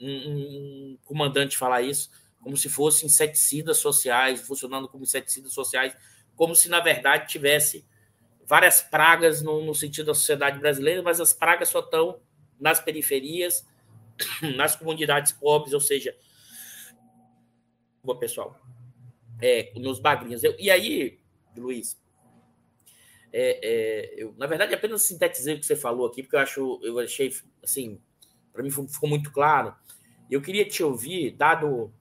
[0.00, 5.96] um, comandante falar isso como se fossem inseticidas sociais funcionando como inseticidas sociais
[6.34, 7.84] como se na verdade tivesse
[8.50, 12.20] várias pragas no, no sentido da sociedade brasileira, mas as pragas só estão
[12.58, 13.64] nas periferias,
[14.56, 16.12] nas comunidades pobres, ou seja,
[18.02, 18.60] boa pessoal,
[19.40, 20.42] é, nos bagrinhos.
[20.42, 21.20] Eu, e aí,
[21.56, 21.96] Luiz,
[23.32, 26.80] é, é, eu, na verdade, apenas sintetizei o que você falou aqui, porque eu acho,
[26.82, 27.32] eu achei,
[27.62, 28.02] assim,
[28.52, 29.74] para mim ficou muito claro.
[30.30, 31.92] Eu queria te ouvir, dado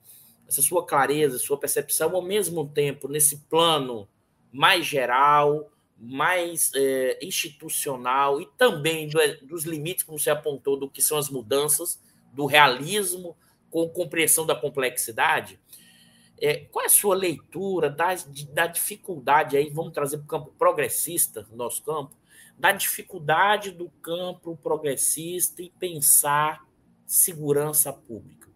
[0.48, 4.08] essa sua clareza, sua percepção, ao mesmo tempo nesse plano
[4.52, 11.02] mais geral, mais é, institucional e também do, dos limites, como você apontou, do que
[11.02, 12.02] são as mudanças,
[12.34, 13.36] do realismo
[13.70, 15.60] com compreensão da complexidade.
[16.42, 18.16] É, qual é a sua leitura da,
[18.54, 19.70] da dificuldade aí?
[19.70, 22.16] Vamos trazer para o campo progressista, nosso campo,
[22.60, 26.68] da dificuldade do campo progressista em pensar
[27.06, 28.50] segurança pública.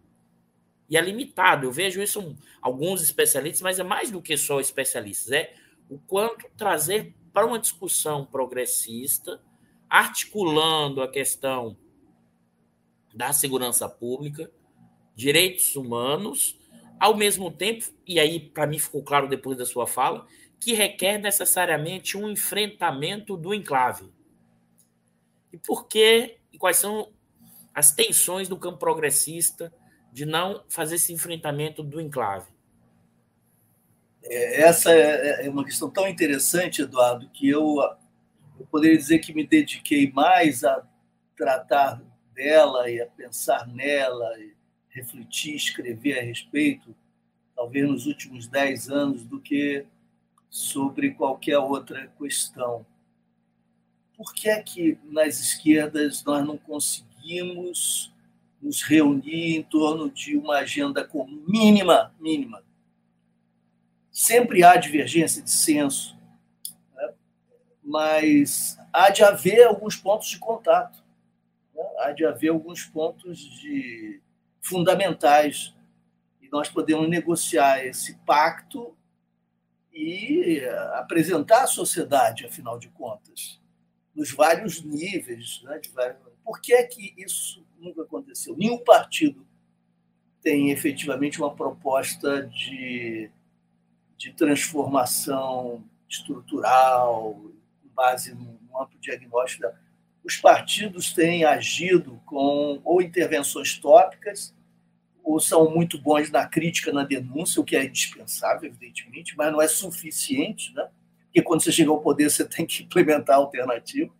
[0.88, 5.32] E é limitado, eu vejo isso alguns especialistas, mas é mais do que só especialistas,
[5.32, 5.54] é
[5.88, 9.40] o quanto trazer para uma discussão progressista,
[9.88, 11.76] articulando a questão
[13.14, 14.50] da segurança pública,
[15.16, 16.58] direitos humanos,
[17.00, 20.26] ao mesmo tempo, e aí para mim ficou claro depois da sua fala,
[20.60, 24.12] que requer necessariamente um enfrentamento do enclave.
[25.52, 26.38] E por quê?
[26.52, 27.12] E quais são
[27.74, 29.72] as tensões do campo progressista
[30.12, 32.52] de não fazer esse enfrentamento do enclave?
[34.22, 37.76] É, essa é, é uma questão tão interessante, Eduardo, que eu,
[38.58, 40.86] eu poderia dizer que me dediquei mais a
[41.36, 42.02] tratar
[42.32, 44.54] dela e a pensar nela, e
[44.88, 46.94] refletir, escrever a respeito,
[47.54, 49.84] talvez nos últimos dez anos, do que
[50.54, 52.86] sobre qualquer outra questão.
[54.16, 58.14] Por que é que nas esquerdas nós não conseguimos
[58.62, 62.62] nos reunir em torno de uma agenda comum mínima, mínima,
[64.12, 66.16] Sempre há divergência de senso,
[66.94, 67.14] né?
[67.82, 71.02] mas há de haver alguns pontos de contato,
[71.74, 71.82] né?
[71.98, 74.22] há de haver alguns pontos de
[74.62, 75.74] fundamentais
[76.40, 78.96] e nós podemos negociar esse pacto
[79.94, 80.60] e
[80.94, 83.60] apresentar à sociedade, afinal de contas,
[84.14, 85.62] nos vários níveis.
[85.62, 86.18] Né, vários...
[86.44, 88.56] Por que é que isso nunca aconteceu?
[88.56, 89.46] Nenhum partido
[90.42, 93.30] tem efetivamente uma proposta de
[94.24, 99.66] de transformação estrutural, com base num amplo diagnóstico.
[100.24, 104.53] Os partidos têm agido com ou intervenções tópicas,
[105.24, 109.60] ou são muito bons na crítica, na denúncia, o que é indispensável, evidentemente, mas não
[109.60, 110.86] é suficiente, né?
[111.24, 114.12] porque quando você chega ao poder você tem que implementar a alternativa.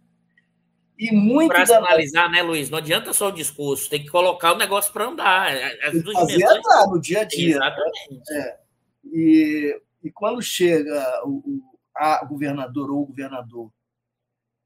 [0.99, 1.79] E muito para da...
[1.79, 2.71] analisar, né, Luiz?
[2.71, 5.53] Não adianta só o discurso, tem que colocar o negócio para andar.
[5.85, 7.59] As duas fazer andar no dia a dia.
[7.59, 7.67] Né?
[7.67, 8.33] Exatamente.
[8.33, 8.39] Né?
[8.39, 8.59] É.
[9.05, 13.73] E e quando chega o, o a governador ou o governador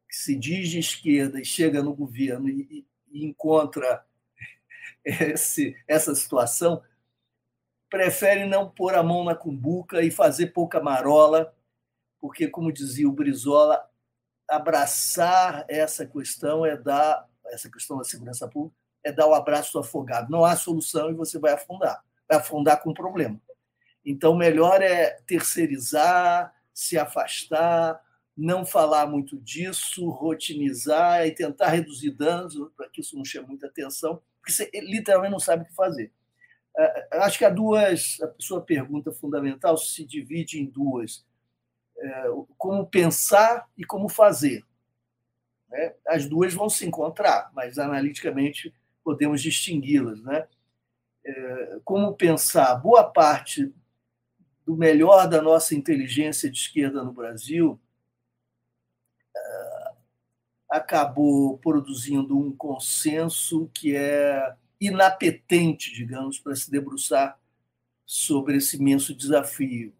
[0.08, 4.04] que se diz de esquerda e chega no governo e, e encontra
[5.08, 6.82] esse, essa situação,
[7.88, 11.54] prefere não pôr a mão na cumbuca e fazer pouca marola,
[12.20, 13.88] porque, como dizia o Brizola,
[14.48, 19.78] abraçar essa questão é dar essa questão da segurança pública é dar o abraço do
[19.78, 20.30] afogado.
[20.30, 23.40] Não há solução e você vai afundar, vai afundar com problema.
[24.04, 28.00] Então, melhor é terceirizar, se afastar,
[28.36, 33.66] não falar muito disso, rotinizar e tentar reduzir danos para que isso não chame muita
[33.66, 36.10] atenção, porque você literalmente não sabe o que fazer.
[36.76, 38.18] É, é, acho que há duas.
[38.22, 41.26] A sua pergunta fundamental se divide em duas:
[41.98, 42.24] é,
[42.56, 44.64] como pensar e como fazer.
[45.68, 45.94] Né?
[46.06, 48.74] As duas vão se encontrar, mas analiticamente
[49.04, 50.22] podemos distingui-las.
[50.22, 50.48] Né?
[51.84, 52.74] Como pensar?
[52.76, 53.74] Boa parte
[54.64, 57.78] do melhor da nossa inteligência de esquerda no Brasil,
[60.70, 67.38] acabou produzindo um consenso que é inapetente, digamos, para se debruçar
[68.04, 69.92] sobre esse imenso desafio.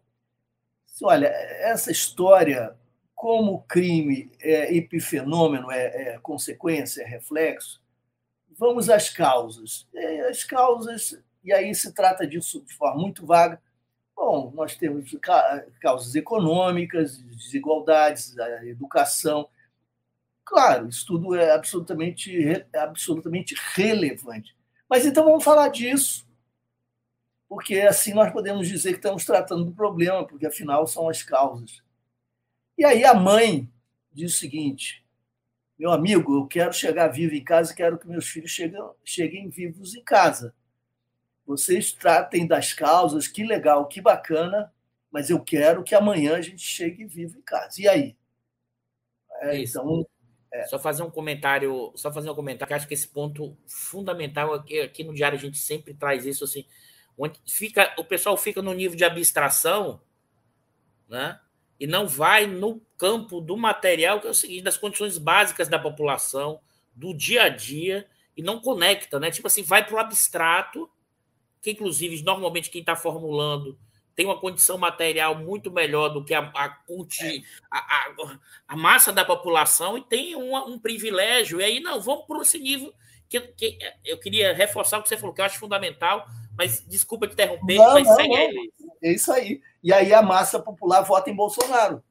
[1.01, 2.75] Olha, essa história,
[3.15, 7.81] como crime é epifenômeno, é, é consequência, é reflexo,
[8.57, 9.87] vamos às causas.
[10.29, 13.61] As causas, e aí se trata disso de forma muito vaga,
[14.19, 15.15] Bom, nós temos
[15.79, 19.47] causas econômicas, desigualdades, educação.
[20.49, 24.55] Claro, isso tudo é absolutamente, absolutamente relevante.
[24.89, 26.25] Mas então vamos falar disso,
[27.47, 31.81] porque assim nós podemos dizer que estamos tratando do problema, porque afinal são as causas.
[32.77, 33.69] E aí a mãe
[34.11, 35.05] diz o seguinte:
[35.79, 39.95] meu amigo, eu quero chegar vivo em casa, quero que meus filhos cheguem, cheguem vivos
[39.95, 40.53] em casa
[41.45, 44.71] vocês tratem das causas, que legal, que bacana,
[45.11, 47.81] mas eu quero que amanhã a gente chegue vivo em casa.
[47.81, 48.15] E aí?
[49.41, 50.05] É, então,
[50.51, 50.65] é.
[50.65, 54.79] Só fazer um comentário, só fazer um comentário, que acho que esse ponto fundamental aqui,
[54.79, 56.65] aqui no diário a gente sempre traz isso assim,
[57.45, 60.01] fica, o pessoal fica no nível de abstração,
[61.07, 61.39] né?
[61.79, 65.79] E não vai no campo do material, que é o seguinte, das condições básicas da
[65.79, 66.59] população,
[66.93, 69.31] do dia a dia, e não conecta, né?
[69.31, 70.89] Tipo assim, vai para o abstrato
[71.61, 73.77] que inclusive normalmente quem está formulando
[74.19, 76.75] tem uma condição material muito melhor do que a, a,
[77.71, 81.61] a, a massa da população e tem um, um, privilégio.
[81.61, 82.93] E aí, não, vamos para esse nível
[83.29, 87.27] que, que, eu queria reforçar o que você falou, que eu acho fundamental, mas desculpa
[87.27, 88.37] te interromper, não, mas não, segue não.
[88.37, 88.73] Ele.
[89.01, 89.61] É isso aí.
[89.81, 92.03] E aí a massa popular vota em Bolsonaro.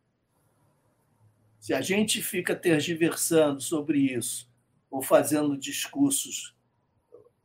[1.61, 4.51] Se a gente fica tergiversando sobre isso,
[4.91, 6.57] ou fazendo discursos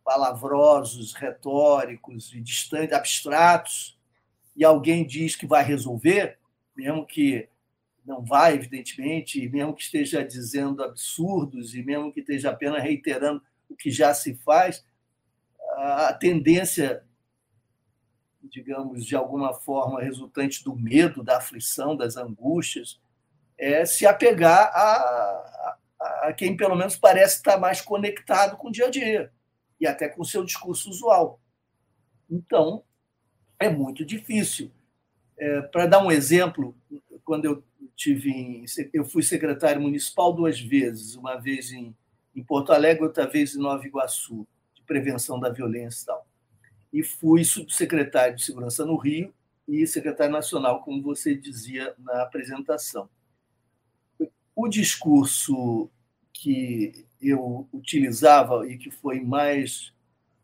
[0.06, 4.02] palavrosos, retóricos e distantes, abstratos,
[4.56, 6.38] e alguém diz que vai resolver,
[6.76, 7.50] mesmo que
[8.06, 13.76] não vai, evidentemente, mesmo que esteja dizendo absurdos, e mesmo que esteja apenas reiterando o
[13.76, 14.86] que já se faz,
[15.78, 17.04] a tendência,
[18.44, 23.02] digamos, de alguma forma resultante do medo, da aflição, das angústias,
[23.58, 28.72] é se apegar a, a, a quem pelo menos parece estar mais conectado com o
[28.72, 29.32] dia a dia
[29.80, 31.40] e até com o seu discurso usual.
[32.30, 32.84] Então,
[33.64, 34.72] é muito difícil.
[35.38, 36.76] É, Para dar um exemplo,
[37.24, 37.64] quando eu
[37.96, 41.96] tive em, eu fui secretário municipal duas vezes, uma vez em,
[42.36, 46.28] em Porto Alegre, outra vez em Nova Iguaçu, de prevenção da violência e tal.
[46.92, 49.34] E fui subsecretário de segurança no Rio
[49.68, 53.10] e secretário nacional, como você dizia na apresentação.
[54.56, 55.90] O discurso
[56.32, 59.94] que eu utilizava e que foi mais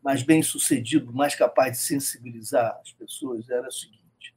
[0.02, 4.34] mais bem sucedido, mais capaz de sensibilizar as pessoas, era o seguinte: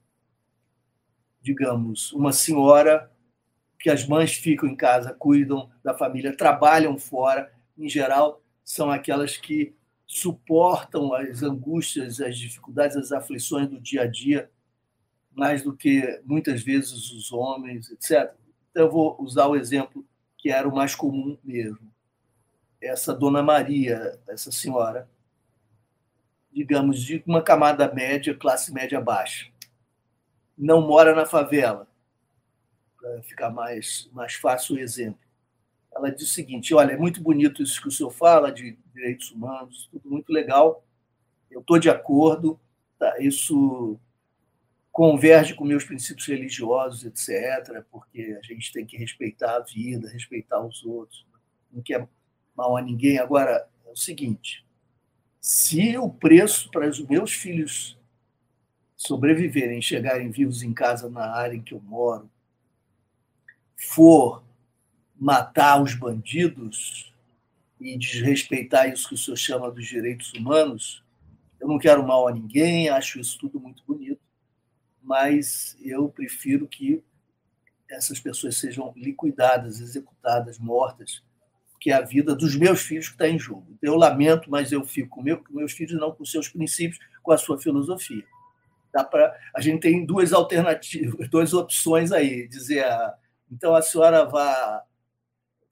[1.42, 3.12] digamos, uma senhora
[3.80, 9.36] que as mães ficam em casa, cuidam da família, trabalham fora, em geral, são aquelas
[9.36, 14.50] que suportam as angústias, as dificuldades, as aflições do dia a dia,
[15.32, 18.34] mais do que muitas vezes os homens, etc.
[18.72, 20.06] Então, eu vou usar o exemplo
[20.38, 21.92] que era o mais comum mesmo.
[22.82, 25.10] Essa dona Maria, essa senhora,
[26.54, 29.50] digamos, de uma camada média, classe média baixa.
[30.58, 31.88] Não mora na favela,
[33.00, 35.20] para ficar mais, mais fácil o exemplo.
[35.94, 39.32] Ela diz o seguinte: olha, é muito bonito isso que o senhor fala de direitos
[39.32, 40.86] humanos, tudo muito legal,
[41.52, 42.60] eu estou de acordo,
[42.98, 43.20] tá?
[43.20, 44.00] isso
[44.92, 50.64] converge com meus princípios religiosos, etc., porque a gente tem que respeitar a vida, respeitar
[50.64, 51.26] os outros,
[51.72, 52.08] não quer
[52.56, 53.18] mal a ninguém.
[53.18, 54.66] Agora, é o seguinte:
[55.44, 58.00] se o preço para os meus filhos
[58.96, 62.32] sobreviverem, chegarem vivos em casa na área em que eu moro,
[63.76, 64.42] for
[65.14, 67.14] matar os bandidos
[67.78, 71.04] e desrespeitar isso que o senhor chama dos direitos humanos,
[71.60, 74.22] eu não quero mal a ninguém, acho isso tudo muito bonito,
[75.02, 77.04] mas eu prefiro que
[77.90, 81.22] essas pessoas sejam liquidadas, executadas, mortas,
[81.84, 83.78] que é a vida dos meus filhos que está em jogo.
[83.82, 87.38] Eu lamento, mas eu fico com, meu, meus filhos, não com seus princípios, com a
[87.38, 88.24] sua filosofia.
[88.94, 92.48] Dá pra, a gente tem duas alternativas, duas opções aí.
[92.48, 93.14] Dizer, ah,
[93.52, 94.80] então a senhora vai,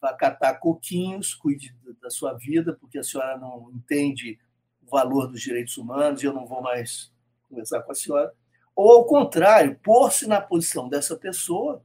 [0.01, 4.37] vai catar coquinhos, cuide da sua vida, porque a senhora não entende
[4.85, 7.09] o valor dos direitos humanos e eu não vou mais
[7.47, 8.33] conversar com a senhora.
[8.75, 11.81] Ou, ao contrário, pôr-se na posição dessa pessoa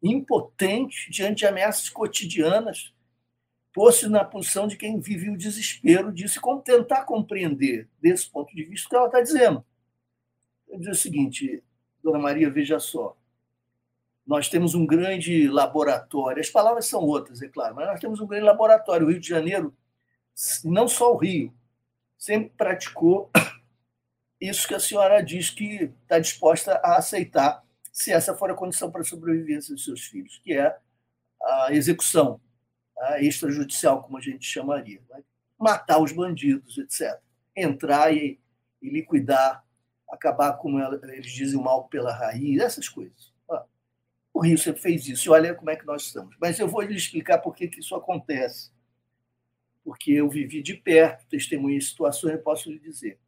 [0.00, 2.96] impotente diante de ameaças cotidianas
[3.72, 8.54] fosse na posição de quem vive o desespero disso e como tentar compreender, desse ponto
[8.54, 9.64] de vista, o que ela está dizendo.
[10.68, 11.62] Eu dizer o seguinte,
[12.02, 13.16] dona Maria, veja só.
[14.26, 18.26] Nós temos um grande laboratório, as palavras são outras, é claro, mas nós temos um
[18.26, 19.06] grande laboratório.
[19.06, 19.74] O Rio de Janeiro,
[20.64, 21.54] não só o Rio,
[22.16, 23.30] sempre praticou
[24.40, 28.90] isso que a senhora diz que está disposta a aceitar, se essa for a condição
[28.90, 30.76] para a sobrevivência dos seus filhos, que é
[31.42, 32.40] a execução
[33.00, 35.00] a extrajudicial, como a gente chamaria.
[35.10, 35.22] Né?
[35.58, 37.18] Matar os bandidos, etc.
[37.56, 38.38] Entrar e,
[38.80, 39.64] e liquidar,
[40.10, 43.32] acabar com eles dizem o mal pela raiz, essas coisas.
[44.32, 45.28] O Rio sempre fez isso.
[45.28, 46.36] E olha como é que nós estamos.
[46.40, 48.70] Mas eu vou lhe explicar por que, que isso acontece.
[49.82, 53.18] Porque eu vivi de perto, testemunhei situações, eu posso lhe dizer.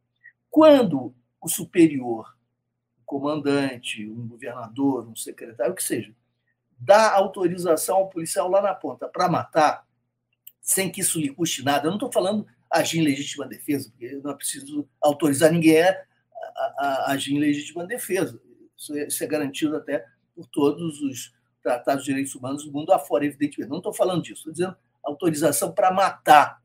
[0.49, 2.37] Quando o superior,
[2.99, 6.15] o comandante, um governador, um secretário, o que seja,
[6.81, 9.85] dá autorização ao policial lá na ponta para matar,
[10.59, 11.85] sem que isso lhe custe nada.
[11.85, 15.95] Eu não estou falando agir em legítima defesa, porque não é preciso autorizar ninguém a,
[16.77, 18.41] a, a agir em legítima defesa.
[18.75, 20.05] Isso é, isso é, garantido até
[20.35, 23.69] por todos os tratados de direitos humanos do mundo afora, evidentemente.
[23.69, 26.63] Não estou falando disso, estou dizendo autorização para matar.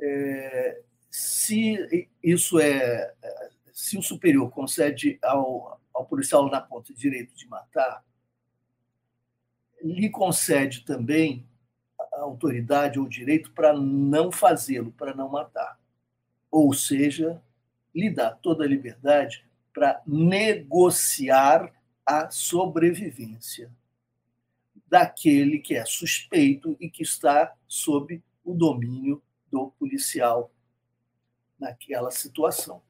[0.00, 3.12] É, se isso é.
[3.72, 8.04] Se o superior concede ao, ao policial na ponta direito de matar,
[9.84, 11.46] lhe concede também
[11.98, 15.78] a autoridade ou direito para não fazê-lo, para não matar.
[16.50, 17.42] Ou seja,
[17.94, 19.44] lhe dá toda a liberdade
[19.74, 21.70] para negociar
[22.06, 23.70] a sobrevivência
[24.88, 30.50] daquele que é suspeito e que está sob o domínio do policial
[31.58, 32.80] naquela situação.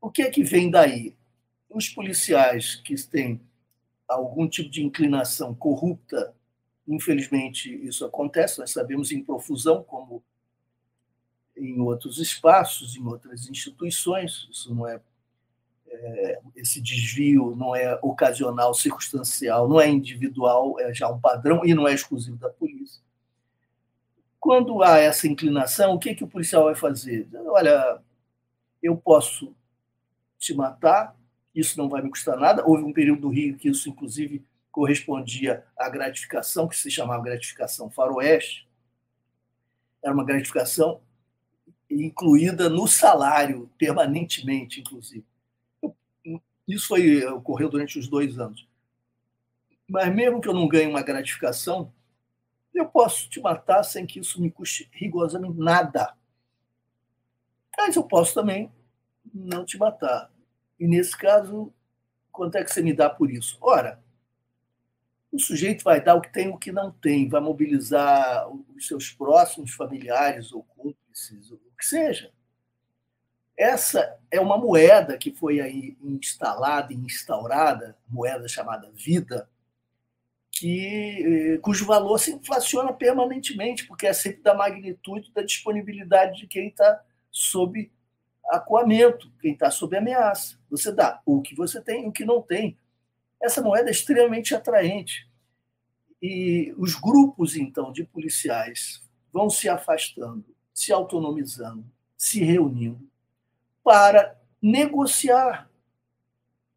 [0.00, 1.16] O que é que vem daí?
[1.70, 3.40] Os policiais que têm
[4.12, 6.34] algum tipo de inclinação corrupta,
[6.86, 10.22] infelizmente isso acontece, nós sabemos em profusão, como
[11.56, 15.00] em outros espaços, em outras instituições, isso não é,
[15.88, 21.74] é esse desvio não é ocasional, circunstancial, não é individual, é já um padrão e
[21.74, 23.02] não é exclusivo da polícia.
[24.40, 27.28] Quando há essa inclinação, o que, que o policial vai fazer?
[27.46, 28.02] Olha,
[28.82, 29.54] eu posso
[30.36, 31.16] te matar,
[31.54, 32.64] isso não vai me custar nada.
[32.66, 37.90] Houve um período do Rio que isso, inclusive, correspondia à gratificação, que se chamava gratificação
[37.90, 38.68] faroeste.
[40.02, 41.00] Era uma gratificação
[41.90, 45.24] incluída no salário, permanentemente, inclusive.
[46.66, 48.66] Isso foi, ocorreu durante os dois anos.
[49.86, 51.92] Mas mesmo que eu não ganhe uma gratificação,
[52.72, 56.16] eu posso te matar sem que isso me custe rigorosamente nada.
[57.76, 58.72] Mas eu posso também
[59.34, 60.31] não te matar.
[60.82, 61.72] E nesse caso,
[62.32, 63.56] quanto é que você me dá por isso?
[63.60, 64.02] Ora,
[65.30, 68.88] o sujeito vai dar o que tem e o que não tem, vai mobilizar os
[68.88, 72.32] seus próximos familiares ou cúmplices, o que seja.
[73.56, 79.48] Essa é uma moeda que foi aí instalada e instaurada, moeda chamada vida,
[80.50, 86.48] que, eh, cujo valor se inflaciona permanentemente, porque é sempre da magnitude da disponibilidade de
[86.48, 87.88] quem está sob
[88.50, 90.58] acuamento, quem está sob ameaça.
[90.70, 92.76] Você dá o que você tem e o que não tem.
[93.40, 95.28] Essa moeda é extremamente atraente.
[96.20, 99.02] E os grupos, então, de policiais
[99.32, 101.84] vão se afastando, se autonomizando,
[102.16, 103.10] se reunindo
[103.82, 105.68] para negociar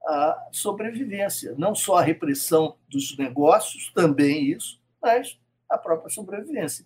[0.08, 5.40] a sobrevivência, não só a repressão dos negócios, também isso, mas
[5.70, 6.86] a própria sobrevivência.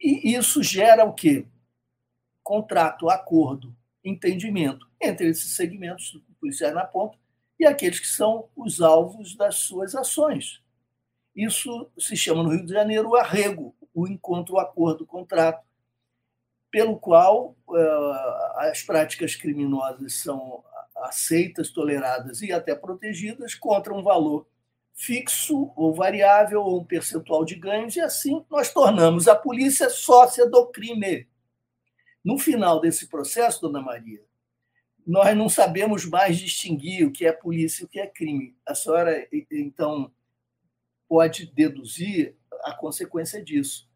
[0.00, 1.46] E isso gera o quê?
[2.42, 3.74] Contrato, acordo,
[4.08, 7.18] entendimento entre esses segmentos policiais na ponta
[7.58, 10.62] e aqueles que são os alvos das suas ações.
[11.34, 15.64] Isso se chama no Rio de Janeiro o arrego, o encontro, o acordo, o contrato,
[16.70, 20.62] pelo qual uh, as práticas criminosas são
[20.96, 24.46] aceitas, toleradas e até protegidas contra um valor
[24.94, 30.48] fixo ou variável ou um percentual de ganhos, e assim nós tornamos a polícia sócia
[30.48, 31.28] do crime.
[32.26, 34.20] No final desse processo, dona Maria,
[35.06, 38.56] nós não sabemos mais distinguir o que é polícia e o que é crime.
[38.66, 40.10] A senhora, então,
[41.08, 42.34] pode deduzir
[42.64, 43.88] a consequência disso.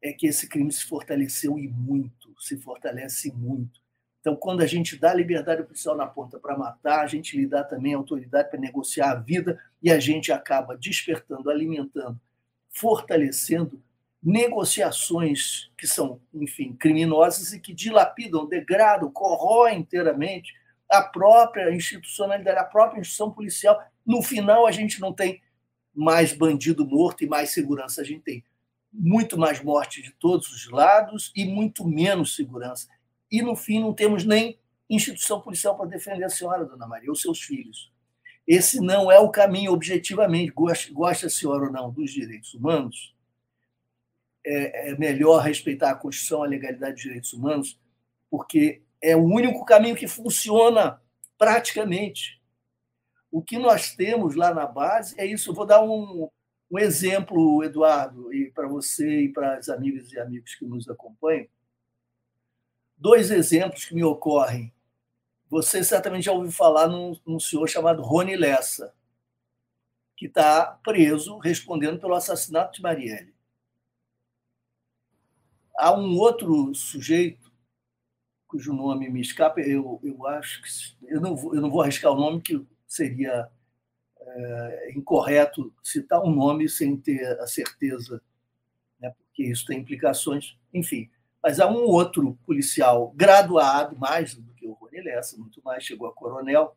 [0.00, 3.82] É que esse crime se fortaleceu e muito, se fortalece muito.
[4.18, 7.62] Então, quando a gente dá liberdade policial na ponta para matar, a gente lhe dá
[7.62, 12.18] também autoridade para negociar a vida e a gente acaba despertando, alimentando,
[12.70, 13.84] fortalecendo
[14.26, 20.52] negociações que são, enfim, criminosas e que dilapidam, degradam, corroem inteiramente
[20.90, 23.80] a própria institucionalidade, a própria instituição policial.
[24.04, 25.40] No final, a gente não tem
[25.94, 28.00] mais bandido morto e mais segurança.
[28.00, 28.44] A gente tem
[28.92, 32.88] muito mais morte de todos os lados e muito menos segurança.
[33.30, 34.58] E, no fim, não temos nem
[34.90, 37.92] instituição policial para defender a senhora, dona Maria, ou seus filhos.
[38.44, 43.15] Esse não é o caminho, objetivamente, gosta, gosta a senhora ou não dos direitos humanos,
[44.46, 47.78] é, é melhor respeitar a Constituição, a legalidade dos direitos humanos,
[48.30, 51.00] porque é o único caminho que funciona
[51.36, 52.40] praticamente.
[53.30, 55.50] O que nós temos lá na base é isso.
[55.50, 56.30] Eu vou dar um,
[56.70, 61.46] um exemplo, Eduardo, e para você e para as amigas e amigos que nos acompanham.
[62.96, 64.72] Dois exemplos que me ocorrem.
[65.50, 68.94] Você certamente já ouviu falar num, num senhor chamado Rony Lessa,
[70.16, 73.35] que está preso respondendo pelo assassinato de Marielle.
[75.78, 77.52] Há um outro sujeito,
[78.48, 80.68] cujo nome me escapa, eu, eu acho que.
[81.06, 83.50] Eu não, vou, eu não vou arriscar o nome, que seria
[84.18, 88.22] é, incorreto citar um nome sem ter a certeza,
[88.98, 90.56] né, porque isso tem implicações.
[90.72, 91.10] Enfim,
[91.42, 96.08] mas há um outro policial graduado, mais do que o Rony Lessa, muito mais, chegou
[96.08, 96.74] a coronel,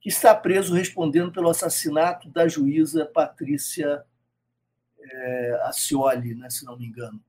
[0.00, 4.04] que está preso respondendo pelo assassinato da juíza Patrícia
[5.00, 7.20] é, Acioli, né, se não me engano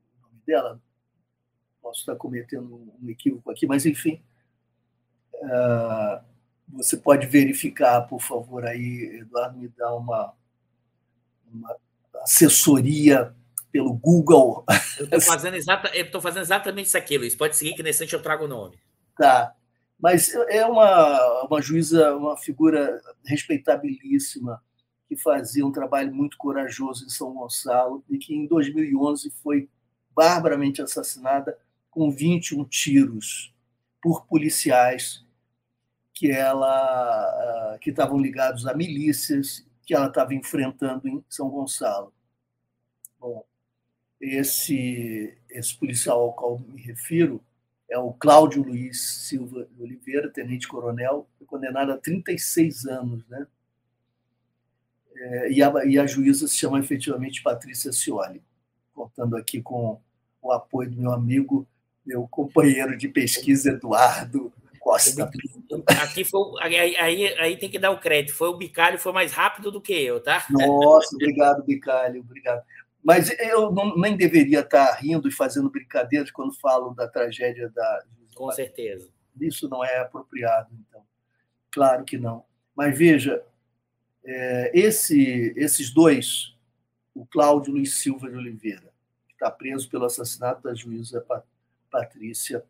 [0.48, 0.82] dela.
[1.82, 4.24] Posso estar cometendo um equívoco aqui, mas enfim.
[5.34, 6.26] Uh,
[6.70, 10.34] você pode verificar, por favor, aí, Eduardo, me dá uma,
[11.54, 11.76] uma
[12.24, 13.34] assessoria
[13.72, 14.66] pelo Google.
[14.98, 15.92] Eu estou fazendo, exata,
[16.22, 17.36] fazendo exatamente isso aqui, Luiz.
[17.36, 18.78] Pode seguir que nesse instante eu trago o nome.
[19.18, 19.54] Tá.
[20.00, 24.62] Mas é uma, uma juíza, uma figura respeitabilíssima,
[25.08, 29.70] que fazia um trabalho muito corajoso em São Gonçalo e que em 2011 foi
[30.18, 31.56] barbaramente assassinada
[31.92, 33.54] com 21 tiros
[34.02, 35.24] por policiais
[36.12, 42.12] que ela ah, que estavam ligados a milícias que ela estava enfrentando em São Gonçalo.
[43.20, 43.46] Bom,
[44.20, 47.40] esse esse policial ao qual me refiro
[47.88, 53.48] é o Cláudio Luiz Silva de Oliveira, tenente-coronel, condenado a 36 anos, né?
[55.16, 58.44] É, e, a, e a juíza se chama efetivamente Patrícia Cioli,
[58.94, 60.00] contando aqui com
[60.48, 61.68] o apoio do meu amigo,
[62.06, 64.52] meu companheiro de pesquisa, Eduardo
[64.88, 65.30] Costa
[66.02, 68.34] Aqui foi, aí, aí, aí, tem que dar o crédito.
[68.34, 70.46] Foi o Bicalho, foi mais rápido do que eu, tá?
[70.50, 72.64] Nossa, obrigado, Bicalho, obrigado.
[73.04, 78.04] Mas eu não, nem deveria estar rindo e fazendo brincadeiras quando falo da tragédia da.
[78.34, 79.10] Com certeza.
[79.42, 81.02] Isso não é apropriado, então.
[81.70, 82.46] Claro que não.
[82.74, 83.44] Mas veja,
[84.26, 86.56] é, esse, esses dois,
[87.14, 88.87] o Cláudio Luiz Silva de Oliveira,
[89.38, 91.26] está preso pelo assassinato da juíza
[91.90, 92.64] Patrícia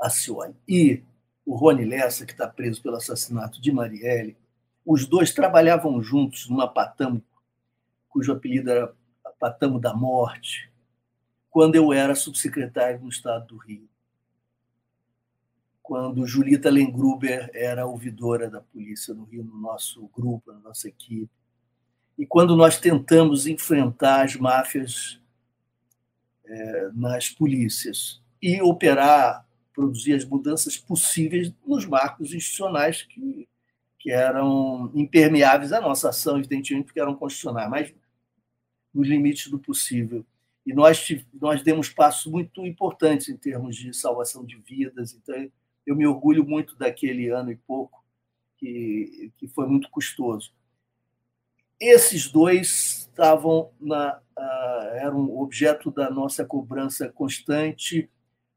[0.00, 1.02] Acioli, e
[1.46, 4.36] o Rony Lessa, que está preso pelo assassinato de Marielle,
[4.84, 7.22] os dois trabalhavam juntos numa Patamo,
[8.08, 8.94] cujo apelido era
[9.38, 10.72] Patamo da Morte,
[11.50, 13.88] quando eu era subsecretário no estado do Rio
[15.84, 21.30] quando Julita Lengruber era ouvidora da polícia no Rio, no nosso grupo, na nossa equipe.
[22.16, 25.20] E quando nós tentamos enfrentar as máfias
[26.46, 33.48] é, nas polícias e operar, produzir as mudanças possíveis nos marcos institucionais que,
[33.98, 37.94] que eram impermeáveis à nossa ação, evidentemente, porque eram constitucionais, mas
[38.92, 40.24] nos limites do possível.
[40.64, 41.06] E nós,
[41.40, 45.12] nós demos passos muito importantes em termos de salvação de vidas.
[45.14, 45.50] Então,
[45.86, 48.02] eu me orgulho muito daquele ano e pouco,
[48.56, 50.52] que, que foi muito custoso.
[51.80, 58.10] Esses dois estavam na, uh, eram objeto da nossa cobrança constante.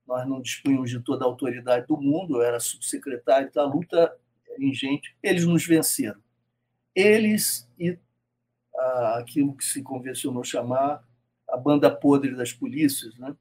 [0.06, 4.16] Nós não dispunhamos de toda a autoridade do mundo, eu era subsecretário da luta
[4.60, 5.16] ingente.
[5.22, 6.22] Eles nos venceram.
[6.96, 11.04] Eles e uh, aquilo que se convencionou chamar
[11.48, 13.36] a banda podre das polícias, né?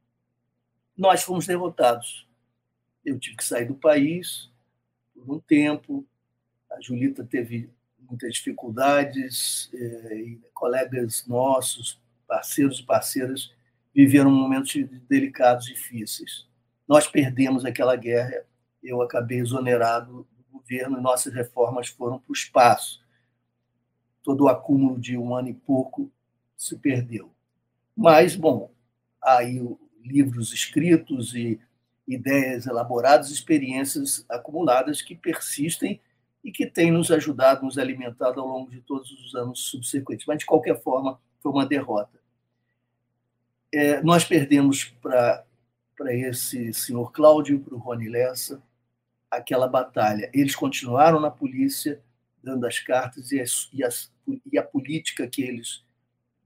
[0.96, 2.26] nós fomos derrotados
[3.06, 4.50] eu tive que sair do país
[5.14, 6.04] por um tempo.
[6.70, 7.70] A Julita teve
[8.08, 13.52] muitas dificuldades, eh, e colegas nossos, parceiros e parceiras,
[13.94, 14.74] viveram momentos
[15.08, 16.46] delicados, difíceis.
[16.86, 18.44] Nós perdemos aquela guerra,
[18.82, 23.04] eu acabei exonerado do governo, nossas reformas foram para o espaço.
[24.22, 26.10] Todo o acúmulo de um ano e pouco
[26.56, 27.32] se perdeu.
[27.96, 28.70] Mas, bom,
[29.22, 29.60] aí
[30.02, 31.60] livros escritos e
[32.06, 36.00] ideias elaboradas, experiências acumuladas que persistem
[36.46, 40.24] e que têm nos ajudado, nos alimentado ao longo de todos os anos subsequentes.
[40.26, 42.20] Mas, de qualquer forma, foi uma derrota.
[43.74, 45.44] É, nós perdemos para
[46.14, 48.62] esse senhor Cláudio, para o Rony Lessa,
[49.28, 50.30] aquela batalha.
[50.32, 52.00] Eles continuaram na polícia,
[52.40, 54.12] dando as cartas e, as, e, as,
[54.52, 55.84] e a política que eles,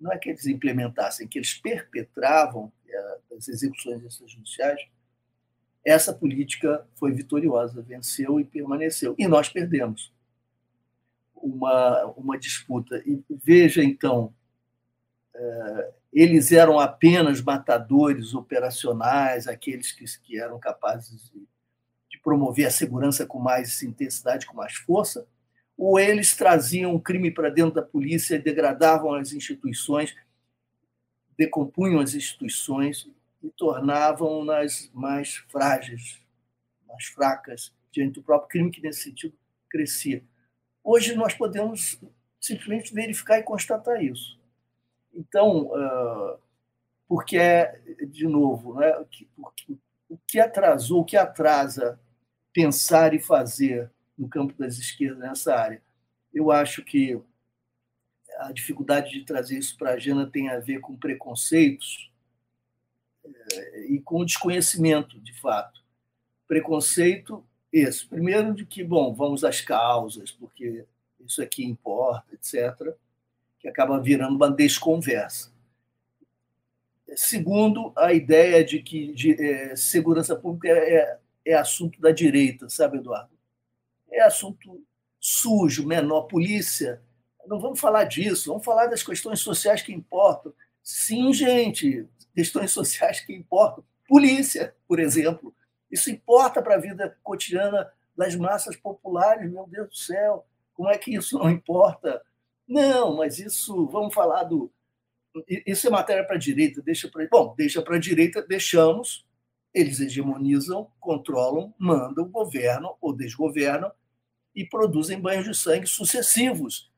[0.01, 4.81] não é que eles implementassem, que eles perpetravam é, as execuções extrajudiciais,
[5.85, 9.15] essa política foi vitoriosa, venceu e permaneceu.
[9.19, 10.12] E nós perdemos
[11.35, 13.02] uma, uma disputa.
[13.07, 14.32] E veja, então,
[15.35, 21.47] é, eles eram apenas matadores operacionais, aqueles que, que eram capazes de,
[22.11, 25.27] de promover a segurança com mais intensidade, com mais força,
[25.77, 30.15] ou eles traziam o crime para dentro da polícia, degradavam as instituições,
[31.39, 33.09] decompunham as instituições
[33.43, 36.21] e tornavam-nas mais frágeis,
[36.87, 39.37] mais fracas diante do próprio crime, que nesse sentido
[39.69, 40.23] crescia.
[40.83, 42.01] Hoje nós podemos
[42.41, 44.39] simplesmente verificar e constatar isso.
[45.12, 45.71] Então,
[47.09, 48.93] porque é, de novo, né,
[50.09, 51.99] o que atrasou, o que atrasa
[52.53, 55.83] pensar e fazer no campo das esquerdas nessa área?
[56.33, 57.21] Eu acho que
[58.39, 62.10] a dificuldade de trazer isso para a agenda tem a ver com preconceitos
[63.89, 65.81] e com desconhecimento, de fato.
[66.47, 68.07] Preconceito, esse.
[68.07, 70.85] Primeiro, de que, bom, vamos às causas, porque
[71.24, 72.94] isso aqui importa, etc.,
[73.59, 75.52] que acaba virando uma desconversa.
[77.15, 82.69] Segundo, a ideia de que de, é, segurança pública é, é, é assunto da direita,
[82.69, 83.31] sabe, Eduardo?
[84.11, 84.82] É assunto
[85.19, 86.23] sujo, menor.
[86.23, 87.02] Polícia,
[87.47, 90.52] não vamos falar disso, vamos falar das questões sociais que importam.
[90.82, 93.85] Sim, gente, questões sociais que importam.
[94.09, 95.55] Polícia, por exemplo.
[95.90, 100.47] Isso importa para a vida cotidiana das massas populares, meu Deus do céu.
[100.74, 102.23] Como é que isso não importa?
[102.66, 104.70] Não, mas isso, vamos falar do.
[105.66, 107.27] Isso é matéria para a direita, deixa para.
[107.28, 109.27] Bom, deixa para a direita, deixamos,
[109.73, 113.90] eles hegemonizam, controlam, mandam, governam ou desgovernam
[114.55, 116.90] e produzem banhos de sangue sucessivos.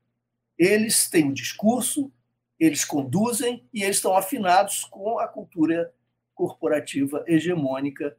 [0.57, 2.11] Eles têm um discurso,
[2.59, 5.93] eles conduzem e eles estão afinados com a cultura
[6.33, 8.15] corporativa hegemônica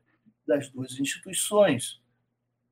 [0.46, 2.00] das duas instituições.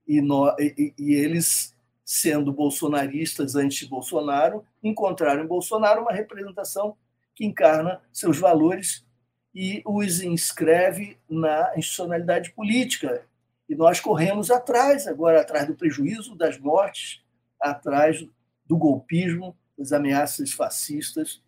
[0.06, 1.74] E, no, e, e eles,
[2.04, 6.96] sendo bolsonaristas anti-Bolsonaro, encontraram em Bolsonaro uma representação
[7.34, 9.06] que encarna seus valores
[9.54, 13.24] e os inscreve na institucionalidade política.
[13.68, 17.22] E nós corremos atrás, agora atrás do prejuízo, das mortes,
[17.60, 18.26] atrás
[18.66, 21.40] do golpismo, das ameaças fascistas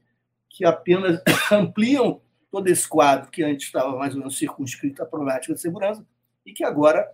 [0.55, 1.21] que apenas
[1.51, 6.07] ampliam todo esse quadro que antes estava mais ou menos circunscrito à problemática de segurança
[6.47, 7.13] e que agora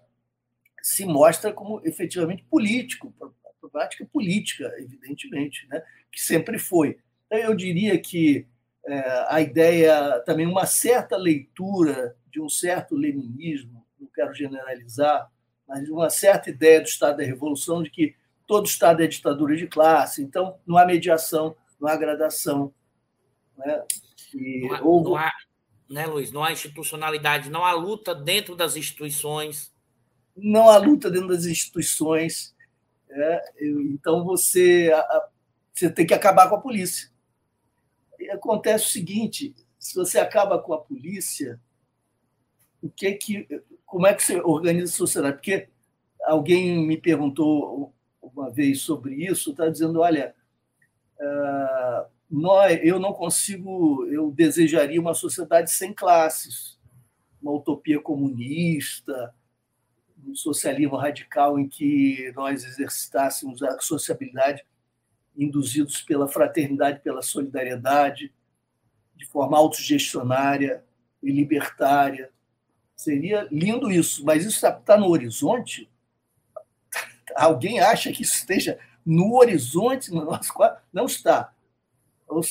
[0.83, 3.15] se mostra como efetivamente político,
[3.59, 5.83] problemática política, evidentemente, né?
[6.12, 6.99] que sempre foi.
[7.27, 8.47] Então, eu diria que
[8.87, 15.31] é, a ideia, também uma certa leitura de um certo leninismo, não quero generalizar,
[15.67, 18.15] mas uma certa ideia do Estado da Revolução, de que
[18.47, 22.75] todo Estado é ditadura de classe, então não há mediação, não há gradação,
[23.65, 23.85] né?
[24.35, 25.32] E, não, há, não há,
[25.89, 26.32] né, Luiz?
[26.32, 29.73] Não há institucionalidade, não há luta dentro das instituições.
[30.37, 32.55] Não há luta dentro das instituições.
[33.11, 34.91] É, então você,
[35.74, 37.11] você tem que acabar com a polícia.
[38.19, 41.61] E acontece o seguinte: se você acaba com a polícia,
[42.81, 45.37] o que que, como é que você organiza a sociedade?
[45.37, 45.69] Porque
[46.24, 47.93] alguém me perguntou
[48.23, 50.35] uma vez sobre isso, está dizendo, olha,
[51.19, 56.78] uh, nós, eu não consigo, eu desejaria uma sociedade sem classes,
[57.43, 59.35] uma utopia comunista,
[60.24, 64.65] um socialismo radical em que nós exercitássemos a sociabilidade
[65.36, 68.32] induzidos pela fraternidade, pela solidariedade,
[69.16, 70.85] de forma autogestionária
[71.23, 72.31] e libertária.
[72.94, 75.90] Seria lindo isso, mas isso está no horizonte?
[77.35, 80.52] Alguém acha que isso esteja no horizonte no nosso
[80.93, 81.52] Não está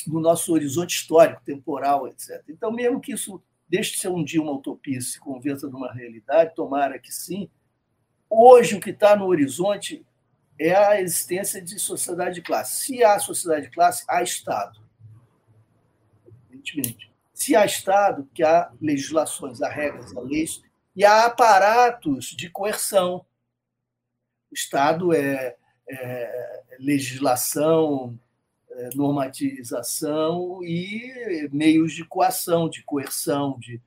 [0.06, 2.42] no nosso horizonte histórico, temporal, etc.
[2.48, 5.92] Então, mesmo que isso deixe de ser um dia uma utopia e se converta numa
[5.92, 7.48] realidade, tomara que sim,
[8.28, 10.04] hoje o que está no horizonte
[10.58, 12.84] é a existência de sociedade de classe.
[12.84, 14.78] Se há sociedade de classe, há Estado.
[16.50, 17.10] Evidentemente.
[17.32, 20.62] Se há Estado, que há legislações, há regras, há leis,
[20.94, 23.24] e há aparatos de coerção.
[24.50, 25.56] O Estado é,
[25.88, 28.29] é legislação, é,
[28.94, 33.80] normatização e meios de coação, de coerção, de,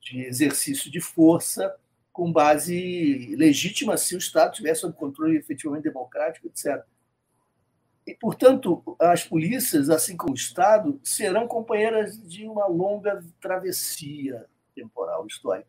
[0.00, 1.74] de exercício de força
[2.12, 6.84] com base legítima se o Estado tivesse sob controle efetivamente democrático, etc.
[8.06, 15.26] E, portanto, as polícias, assim como o Estado, serão companheiras de uma longa travessia temporal,
[15.26, 15.68] histórica.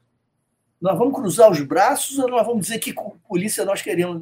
[0.80, 2.94] Nós vamos cruzar os braços ou nós vamos dizer que
[3.28, 4.22] polícia nós queremos?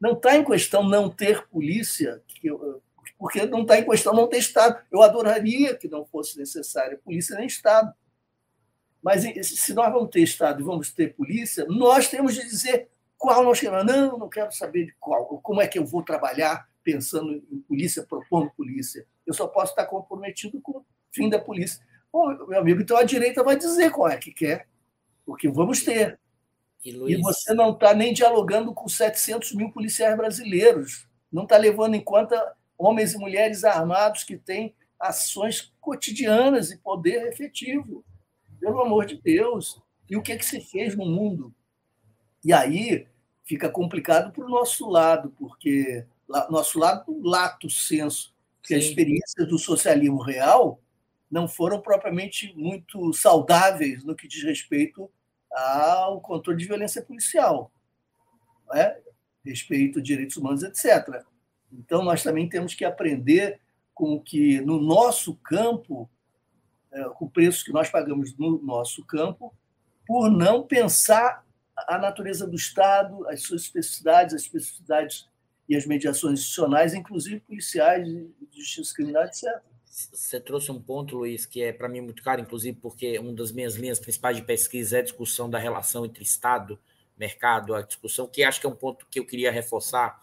[0.00, 2.82] Não está em questão não ter polícia, que eu,
[3.18, 4.82] porque não está em questão não ter Estado.
[4.90, 7.92] Eu adoraria que não fosse necessária polícia nem Estado.
[9.02, 12.88] Mas se nós vamos ter Estado e vamos ter polícia, nós temos de dizer
[13.18, 13.84] qual nós queremos.
[13.84, 15.26] Não, não quero saber de qual.
[15.42, 19.06] Como é que eu vou trabalhar pensando em polícia, propondo polícia?
[19.26, 21.84] Eu só posso estar comprometido com o fim da polícia.
[22.12, 24.68] Bom, meu amigo, então a direita vai dizer qual é que quer,
[25.26, 26.18] porque vamos ter.
[26.84, 27.18] E, Luiz...
[27.18, 32.00] e você não está nem dialogando com 700 mil policiais brasileiros, não está levando em
[32.00, 38.04] conta homens e mulheres armados que têm ações cotidianas e poder efetivo.
[38.60, 39.80] Pelo amor de Deus.
[40.08, 41.54] E o que, é que se fez no mundo?
[42.44, 43.06] E aí
[43.44, 46.06] fica complicado para o nosso lado, porque
[46.50, 50.80] nosso lado, lato senso, que as experiências do socialismo real
[51.30, 55.10] não foram propriamente muito saudáveis no que diz respeito
[55.52, 57.70] ao controle de violência policial,
[58.74, 58.98] é?
[59.44, 61.24] respeito a direitos humanos, etc.
[61.78, 63.60] Então, nós também temos que aprender
[63.94, 66.08] com que, no nosso campo,
[66.92, 69.54] é, com o preço que nós pagamos no nosso campo,
[70.06, 71.44] por não pensar
[71.76, 75.28] a natureza do Estado, as suas especificidades, as especificidades
[75.68, 79.60] e as mediações institucionais, inclusive policiais, de justiça criminal, etc.
[79.86, 83.52] Você trouxe um ponto, Luiz, que é para mim muito caro, inclusive porque uma das
[83.52, 86.78] minhas linhas principais de pesquisa é a discussão da relação entre Estado,
[87.16, 90.20] mercado, a discussão que acho que é um ponto que eu queria reforçar,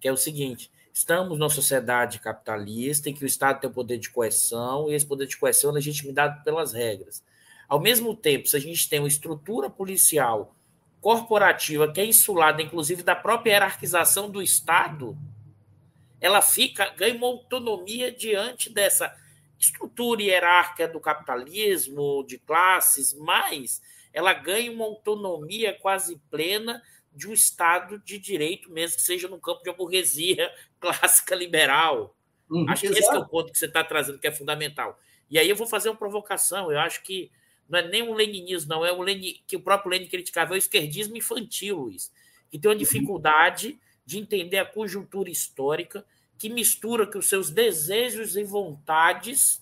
[0.00, 3.98] que é o seguinte: Estamos numa sociedade capitalista em que o Estado tem o poder
[3.98, 7.22] de coerção e esse poder de coerção é legitimado pelas regras.
[7.68, 10.56] Ao mesmo tempo, se a gente tem uma estrutura policial
[10.98, 15.14] corporativa, que é insulada, inclusive, da própria hierarquização do Estado,
[16.18, 19.14] ela fica, ganha uma autonomia diante dessa
[19.58, 23.82] estrutura hierárquica do capitalismo, de classes, mas
[24.14, 26.82] ela ganha uma autonomia quase plena
[27.16, 32.14] de um Estado de direito, mesmo que seja no campo de uma burguesia clássica liberal.
[32.48, 35.00] Uhum, acho que esse é o ponto que você está trazendo, que é fundamental.
[35.30, 36.70] E aí eu vou fazer uma provocação.
[36.70, 37.30] Eu acho que
[37.68, 40.56] não é nem um leninismo, não, é o Lenin, que o próprio Lenin criticava, é
[40.56, 42.12] o esquerdismo infantil, Luiz,
[42.50, 42.78] que tem uma uhum.
[42.78, 46.06] dificuldade de entender a conjuntura histórica,
[46.38, 49.60] que mistura que os seus desejos e vontades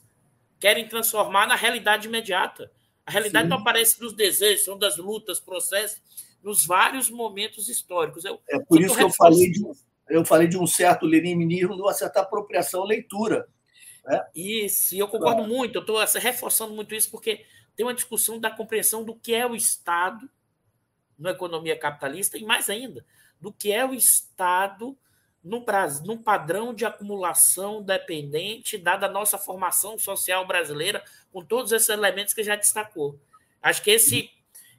[0.61, 2.71] querem transformar na realidade imediata.
[3.07, 3.51] A realidade Sim.
[3.51, 6.03] não aparece nos desejos, são das lutas, processos,
[6.45, 8.25] nos vários momentos históricos.
[8.25, 9.65] Eu, é por isso que eu falei, de,
[10.11, 13.49] eu falei de um certo leninismo, de uma certa apropriação leitura.
[14.05, 14.27] Né?
[14.35, 15.53] Isso, e eu concordo claro.
[15.53, 19.47] muito, eu estou reforçando muito isso, porque tem uma discussão da compreensão do que é
[19.47, 20.29] o Estado
[21.19, 23.05] na economia capitalista e, mais ainda,
[23.41, 24.97] do que é o Estado
[25.43, 31.03] no Brasil, num padrão de acumulação dependente, dada a nossa formação social brasileira,
[31.33, 33.19] com todos esses elementos que já destacou.
[33.63, 34.31] Acho que esse,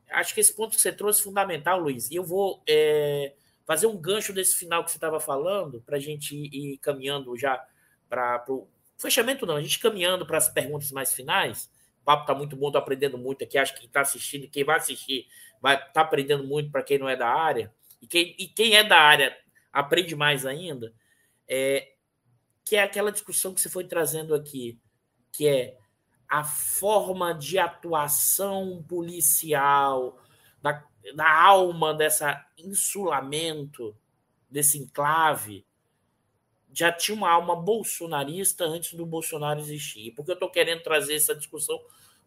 [0.10, 2.10] acho que esse ponto que você trouxe é fundamental, Luiz.
[2.10, 3.34] E eu vou é,
[3.66, 7.64] fazer um gancho desse final que você estava falando, para a gente ir, caminhando já
[8.10, 8.68] para o
[8.98, 11.70] fechamento, não, a gente caminhando para as perguntas mais finais.
[12.02, 13.58] O papo está muito bom, estou aprendendo muito aqui.
[13.58, 15.28] Acho que quem está assistindo, quem vai assistir,
[15.62, 17.74] vai estar tá aprendendo muito para quem não é da área.
[18.02, 19.36] E quem, e quem é da área
[19.74, 20.94] aprende mais ainda,
[21.48, 21.94] é,
[22.64, 24.80] que é aquela discussão que você foi trazendo aqui,
[25.32, 25.78] que é
[26.28, 30.18] a forma de atuação policial,
[30.62, 30.84] da,
[31.16, 33.96] da alma dessa insulamento,
[34.50, 35.66] desse enclave,
[36.74, 40.12] já tinha uma alma bolsonarista antes do Bolsonaro existir.
[40.12, 41.80] Por que eu estou querendo trazer essa discussão?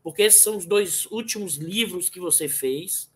[0.03, 3.13] Porque esses são os dois últimos livros que você fez,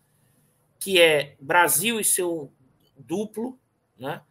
[0.79, 2.51] que é Brasil e seu
[2.97, 3.57] duplo,
[3.97, 4.21] né?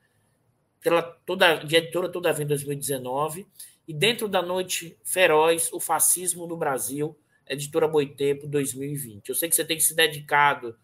[0.82, 3.46] pela toda de editora toda em 2019
[3.86, 9.54] e dentro da noite feroz o fascismo no Brasil editora Boitempo 2020 eu sei que
[9.54, 10.76] você tem se dedicado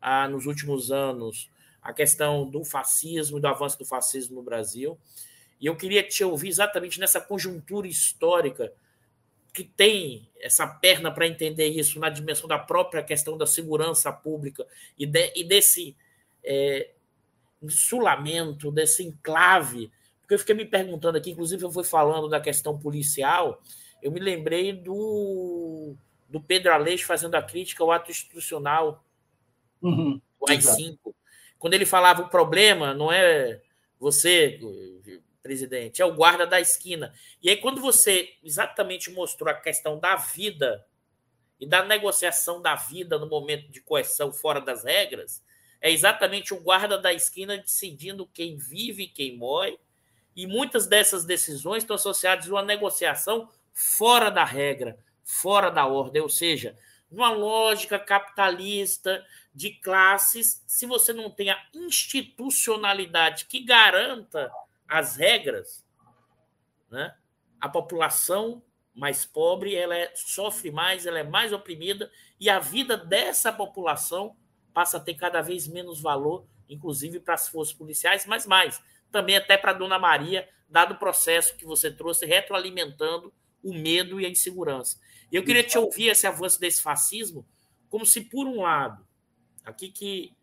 [0.00, 1.50] a, nos últimos anos
[1.82, 4.98] à questão do fascismo do avanço do fascismo no Brasil
[5.60, 8.72] e eu queria te ouvir exatamente nessa conjuntura histórica
[9.56, 14.66] que tem essa perna para entender isso na dimensão da própria questão da segurança pública
[14.98, 15.96] e, de, e desse
[16.44, 16.90] é,
[17.62, 19.90] insulamento, desse enclave.
[20.26, 23.62] Porque eu fiquei me perguntando aqui, inclusive eu fui falando da questão policial,
[24.02, 25.94] eu me lembrei do,
[26.28, 29.04] do Pedro Aleixo fazendo a crítica ao ato institucional,
[29.80, 31.14] uhum, o AI-5.
[31.60, 33.62] Quando ele falava o problema não é
[34.00, 34.58] você,
[35.44, 37.14] presidente, é o guarda da esquina.
[37.40, 40.84] E aí, quando você exatamente mostrou a questão da vida
[41.60, 45.40] e da negociação da vida no momento de coerção fora das regras,
[45.80, 49.78] é exatamente o guarda da esquina decidindo quem vive e quem morre.
[50.36, 56.20] E muitas dessas decisões estão associadas a uma negociação fora da regra, fora da ordem,
[56.20, 56.78] ou seja,
[57.10, 64.52] numa lógica capitalista de classes, se você não tem a institucionalidade que garanta
[64.86, 65.84] as regras,
[66.90, 67.14] né,
[67.60, 68.62] a população
[68.94, 72.10] mais pobre ela é, sofre mais, ela é mais oprimida
[72.40, 74.36] e a vida dessa população
[74.72, 79.36] passa a ter cada vez menos valor, inclusive para as forças policiais, mas mais, também
[79.36, 84.28] até para Dona Maria, dado o processo que você trouxe, retroalimentando o medo e a
[84.28, 84.98] insegurança.
[85.30, 87.46] Eu queria te ouvir esse avanço desse fascismo,
[87.88, 89.06] como se, por um lado,
[89.64, 90.36] aqui que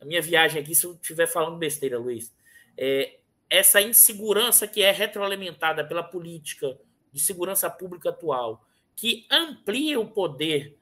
[0.00, 2.34] a minha viagem aqui, se eu estiver falando besteira, Luiz,
[2.76, 3.18] é,
[3.50, 6.78] essa insegurança que é retroalimentada pela política
[7.12, 8.64] de segurança pública atual,
[8.96, 10.78] que amplia o poder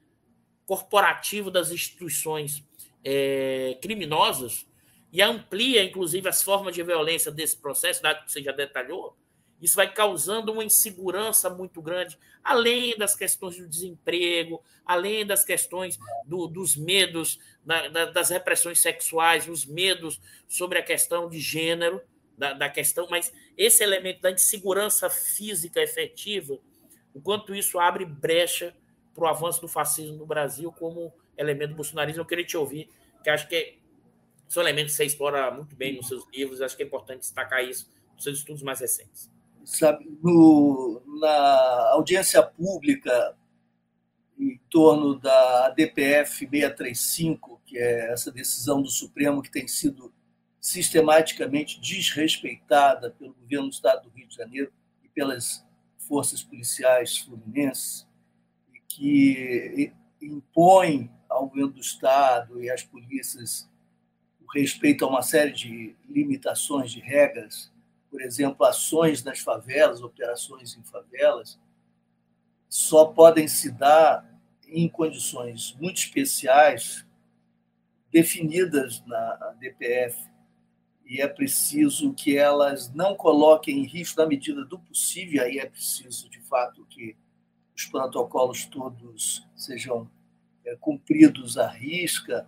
[0.67, 2.63] corporativo das instituições
[3.03, 4.68] é, criminosas
[5.13, 9.17] e amplia, inclusive, as formas de violência desse processo, dado que você já detalhou,
[9.61, 15.99] isso vai causando uma insegurança muito grande, além das questões do desemprego, além das questões
[16.25, 22.01] do, dos medos, da, da, das repressões sexuais, os medos sobre a questão de gênero,
[22.37, 26.57] da, da questão, mas esse elemento da insegurança física efetiva,
[27.13, 28.77] o quanto isso abre brecha
[29.13, 32.89] para o avanço do fascismo no Brasil como elemento do bolsonarismo, eu queria te ouvir,
[33.25, 33.79] que acho que
[34.49, 37.63] são elementos que você explora muito bem nos seus livros, acho que é importante destacar
[37.63, 39.31] isso nos seus estudos mais recentes.
[39.65, 43.37] Sabe, no, na audiência pública
[44.39, 50.13] em torno da DPF 635, que é essa decisão do Supremo que tem sido
[50.61, 54.73] sistematicamente desrespeitada pelo governo do Estado do Rio de Janeiro
[55.05, 55.65] e pelas
[55.99, 58.09] forças policiais fluminenses,
[58.89, 59.93] que
[60.23, 63.69] impõe ao governo do Estado e às polícias
[64.55, 67.73] respeito a uma série de limitações, de regras,
[68.11, 71.59] por exemplo, ações nas favelas, operações em favelas,
[72.69, 74.27] só podem se dar
[74.67, 77.07] em condições muito especiais,
[78.11, 80.29] definidas na DPF,
[81.05, 85.67] e é preciso que elas não coloquem em risco, na medida do possível, aí é
[85.67, 87.17] preciso, de fato, que
[87.75, 90.11] os protocolos todos sejam
[90.65, 92.47] é, cumpridos à risca,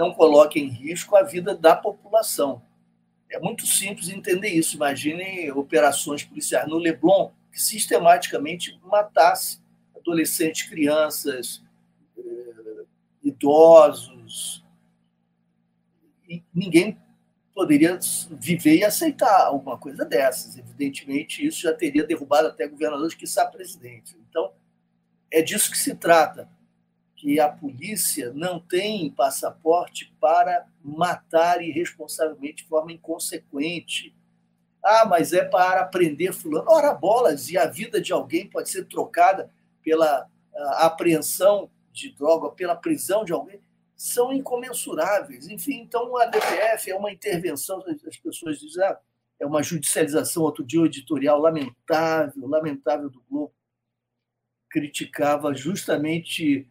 [0.00, 2.62] não coloquem em risco a vida da população.
[3.30, 4.74] É muito simples entender isso.
[4.74, 9.60] Imaginem operações policiais no Leblon que sistematicamente matasse
[9.94, 11.62] adolescentes, crianças,
[12.16, 12.84] eh,
[13.22, 14.64] idosos.
[16.26, 16.98] E ninguém
[17.54, 17.98] poderia
[18.30, 20.56] viver e aceitar alguma coisa dessas.
[20.56, 24.16] Evidentemente, isso já teria derrubado até governadores, que está presidente.
[24.30, 24.50] Então,
[25.30, 26.48] é disso que se trata,
[27.20, 34.16] que a polícia não tem passaporte para matar irresponsavelmente de forma inconsequente.
[34.82, 36.64] Ah, mas é para prender fulano.
[36.66, 39.50] Ora, bolas, e a vida de alguém pode ser trocada
[39.82, 40.26] pela
[40.56, 43.60] ah, apreensão de droga, pela prisão de alguém,
[43.94, 45.46] são incomensuráveis.
[45.46, 48.98] Enfim, então a DPF é uma intervenção, as pessoas dizem, ah,
[49.38, 50.42] é uma judicialização.
[50.42, 53.52] Outro dia, o editorial lamentável, lamentável do Globo,
[54.70, 56.66] criticava justamente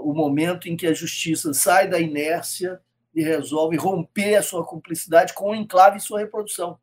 [0.00, 2.80] o momento em que a justiça sai da inércia
[3.14, 6.78] e resolve romper a sua cumplicidade com o enclave e sua reprodução.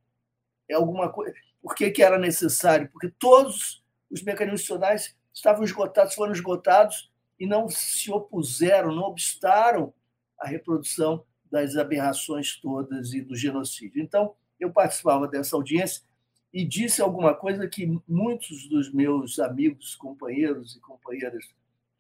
[0.68, 1.34] É alguma coisa.
[1.62, 2.90] Por que, que era necessário?
[2.92, 9.94] Porque todos os mecanismos institucionais estavam esgotados, foram esgotados e não se opuseram, não obstaram
[10.40, 14.02] à reprodução das aberrações todas e do genocídio.
[14.02, 16.04] Então, eu participava dessa audiência
[16.54, 21.46] e disse alguma coisa que muitos dos meus amigos, companheiros e companheiras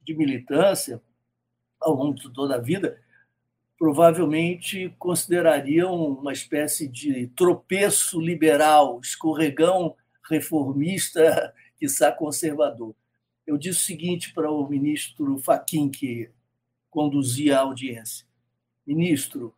[0.05, 1.01] de militância,
[1.79, 3.01] ao longo de toda a vida,
[3.77, 9.95] provavelmente considerariam uma espécie de tropeço liberal, escorregão
[10.29, 12.95] reformista, quiçá conservador
[13.45, 16.29] eu disse o seguinte para o ministro Faquim, que
[16.89, 18.25] conduzia a audiência:
[18.85, 19.53] Ministro,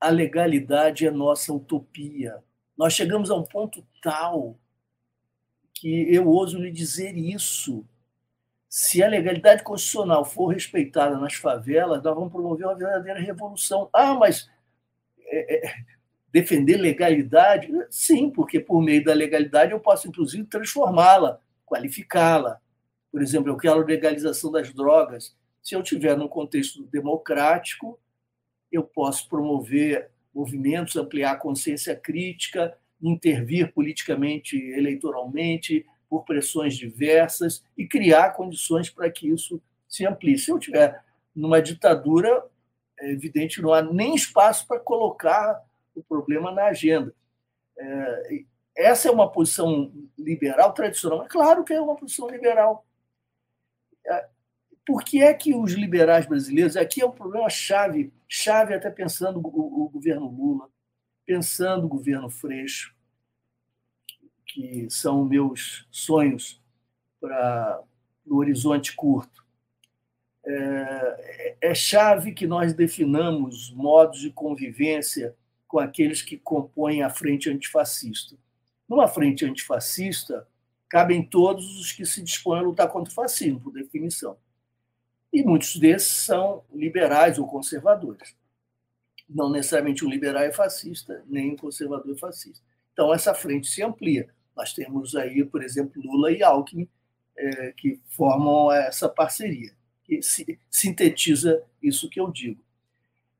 [0.00, 2.42] a legalidade é nossa utopia.
[2.76, 4.58] Nós chegamos a um ponto tal
[5.72, 7.86] que eu ouso lhe dizer isso.
[8.76, 13.88] Se a legalidade constitucional for respeitada nas favelas, nós vamos promover uma verdadeira revolução.
[13.92, 14.50] Ah, mas
[15.20, 15.74] é, é,
[16.32, 17.70] defender legalidade?
[17.88, 22.60] Sim, porque por meio da legalidade eu posso, inclusive, transformá-la, qualificá-la,
[23.12, 25.36] por exemplo, eu quero a legalização das drogas.
[25.62, 27.96] Se eu tiver num contexto democrático,
[28.72, 37.86] eu posso promover movimentos, ampliar a consciência crítica, intervir politicamente, eleitoralmente, por pressões diversas e
[37.86, 40.38] criar condições para que isso se amplie.
[40.38, 41.02] Se eu tiver
[41.34, 42.44] numa ditadura,
[42.98, 45.62] é evidente, não há nem espaço para colocar
[45.94, 47.14] o problema na agenda.
[47.76, 48.44] É,
[48.76, 51.24] essa é uma posição liberal tradicional.
[51.24, 52.86] É claro que é uma posição liberal.
[54.06, 54.28] É,
[54.86, 59.38] por que é que os liberais brasileiros, aqui é um problema chave, chave até pensando
[59.38, 60.68] o, o governo Lula,
[61.24, 62.94] pensando o governo Freixo,
[64.46, 66.60] que são meus sonhos
[67.20, 67.82] para
[68.26, 69.44] o horizonte curto.
[70.46, 75.34] É, é chave que nós definamos modos de convivência
[75.66, 78.36] com aqueles que compõem a frente antifascista.
[78.88, 80.46] Numa frente antifascista,
[80.88, 84.36] cabem todos os que se dispõem a lutar contra o fascismo, por definição.
[85.32, 88.36] E muitos desses são liberais ou conservadores.
[89.28, 92.64] Não necessariamente um liberal é fascista, nem um conservador é fascista.
[92.92, 94.32] Então, essa frente se amplia.
[94.56, 96.88] Nós temos aí, por exemplo, Lula e Alckmin,
[97.36, 99.72] é, que formam essa parceria,
[100.04, 100.20] que
[100.70, 102.62] sintetiza isso que eu digo.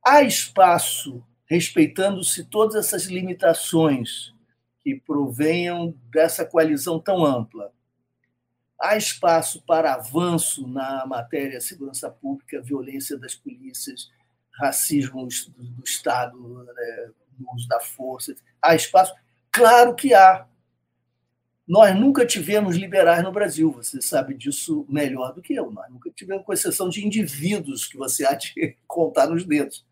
[0.05, 4.35] Há espaço, respeitando-se todas essas limitações
[4.83, 7.73] que provenham dessa coalizão tão ampla.
[8.81, 14.11] Há espaço para avanço na matéria segurança pública, violência das polícias,
[14.53, 15.27] racismo
[15.57, 17.11] do Estado, né,
[17.55, 18.35] uso da força.
[18.61, 19.15] Há espaço?
[19.51, 20.47] Claro que há.
[21.67, 25.71] Nós nunca tivemos liberais no Brasil, você sabe disso melhor do que eu.
[25.71, 29.85] Nós nunca tivemos, com exceção de indivíduos que você há de contar nos dedos.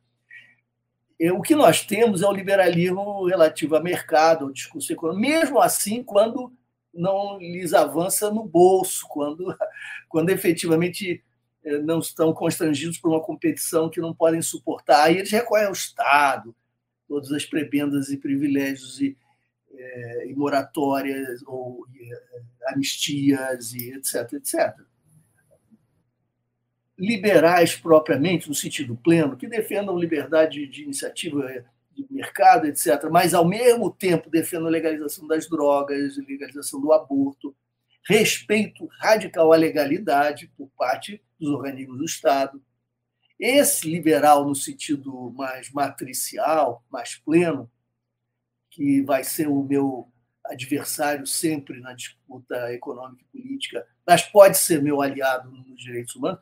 [1.19, 5.61] É, o que nós temos é o liberalismo relativo a mercado, ao discurso econômico, mesmo
[5.61, 6.53] assim, quando
[6.93, 9.57] não lhes avança no bolso, quando,
[10.11, 11.25] quando efetivamente
[11.65, 15.05] é, não estão constrangidos por uma competição que não podem suportar.
[15.05, 16.55] Aí eles recorrem ao Estado,
[17.09, 19.17] todas as prebendas e privilégios e,
[19.83, 22.11] é, e moratórias ou e,
[22.69, 24.77] anistias e etc, etc.
[26.99, 33.47] liberais propriamente, no sentido pleno, que defendam liberdade de iniciativa de mercado, etc., mas, ao
[33.47, 37.55] mesmo tempo, defendam legalização das drogas, legalização do aborto,
[38.05, 42.63] respeito radical à legalidade por parte dos organismos do Estado.
[43.39, 47.71] Esse liberal, no sentido mais matricial, mais pleno,
[48.73, 50.09] que vai ser o meu
[50.45, 56.41] adversário sempre na disputa econômica e política, mas pode ser meu aliado nos direitos humanos,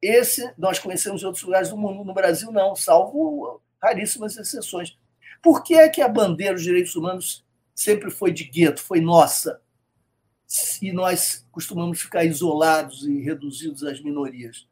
[0.00, 2.04] esse nós conhecemos em outros lugares do mundo.
[2.04, 4.96] No Brasil, não, salvo raríssimas exceções.
[5.42, 7.44] Por que é que a bandeira dos direitos humanos
[7.74, 9.60] sempre foi de gueto, foi nossa?
[10.80, 14.68] E nós costumamos ficar isolados e reduzidos às minorias?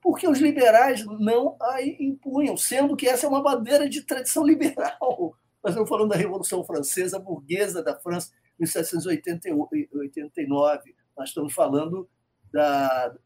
[0.00, 5.36] Porque os liberais não a impunham, sendo que essa é uma bandeira de tradição liberal.
[5.64, 8.30] Nós estamos falando da Revolução Francesa, burguesa da França,
[8.60, 10.94] em 1789.
[11.16, 12.06] Nós estamos falando
[12.52, 13.16] da,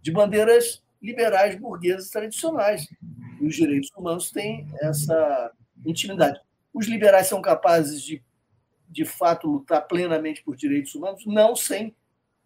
[0.00, 2.88] de bandeiras liberais burguesas tradicionais.
[3.38, 5.52] E os direitos humanos têm essa
[5.84, 6.40] intimidade.
[6.72, 8.24] Os liberais são capazes de,
[8.88, 11.94] de fato, lutar plenamente por direitos humanos, não sem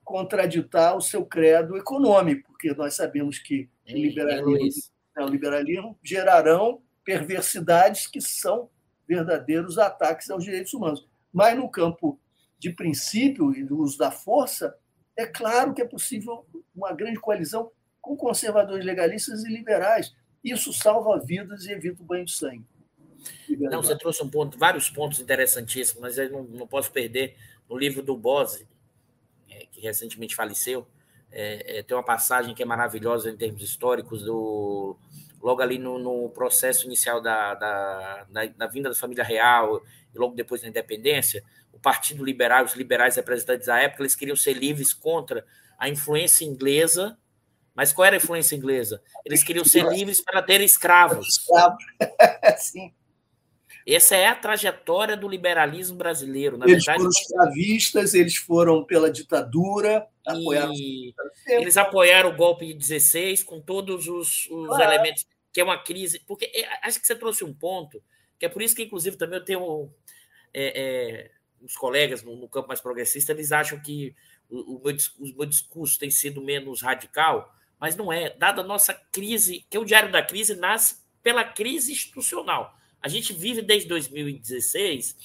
[0.02, 4.82] contraditar o seu credo econômico, porque nós sabemos que o liberalismo,
[5.16, 8.68] o liberalismo gerarão perversidades que são
[9.08, 11.08] verdadeiros ataques aos direitos humanos.
[11.32, 12.20] Mas no campo
[12.58, 14.76] de princípio e do uso da força,
[15.16, 16.44] é claro que é possível
[16.74, 17.70] uma grande coalizão
[18.00, 20.14] com conservadores legalistas e liberais.
[20.44, 22.64] Isso salva vidas e evita o banho de sangue.
[23.48, 27.36] Não, você trouxe um ponto, vários pontos interessantíssimos, mas eu não, não posso perder
[27.68, 28.66] no livro do Bose,
[29.50, 30.86] é, que recentemente faleceu,
[31.30, 34.96] é, é, tem uma passagem que é maravilhosa em termos históricos do
[35.42, 39.82] logo ali no, no processo inicial da, da, da, da, vinda da família real
[40.14, 44.36] e logo depois da independência, o Partido Liberal, os liberais representantes da época, eles queriam
[44.36, 45.44] ser livres contra
[45.78, 47.16] a influência inglesa.
[47.74, 49.00] Mas qual era a influência inglesa?
[49.24, 51.46] Eles queriam ser livres para ter escravos.
[52.58, 52.92] Sim.
[53.90, 56.58] Essa é a trajetória do liberalismo brasileiro.
[56.58, 60.74] Na eles verdade, foram escravistas, eles foram pela ditadura, apoiaram...
[61.46, 64.82] eles apoiaram o golpe de 16 com todos os, os claro.
[64.82, 66.20] elementos, que é uma crise.
[66.26, 68.02] Porque é, acho que você trouxe um ponto,
[68.38, 69.90] que é por isso que, inclusive, também eu tenho
[70.52, 71.30] é, é,
[71.62, 74.14] os colegas no, no, campo mais progressista, eles acham que
[74.50, 78.28] o, o, meu, o meu discurso tem sido menos radical, mas não é.
[78.28, 83.32] Dada a nossa crise, que o Diário da Crise nasce pela crise institucional a gente
[83.32, 85.16] vive desde 2016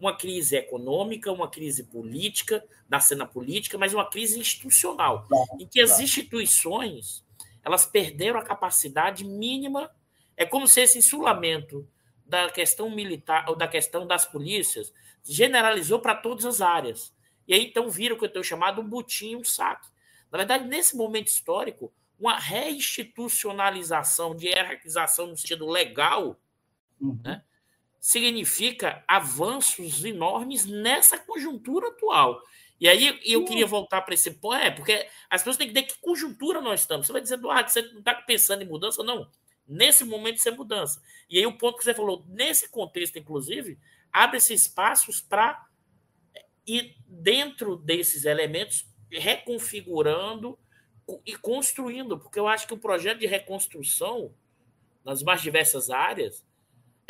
[0.00, 5.28] uma crise econômica, uma crise política, da cena política, mas uma crise institucional,
[5.60, 7.24] em que as instituições
[7.62, 9.90] elas perderam a capacidade mínima.
[10.36, 11.86] É como se esse insulamento
[12.24, 14.92] da questão militar ou da questão das polícias
[15.22, 17.12] generalizou para todas as áreas.
[17.46, 19.86] E aí então vira o que eu tenho chamado um butim, um saque.
[20.32, 26.39] Na verdade, nesse momento histórico, uma reinstitucionalização de hierarquização no sentido legal
[27.00, 27.18] uhum.
[27.22, 27.42] né,
[28.00, 32.42] significa avanços enormes nessa conjuntura atual.
[32.80, 35.92] E aí eu queria voltar para esse ponto, é, porque as pessoas têm que entender
[35.92, 37.06] que conjuntura nós estamos.
[37.06, 39.02] Você vai dizer, Eduardo, você não está pensando em mudança?
[39.02, 39.30] Não.
[39.68, 41.00] Nesse momento, isso é mudança.
[41.28, 43.78] E aí o ponto que você falou, nesse contexto, inclusive,
[44.10, 45.68] abre-se espaços para
[46.66, 50.58] ir dentro desses elementos, reconfigurando
[51.26, 54.34] e construindo, porque eu acho que o projeto de reconstrução,
[55.04, 56.44] nas mais diversas áreas,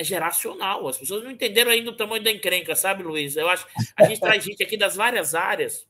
[0.01, 0.89] é geracional.
[0.89, 3.37] As pessoas não entenderam ainda o tamanho da encrenca, sabe, Luiz?
[3.37, 5.87] Eu acho a gente traz gente aqui das várias áreas.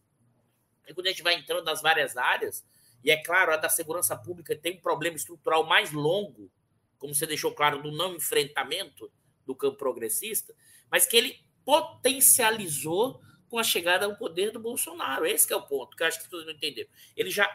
[0.89, 2.67] E quando a gente vai entrando nas várias áreas,
[3.05, 6.51] e é claro, a da segurança pública tem um problema estrutural mais longo,
[6.99, 9.11] como você deixou claro, do não enfrentamento
[9.47, 10.55] do campo progressista,
[10.91, 15.25] mas que ele potencializou com a chegada ao poder do Bolsonaro.
[15.25, 16.91] Esse é o ponto que eu acho que todos não entenderam.
[17.17, 17.49] Ele já.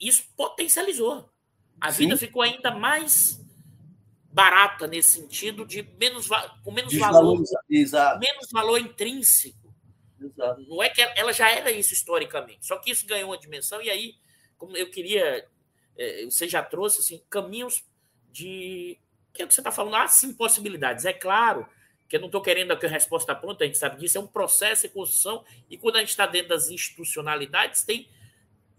[0.00, 1.30] Isso potencializou.
[1.78, 2.04] A Sim.
[2.04, 3.43] vida ficou ainda mais
[4.34, 6.28] barata nesse sentido de menos
[6.64, 7.40] com menos valor,
[7.70, 8.18] Exato.
[8.18, 9.72] menos valor intrínseco.
[10.20, 10.60] Exato.
[10.68, 13.88] Não é que ela já era isso historicamente, só que isso ganhou uma dimensão e
[13.88, 14.14] aí,
[14.58, 15.46] como eu queria,
[15.96, 17.84] é, você já trouxe assim caminhos
[18.32, 18.98] de
[19.32, 21.04] que é o que você está falando, há sim possibilidades.
[21.04, 21.66] É claro
[22.08, 24.26] que eu não estou querendo aqui a resposta pronta, a gente sabe disso, é um
[24.26, 28.08] processo de construção, e quando a gente está dentro das institucionalidades, tem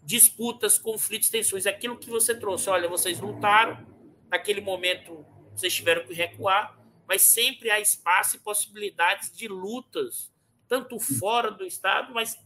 [0.02, 1.66] disputas, conflitos, tensões.
[1.66, 3.86] Aquilo que você trouxe, olha, vocês lutaram,
[4.30, 5.26] naquele momento
[5.56, 6.78] vocês tiveram que recuar,
[7.08, 10.32] mas sempre há espaço e possibilidades de lutas,
[10.68, 12.38] tanto fora do Estado, mas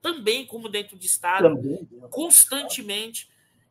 [0.00, 1.86] também como dentro do Estado, também.
[2.10, 3.30] constantemente,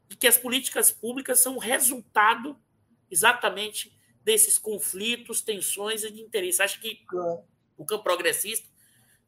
[0.09, 2.57] e que as políticas públicas são resultado
[3.09, 3.93] exatamente
[4.23, 6.61] desses conflitos, tensões e de interesse.
[6.61, 7.03] Acho que
[7.77, 8.67] o campo progressista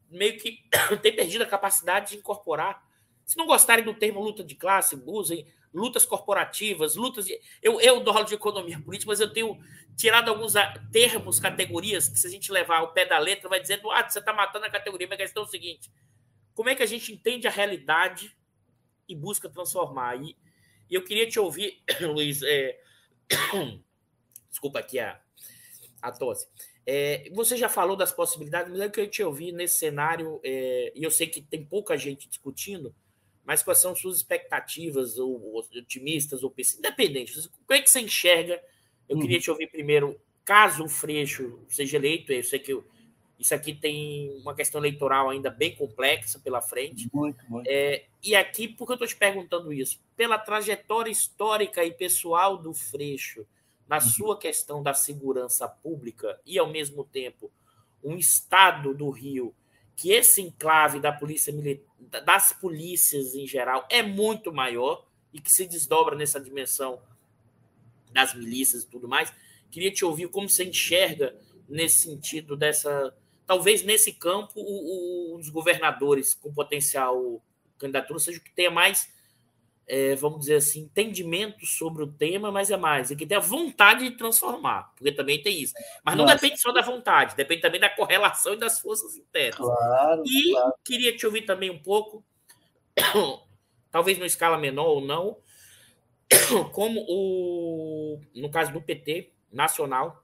[0.10, 0.64] meio que
[1.02, 2.86] tem perdido a capacidade de incorporar
[3.26, 7.40] Se não gostarem do termo luta de classe, usem lutas corporativas, lutas de.
[7.62, 9.60] Eu, eu dou aula de economia política, mas eu tenho
[9.98, 10.54] tirado alguns
[10.92, 14.20] termos, categorias, que se a gente levar ao pé da letra, vai dizendo, ah, você
[14.20, 15.08] está matando a categoria.
[15.08, 15.92] Mas a questão é o seguinte:
[16.54, 18.36] como é que a gente entende a realidade
[19.08, 20.16] e busca transformar?
[20.22, 20.38] E,
[20.90, 22.42] e eu queria te ouvir, Luiz.
[22.44, 22.80] É...
[24.50, 25.20] Desculpa aqui a,
[26.02, 26.48] a tosse.
[26.86, 31.04] É, você já falou das possibilidades, mas eu queria te ouvir nesse cenário, é, e
[31.04, 32.94] eu sei que tem pouca gente discutindo,
[33.46, 37.50] mas quais são suas expectativas, ou, ou otimistas, ou pessimistas, independente.
[37.66, 38.62] Como é que você enxerga?
[39.08, 39.42] Eu queria uhum.
[39.42, 42.86] te ouvir primeiro, caso o Freixo seja eleito, eu sei que eu,
[43.38, 47.10] isso aqui tem uma questão eleitoral ainda bem complexa pela frente.
[47.14, 47.68] Muito, muito.
[47.68, 50.00] É, e aqui, por que eu estou te perguntando isso?
[50.16, 53.46] Pela trajetória histórica e pessoal do Freixo,
[53.88, 54.02] na uhum.
[54.02, 57.52] sua questão da segurança pública e, ao mesmo tempo,
[58.02, 59.54] um estado do Rio
[59.96, 61.54] que esse enclave da polícia
[62.26, 67.02] das polícias em geral é muito maior e que se desdobra nessa dimensão
[68.12, 69.34] das milícias e tudo mais.
[69.72, 71.36] Queria te ouvir como você enxerga
[71.68, 73.16] nesse sentido dessa,
[73.46, 77.42] talvez nesse campo o, o, os governadores com potencial
[77.78, 79.12] candidatura seja o que tenha mais
[79.88, 83.42] é, vamos dizer assim, entendimento sobre o tema, mas é mais, é que tem a
[83.42, 85.74] vontade de transformar, porque também tem isso.
[86.04, 86.36] Mas não Nossa.
[86.36, 89.58] depende só da vontade, depende também da correlação e das forças internas.
[89.58, 90.74] Claro, e claro.
[90.84, 92.24] queria te ouvir também um pouco,
[93.92, 95.38] talvez numa escala menor ou não,
[96.72, 100.24] como o, no caso do PT nacional,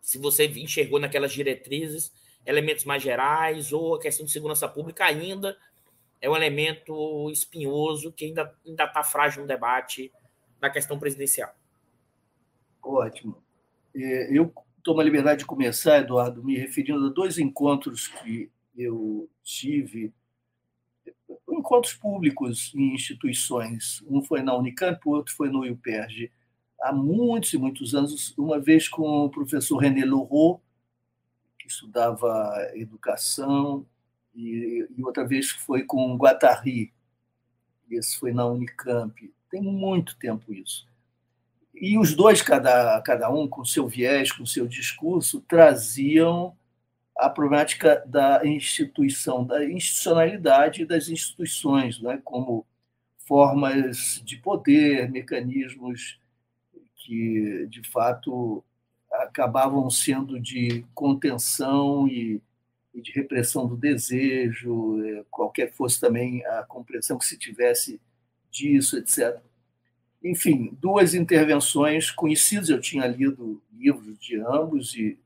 [0.00, 2.12] se você enxergou naquelas diretrizes
[2.44, 5.56] elementos mais gerais ou a questão de segurança pública ainda
[6.24, 10.10] é um elemento espinhoso que ainda está frágil no debate
[10.58, 11.54] na questão presidencial.
[12.82, 13.36] Ótimo.
[13.94, 14.50] É, eu
[14.82, 20.14] tomo a liberdade de começar, Eduardo, me referindo a dois encontros que eu tive,
[21.46, 24.02] encontros públicos em instituições.
[24.08, 26.32] Um foi na Unicamp, o outro foi no UPERJ.
[26.80, 30.58] Há muitos e muitos anos, uma vez com o professor René Leroux,
[31.58, 33.84] que estudava educação
[34.34, 36.92] e, e outra vez foi com Guattari,
[37.90, 39.32] esse foi na Unicamp.
[39.50, 40.86] Tem muito tempo isso.
[41.74, 46.56] E os dois, cada, cada um com seu viés, com seu discurso, traziam
[47.16, 52.20] a problemática da instituição, da institucionalidade das instituições, né?
[52.24, 52.66] como
[53.18, 56.18] formas de poder, mecanismos
[56.96, 58.64] que, de fato,
[59.10, 62.40] acabavam sendo de contenção e
[62.94, 68.00] e de repressão do desejo, é, qualquer que fosse também a compreensão que se tivesse
[68.50, 69.36] disso, etc.
[70.22, 75.18] Enfim, duas intervenções conhecidas, eu tinha lido livros de ambos e,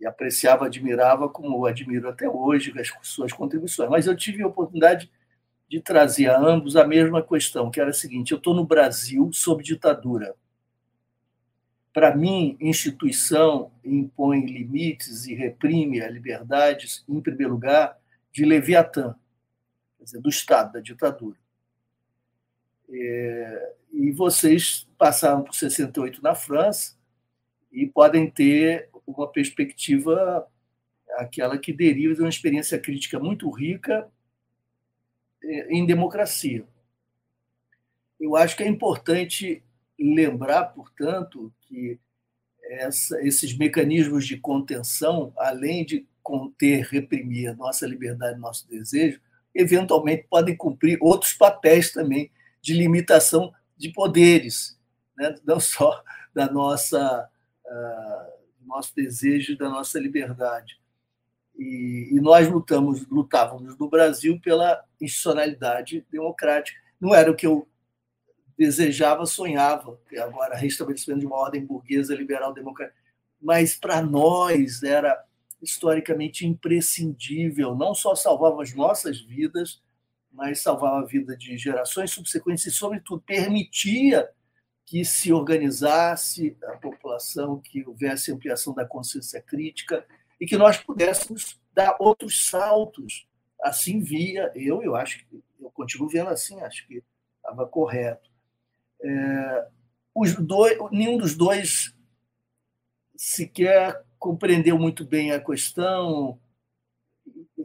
[0.00, 3.90] e apreciava, admirava, como admiro até hoje, as suas contribuições.
[3.90, 5.10] Mas eu tive a oportunidade
[5.68, 9.30] de trazer a ambos a mesma questão, que era a seguinte: eu estou no Brasil
[9.32, 10.34] sob ditadura
[11.96, 17.98] para mim, instituição impõe limites e reprime a liberdade, em primeiro lugar,
[18.30, 19.16] de Leviatã,
[19.96, 21.38] quer dizer, do Estado, da ditadura.
[22.90, 26.98] É, e vocês passaram por 68 na França
[27.72, 30.46] e podem ter uma perspectiva,
[31.12, 34.06] aquela que deriva de uma experiência crítica muito rica
[35.42, 36.62] é, em democracia.
[38.20, 39.62] Eu acho que é importante
[39.98, 41.98] lembrar, portanto, que
[42.62, 49.20] essa, esses mecanismos de contenção, além de conter, reprimir a nossa liberdade, nosso desejo,
[49.54, 54.78] eventualmente podem cumprir outros papéis também de limitação de poderes,
[55.16, 55.34] né?
[55.44, 56.02] não só
[56.34, 57.28] da nossa
[57.64, 58.36] uh,
[58.66, 60.78] nosso desejo da nossa liberdade.
[61.56, 66.78] E, e, nós lutamos, lutávamos no Brasil pela institucionalidade democrática.
[67.00, 67.66] Não era o que eu
[68.56, 72.98] desejava, sonhava, agora restabelecimento de uma ordem burguesa, liberal, democrática.
[73.40, 75.22] Mas para nós era
[75.60, 79.82] historicamente imprescindível, não só salvava as nossas vidas,
[80.32, 84.28] mas salvava a vida de gerações subsequentes e, sobretudo, permitia
[84.84, 90.06] que se organizasse a população, que houvesse ampliação da consciência crítica
[90.40, 93.26] e que nós pudéssemos dar outros saltos.
[93.60, 97.02] Assim via eu, eu acho que eu continuo vendo assim, acho que
[97.38, 98.30] estava correto.
[99.02, 99.68] É,
[100.14, 101.94] os dois, nenhum dos dois
[103.16, 106.38] sequer compreendeu muito bem a questão,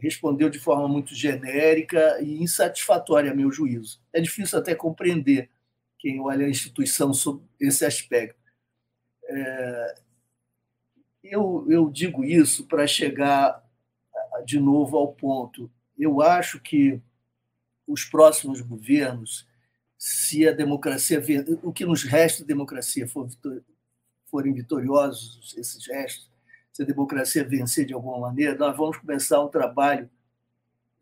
[0.02, 4.02] respondeu de forma muito genérica e insatisfatória, a meu juízo.
[4.12, 5.50] É difícil até compreender
[6.00, 8.40] quem olha a instituição sob esse aspecto.
[9.26, 9.96] É,
[11.24, 13.64] eu, eu digo isso para chegar
[14.46, 15.72] de novo ao ponto.
[15.98, 17.00] Eu acho que
[17.88, 19.48] os próximos governos,
[20.04, 21.24] se a democracia,
[21.62, 23.30] o que nos resta de democracia for,
[24.26, 26.28] forem vitoriosos, esses restos,
[26.74, 30.10] se a democracia vencer de alguma maneira, nós vamos começar um trabalho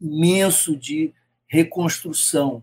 [0.01, 1.13] imenso de
[1.47, 2.61] reconstrução,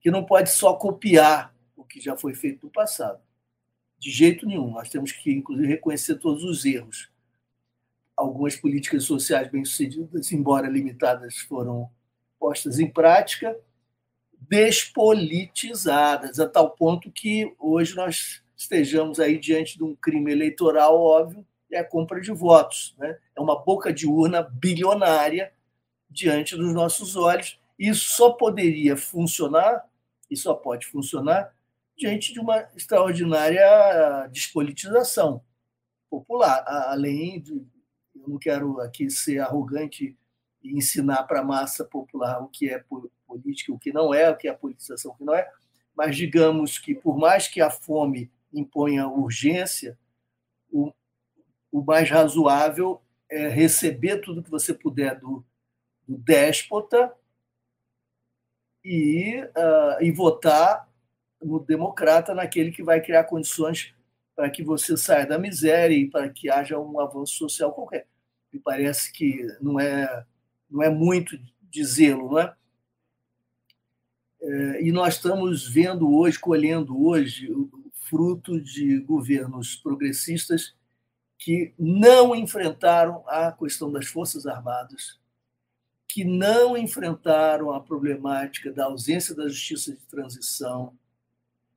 [0.00, 3.20] que não pode só copiar o que já foi feito no passado.
[3.98, 4.70] De jeito nenhum.
[4.70, 7.10] Nós temos que, inclusive, reconhecer todos os erros.
[8.16, 11.90] Algumas políticas sociais bem-sucedidas, embora limitadas, foram
[12.38, 13.54] postas em prática,
[14.40, 21.46] despolitizadas, a tal ponto que hoje nós estejamos aí diante de um crime eleitoral óbvio,
[21.70, 22.94] é a compra de votos.
[22.98, 23.18] Né?
[23.36, 25.52] É uma boca de urna bilionária
[26.08, 27.58] diante dos nossos olhos.
[27.78, 29.84] Isso só poderia funcionar,
[30.30, 31.54] e só pode funcionar,
[31.96, 35.42] diante de uma extraordinária despolitização
[36.08, 36.64] popular.
[36.66, 37.66] Além de.
[38.14, 40.16] Eu não quero aqui ser arrogante
[40.62, 42.82] e ensinar para a massa popular o que é
[43.26, 45.50] política, o que não é, o que é politização, o que não é,
[45.96, 49.98] mas digamos que, por mais que a fome imponha urgência,
[50.70, 50.92] o,
[51.72, 53.00] o mais razoável
[53.30, 55.44] é receber tudo que você puder do,
[56.06, 57.12] do déspota
[58.84, 60.88] e, uh, e votar
[61.42, 63.94] no democrata, naquele que vai criar condições
[64.34, 68.06] para que você saia da miséria e para que haja um avanço social qualquer.
[68.52, 70.24] Me parece que não é,
[70.70, 72.54] não é muito dizê-lo, não é?
[74.40, 74.82] É?
[74.82, 77.70] E nós estamos vendo hoje, colhendo hoje, o
[78.08, 80.74] fruto de governos progressistas
[81.38, 85.18] que não enfrentaram a questão das Forças Armadas,
[86.08, 90.96] que não enfrentaram a problemática da ausência da justiça de transição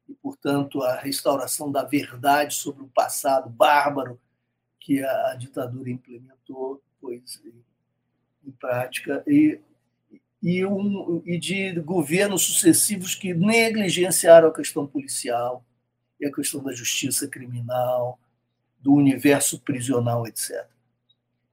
[0.07, 4.19] e, portanto, a restauração da verdade sobre o passado bárbaro
[4.79, 7.41] que a ditadura implementou pois,
[8.45, 9.59] em prática, e,
[10.41, 15.63] e, um, e de governos sucessivos que negligenciaram a questão policial
[16.19, 18.19] e a questão da justiça criminal,
[18.79, 20.65] do universo prisional, etc.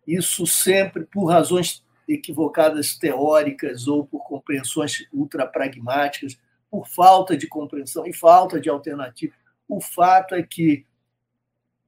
[0.06, 6.38] Isso sempre por razões equivocadas teóricas ou por compreensões ultrapragmáticas,
[6.70, 9.34] por falta de compreensão e falta de alternativa.
[9.68, 10.86] O fato é que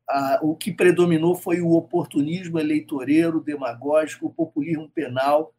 [0.08, 5.54] ah, o que predominou foi o oportunismo eleitoreiro, demagógico, o populismo penal,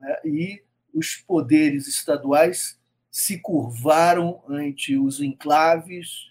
[0.00, 0.16] né?
[0.24, 0.62] e
[0.94, 2.78] os poderes estaduais
[3.10, 6.30] se curvaram ante os enclaves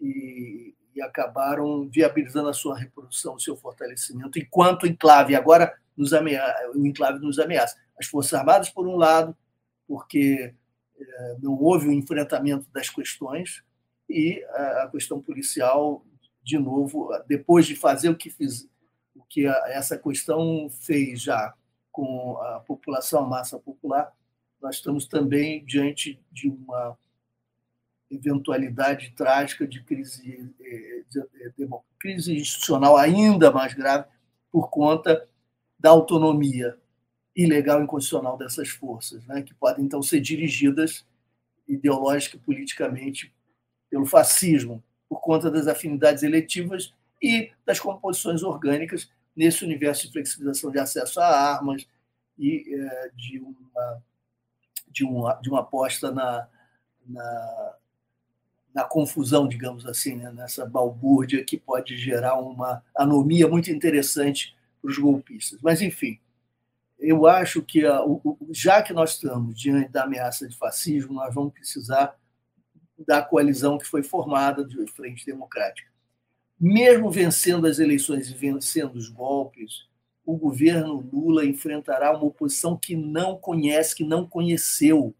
[0.00, 6.12] e, e acabaram viabilizando a sua reprodução, o seu fortalecimento, enquanto o enclave agora nos
[6.12, 7.76] ameaça, o enclave nos ameaça.
[7.98, 9.36] As Forças Armadas, por um lado,
[9.86, 10.54] porque
[10.98, 13.62] é, não houve o um enfrentamento das questões,
[14.08, 16.04] e a questão policial,
[16.42, 18.66] de novo, depois de fazer o que fiz,
[19.14, 21.54] o que essa questão fez já
[21.98, 24.16] com a população, a massa popular,
[24.62, 26.96] nós estamos também diante de uma
[28.08, 31.68] eventualidade trágica de crise, eh, de,
[31.98, 34.06] crise institucional ainda mais grave
[34.48, 35.28] por conta
[35.76, 36.78] da autonomia
[37.34, 41.04] ilegal e inconstitucional dessas forças, né, que podem então ser dirigidas
[41.66, 43.34] ideológica e politicamente
[43.90, 50.70] pelo fascismo, por conta das afinidades eletivas e das composições orgânicas nesse universo de flexibilização
[50.72, 51.86] de acesso a armas
[52.36, 54.02] e é, de, uma,
[54.88, 56.48] de, uma, de uma aposta na,
[57.06, 57.74] na
[58.74, 60.30] na confusão, digamos assim, né?
[60.30, 65.58] nessa balbúrdia que pode gerar uma anomia muito interessante para os golpistas.
[65.60, 66.20] Mas, enfim,
[66.96, 67.82] eu acho que,
[68.50, 72.16] já que nós estamos diante da ameaça de fascismo, nós vamos precisar
[72.96, 75.90] da coalizão que foi formada de Frente Democrática.
[76.60, 79.86] Mesmo vencendo as eleições e vencendo os golpes,
[80.24, 85.14] o governo Lula enfrentará uma oposição que não conhece, que não conheceu.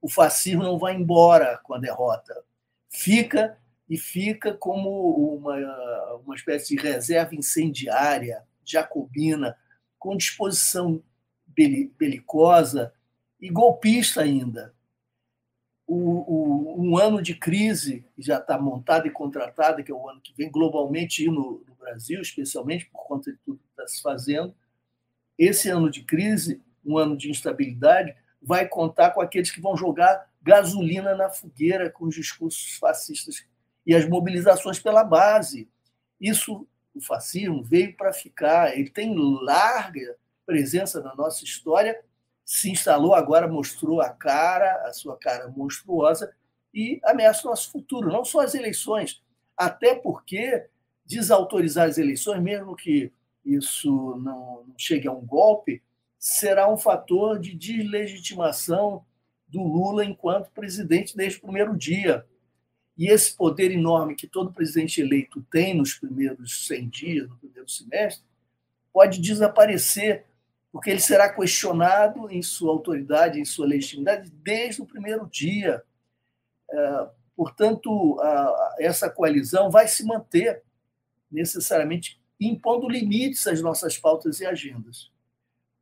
[0.00, 2.46] O fascismo não vai embora com a derrota
[2.96, 3.58] fica
[3.88, 5.54] e fica como uma,
[6.24, 9.56] uma espécie de reserva incendiária, jacobina,
[9.98, 11.02] com disposição
[11.46, 12.92] belicosa
[13.40, 14.74] e golpista ainda.
[15.86, 16.45] O, o,
[16.76, 20.50] um ano de crise já está montado e contratado, que é o ano que vem,
[20.50, 24.54] globalmente e no, no Brasil, especialmente por conta de tudo que está se fazendo.
[25.38, 30.30] Esse ano de crise, um ano de instabilidade, vai contar com aqueles que vão jogar
[30.42, 33.44] gasolina na fogueira com os discursos fascistas
[33.86, 35.68] e as mobilizações pela base.
[36.20, 41.98] Isso, o fascismo veio para ficar, ele tem larga presença na nossa história,
[42.44, 46.32] se instalou agora, mostrou a cara, a sua cara monstruosa,
[46.72, 49.22] e ameaça o nosso futuro, não só as eleições,
[49.56, 50.66] até porque
[51.04, 53.12] desautorizar as eleições, mesmo que
[53.44, 55.82] isso não chegue a um golpe,
[56.18, 59.04] será um fator de deslegitimação
[59.46, 62.26] do Lula enquanto presidente desde o primeiro dia.
[62.98, 67.68] E esse poder enorme que todo presidente eleito tem nos primeiros 100 dias, no primeiro
[67.68, 68.24] semestre,
[68.92, 70.24] pode desaparecer,
[70.72, 75.82] porque ele será questionado em sua autoridade, em sua legitimidade, desde o primeiro dia.
[77.34, 78.18] Portanto,
[78.78, 80.62] essa coalizão vai se manter
[81.30, 85.10] necessariamente impondo limites às nossas pautas e agendas.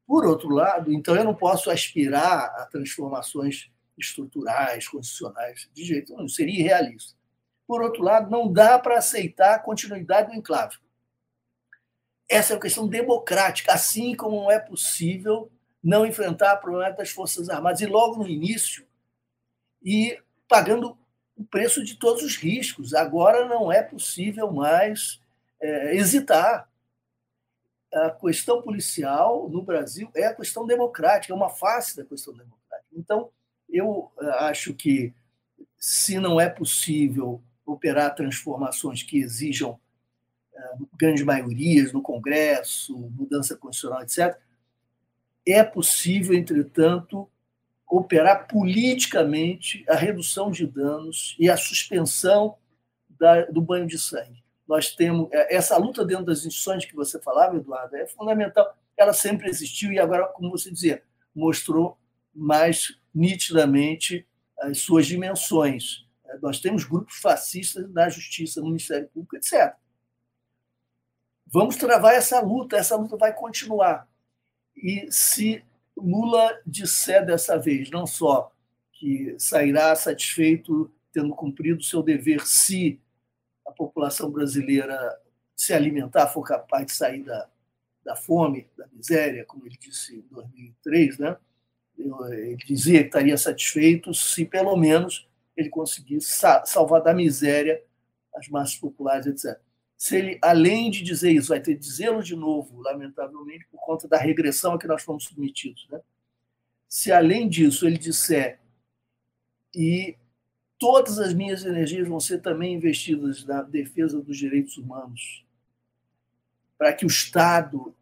[0.07, 6.29] Por outro lado, então, eu não posso aspirar a transformações estruturais, constitucionais, de jeito nenhum,
[6.29, 7.17] seria irrealista.
[7.67, 10.77] Por outro lado, não dá para aceitar a continuidade do enclave.
[12.29, 15.51] Essa é uma questão democrática, assim como não é possível
[15.83, 18.87] não enfrentar o problema das Forças Armadas, e logo no início,
[19.83, 20.19] e
[20.55, 20.97] pagando
[21.37, 22.95] o preço de todos os riscos.
[22.95, 25.21] Agora não é possível mais
[25.61, 26.71] é, hesitar.
[27.93, 32.89] A questão policial no Brasil é a questão democrática, é uma face da questão democrática.
[32.93, 33.31] Então,
[33.69, 35.13] eu eh, acho que,
[35.77, 39.79] se não é possível operar transformações que exijam
[40.53, 44.37] eh, grandes maiorias no Congresso, mudança constitucional, etc.,
[45.47, 47.29] é possível, entretanto,
[47.97, 52.57] operar politicamente a redução de danos e a suspensão
[53.09, 54.43] da, do banho de sangue.
[54.67, 58.77] Nós temos é, essa luta dentro das instituições que você falava, Eduardo, é fundamental.
[58.97, 61.05] Ela sempre existiu e agora, como você dizia,
[61.35, 61.97] mostrou
[62.35, 64.27] mais nitidamente
[64.59, 66.05] as suas dimensões.
[66.27, 69.73] É, nós temos grupos fascistas na justiça, no Ministério Público, etc.
[71.47, 74.09] Vamos travar essa luta, essa luta vai continuar.
[74.77, 75.65] E se
[75.97, 78.53] Lula disser dessa vez, não só
[78.93, 83.01] que sairá satisfeito tendo cumprido seu dever se
[83.67, 84.99] a população brasileira
[85.55, 87.49] se alimentar, for capaz de sair da,
[88.05, 91.37] da fome, da miséria, como ele disse em 2003, né?
[91.97, 96.35] ele dizia que estaria satisfeito se, pelo menos, ele conseguisse
[96.65, 97.81] salvar da miséria
[98.35, 99.59] as massas populares, etc.
[99.97, 104.19] Se ele, além de dizer isso, vai ter dizê-lo de novo, lamentavelmente, por conta da
[104.19, 105.87] regressão a que nós fomos submetidos.
[105.91, 106.01] Né?
[106.89, 108.61] Se, além disso, ele disser
[109.75, 110.17] e
[110.79, 115.45] todas as minhas energias vão ser também investidas na defesa dos direitos humanos,
[116.77, 117.95] para que o Estado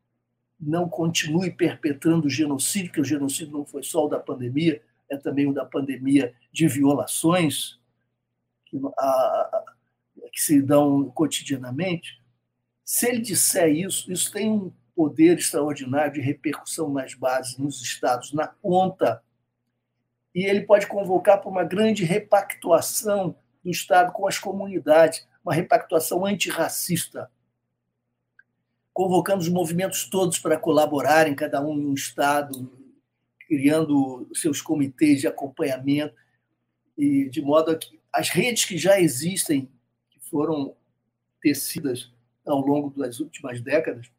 [0.61, 5.17] não continue perpetrando o genocídio, que o genocídio não foi só o da pandemia, é
[5.17, 7.79] também o da pandemia de violações
[8.67, 9.65] que, a,
[10.33, 12.21] que se dão cotidianamente.
[12.85, 18.33] Se ele disser isso, isso tem um poder extraordinário de repercussão nas bases, nos estados,
[18.33, 19.23] na ponta
[20.35, 26.25] e ele pode convocar para uma grande repactuação do Estado com as comunidades, uma repactuação
[26.25, 27.31] antirracista,
[28.93, 32.71] convocando os movimentos todos para colaborarem, cada um em um Estado,
[33.47, 36.15] criando seus comitês de acompanhamento,
[36.97, 39.71] e de modo que as redes que já existem,
[40.33, 40.75] foram
[41.43, 42.11] tecidas
[42.47, 44.11] ao longo das últimas décadas,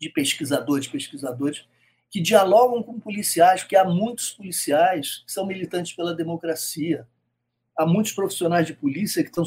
[0.00, 1.66] de pesquisadores, pesquisadores,
[2.10, 7.06] que dialogam com policiais, porque há muitos policiais que são militantes pela democracia.
[7.76, 9.44] Há muitos profissionais de polícia que estão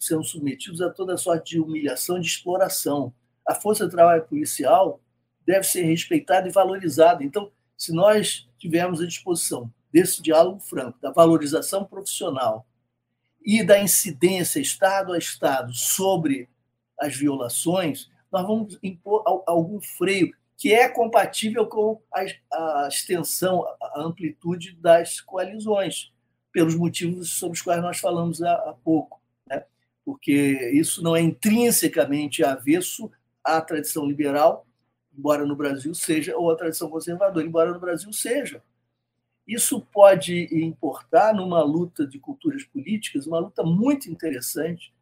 [0.00, 3.12] sendo submetidos a toda sorte de humilhação, de exploração.
[3.46, 5.00] A força de trabalho policial
[5.46, 7.22] deve ser respeitada e valorizada.
[7.22, 12.66] Então, se nós tivermos a disposição desse diálogo franco, da valorização profissional
[13.44, 16.48] e da incidência Estado a Estado sobre
[16.98, 24.76] as violações, nós vamos impor algum freio que é compatível com a, extensão, a amplitude
[24.76, 26.12] das coalizões,
[26.52, 29.20] pelos motivos sobre os quais nós falamos há pouco.
[29.48, 29.64] Né?
[30.04, 33.10] Porque isso não é intrinsecamente avesso
[33.42, 34.66] à tradição liberal,
[35.16, 38.62] embora no Brasil seja, ou à tradição conservadora, embora no Brasil seja.
[39.46, 44.92] Isso pode importar numa luta de culturas políticas, uma luta muito interessante,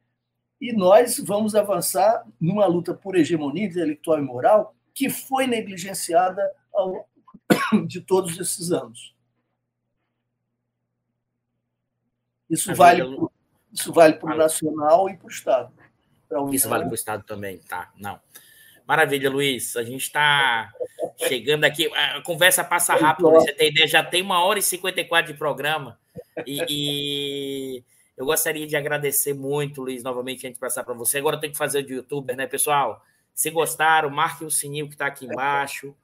[0.60, 6.43] e nós vamos avançar numa luta por hegemonia intelectual e moral que foi negligenciada
[6.73, 7.09] ao
[7.86, 9.14] de todos esses anos.
[12.48, 13.02] Isso vale,
[13.73, 15.73] isso vale para o nacional e para o Estado.
[16.52, 17.90] Isso vale para o Estado também, tá?
[17.97, 18.20] Não.
[18.86, 19.77] Maravilha, Luiz.
[19.77, 20.70] A gente está
[21.18, 21.86] chegando aqui.
[21.94, 23.86] A conversa passa rápido, você tem ideia.
[23.86, 25.98] Já tem uma hora e 54 de programa.
[26.47, 27.84] E, e
[28.16, 31.18] eu gostaria de agradecer muito, Luiz, novamente, antes de passar para você.
[31.18, 33.02] Agora eu tenho que fazer de youtuber, né, pessoal?
[33.34, 35.94] Se gostaram, marquem o sininho que está aqui embaixo,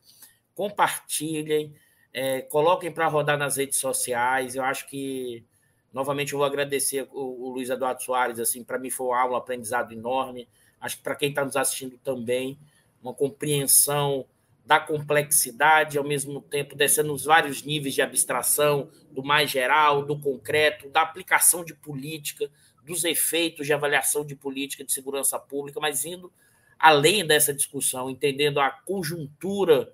[0.54, 1.74] compartilhem,
[2.12, 4.54] é, coloquem para rodar nas redes sociais.
[4.54, 5.44] Eu acho que,
[5.92, 8.40] novamente, eu vou agradecer o, o Luiz Eduardo Soares.
[8.40, 10.48] Assim, para mim foi uma aula, um aprendizado enorme.
[10.80, 12.58] Acho que para quem está nos assistindo também,
[13.02, 14.24] uma compreensão
[14.68, 20.20] da complexidade, ao mesmo tempo descendo nos vários níveis de abstração, do mais geral, do
[20.20, 22.50] concreto, da aplicação de política,
[22.84, 26.30] dos efeitos de avaliação de política de segurança pública, mas indo
[26.78, 29.90] além dessa discussão, entendendo a conjuntura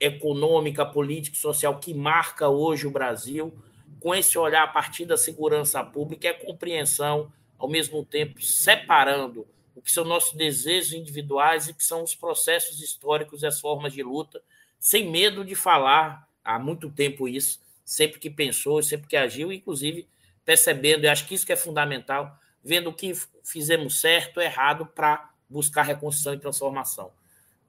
[0.00, 3.52] econômica, política e social que marca hoje o Brasil,
[4.00, 9.82] com esse olhar a partir da segurança pública, é compreensão, ao mesmo tempo separando o
[9.82, 14.02] que são nossos desejos individuais e que são os processos históricos e as formas de
[14.02, 14.42] luta,
[14.78, 20.08] sem medo de falar há muito tempo isso, sempre que pensou, sempre que agiu, inclusive
[20.44, 23.12] percebendo, e acho que isso que é fundamental, vendo o que
[23.44, 27.12] fizemos certo errado para buscar reconstrução e transformação.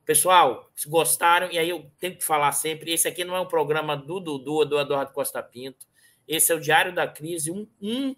[0.05, 3.45] Pessoal, se gostaram, e aí eu tenho que falar sempre, esse aqui não é um
[3.45, 5.85] programa do Dudu, do Eduardo Costa Pinto,
[6.27, 8.15] esse é o Diário da Crise, um, um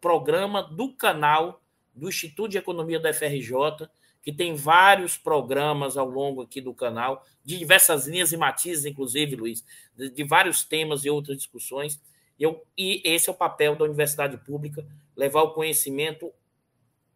[0.00, 1.60] programa do canal
[1.98, 3.88] do Instituto de Economia da FRJ,
[4.22, 9.36] que tem vários programas ao longo aqui do canal, de diversas linhas e matizes, inclusive,
[9.36, 9.64] Luiz,
[9.96, 12.00] de, de vários temas e outras discussões.
[12.38, 16.32] Eu, e esse é o papel da universidade pública, levar o conhecimento,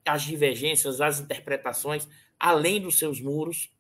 [0.04, 3.70] as divergências, as interpretações, além dos seus muros.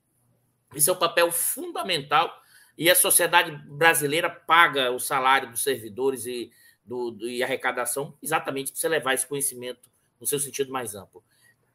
[0.74, 2.32] Esse é o papel fundamental
[2.78, 6.50] e a sociedade brasileira paga o salário dos servidores e,
[6.84, 9.91] do, do, e arrecadação exatamente para você levar esse conhecimento
[10.22, 11.22] no seu sentido mais amplo.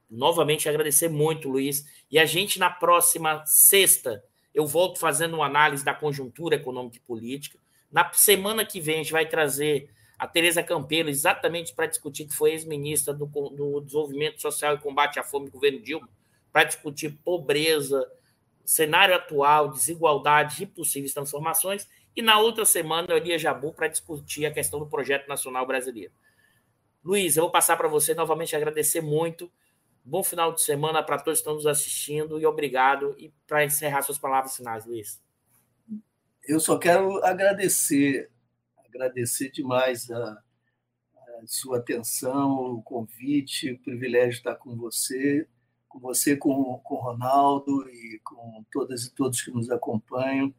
[0.10, 1.86] Novamente, agradecer muito, Luiz.
[2.10, 4.24] E a gente, na próxima sexta,
[4.56, 7.60] eu volto fazendo uma análise da conjuntura econômica e política.
[7.92, 12.34] Na semana que vem, a gente vai trazer a Tereza Campelo, exatamente para discutir, que
[12.34, 16.10] foi ex-ministra do, do, Desenvolvimento Social e Combate à Fome do governo Dilma,
[16.52, 18.10] para discutir pobreza,
[18.66, 21.88] cenário atual, desigualdade e possíveis transformações.
[22.16, 26.12] E na outra semana, eu iria Jabu para discutir a questão do projeto nacional brasileiro.
[27.08, 29.50] Luiz, eu vou passar para você novamente agradecer muito.
[30.04, 33.16] Bom final de semana para todos que estão nos assistindo e obrigado.
[33.18, 35.22] E para encerrar suas palavras finais, Luiz.
[36.46, 38.30] Eu só quero agradecer,
[38.86, 40.32] agradecer demais a,
[41.42, 45.48] a sua atenção, o convite, o privilégio de estar com você,
[45.88, 50.54] com você, com, com o Ronaldo e com todas e todos que nos acompanham.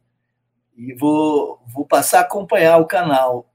[0.75, 3.53] E vou, vou passar a acompanhar o canal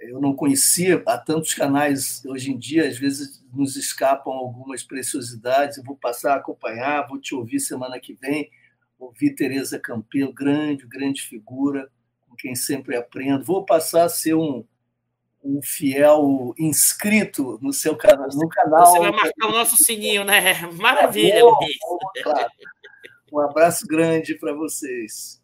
[0.00, 5.76] eu não conhecia há tantos canais hoje em dia, às vezes nos escapam algumas preciosidades.
[5.76, 8.50] Eu vou passar a acompanhar, vou te ouvir semana que vem,
[8.98, 11.90] ouvir Tereza Campelo, grande, grande figura,
[12.28, 13.44] com quem sempre aprendo.
[13.44, 14.64] Vou passar a ser um,
[15.42, 18.86] um fiel inscrito no seu canal, no canal.
[18.86, 20.62] Você vai marcar o nosso sininho, né?
[20.78, 21.58] Maravilha, bom,
[22.22, 22.50] claro.
[23.32, 25.42] Um abraço grande para vocês.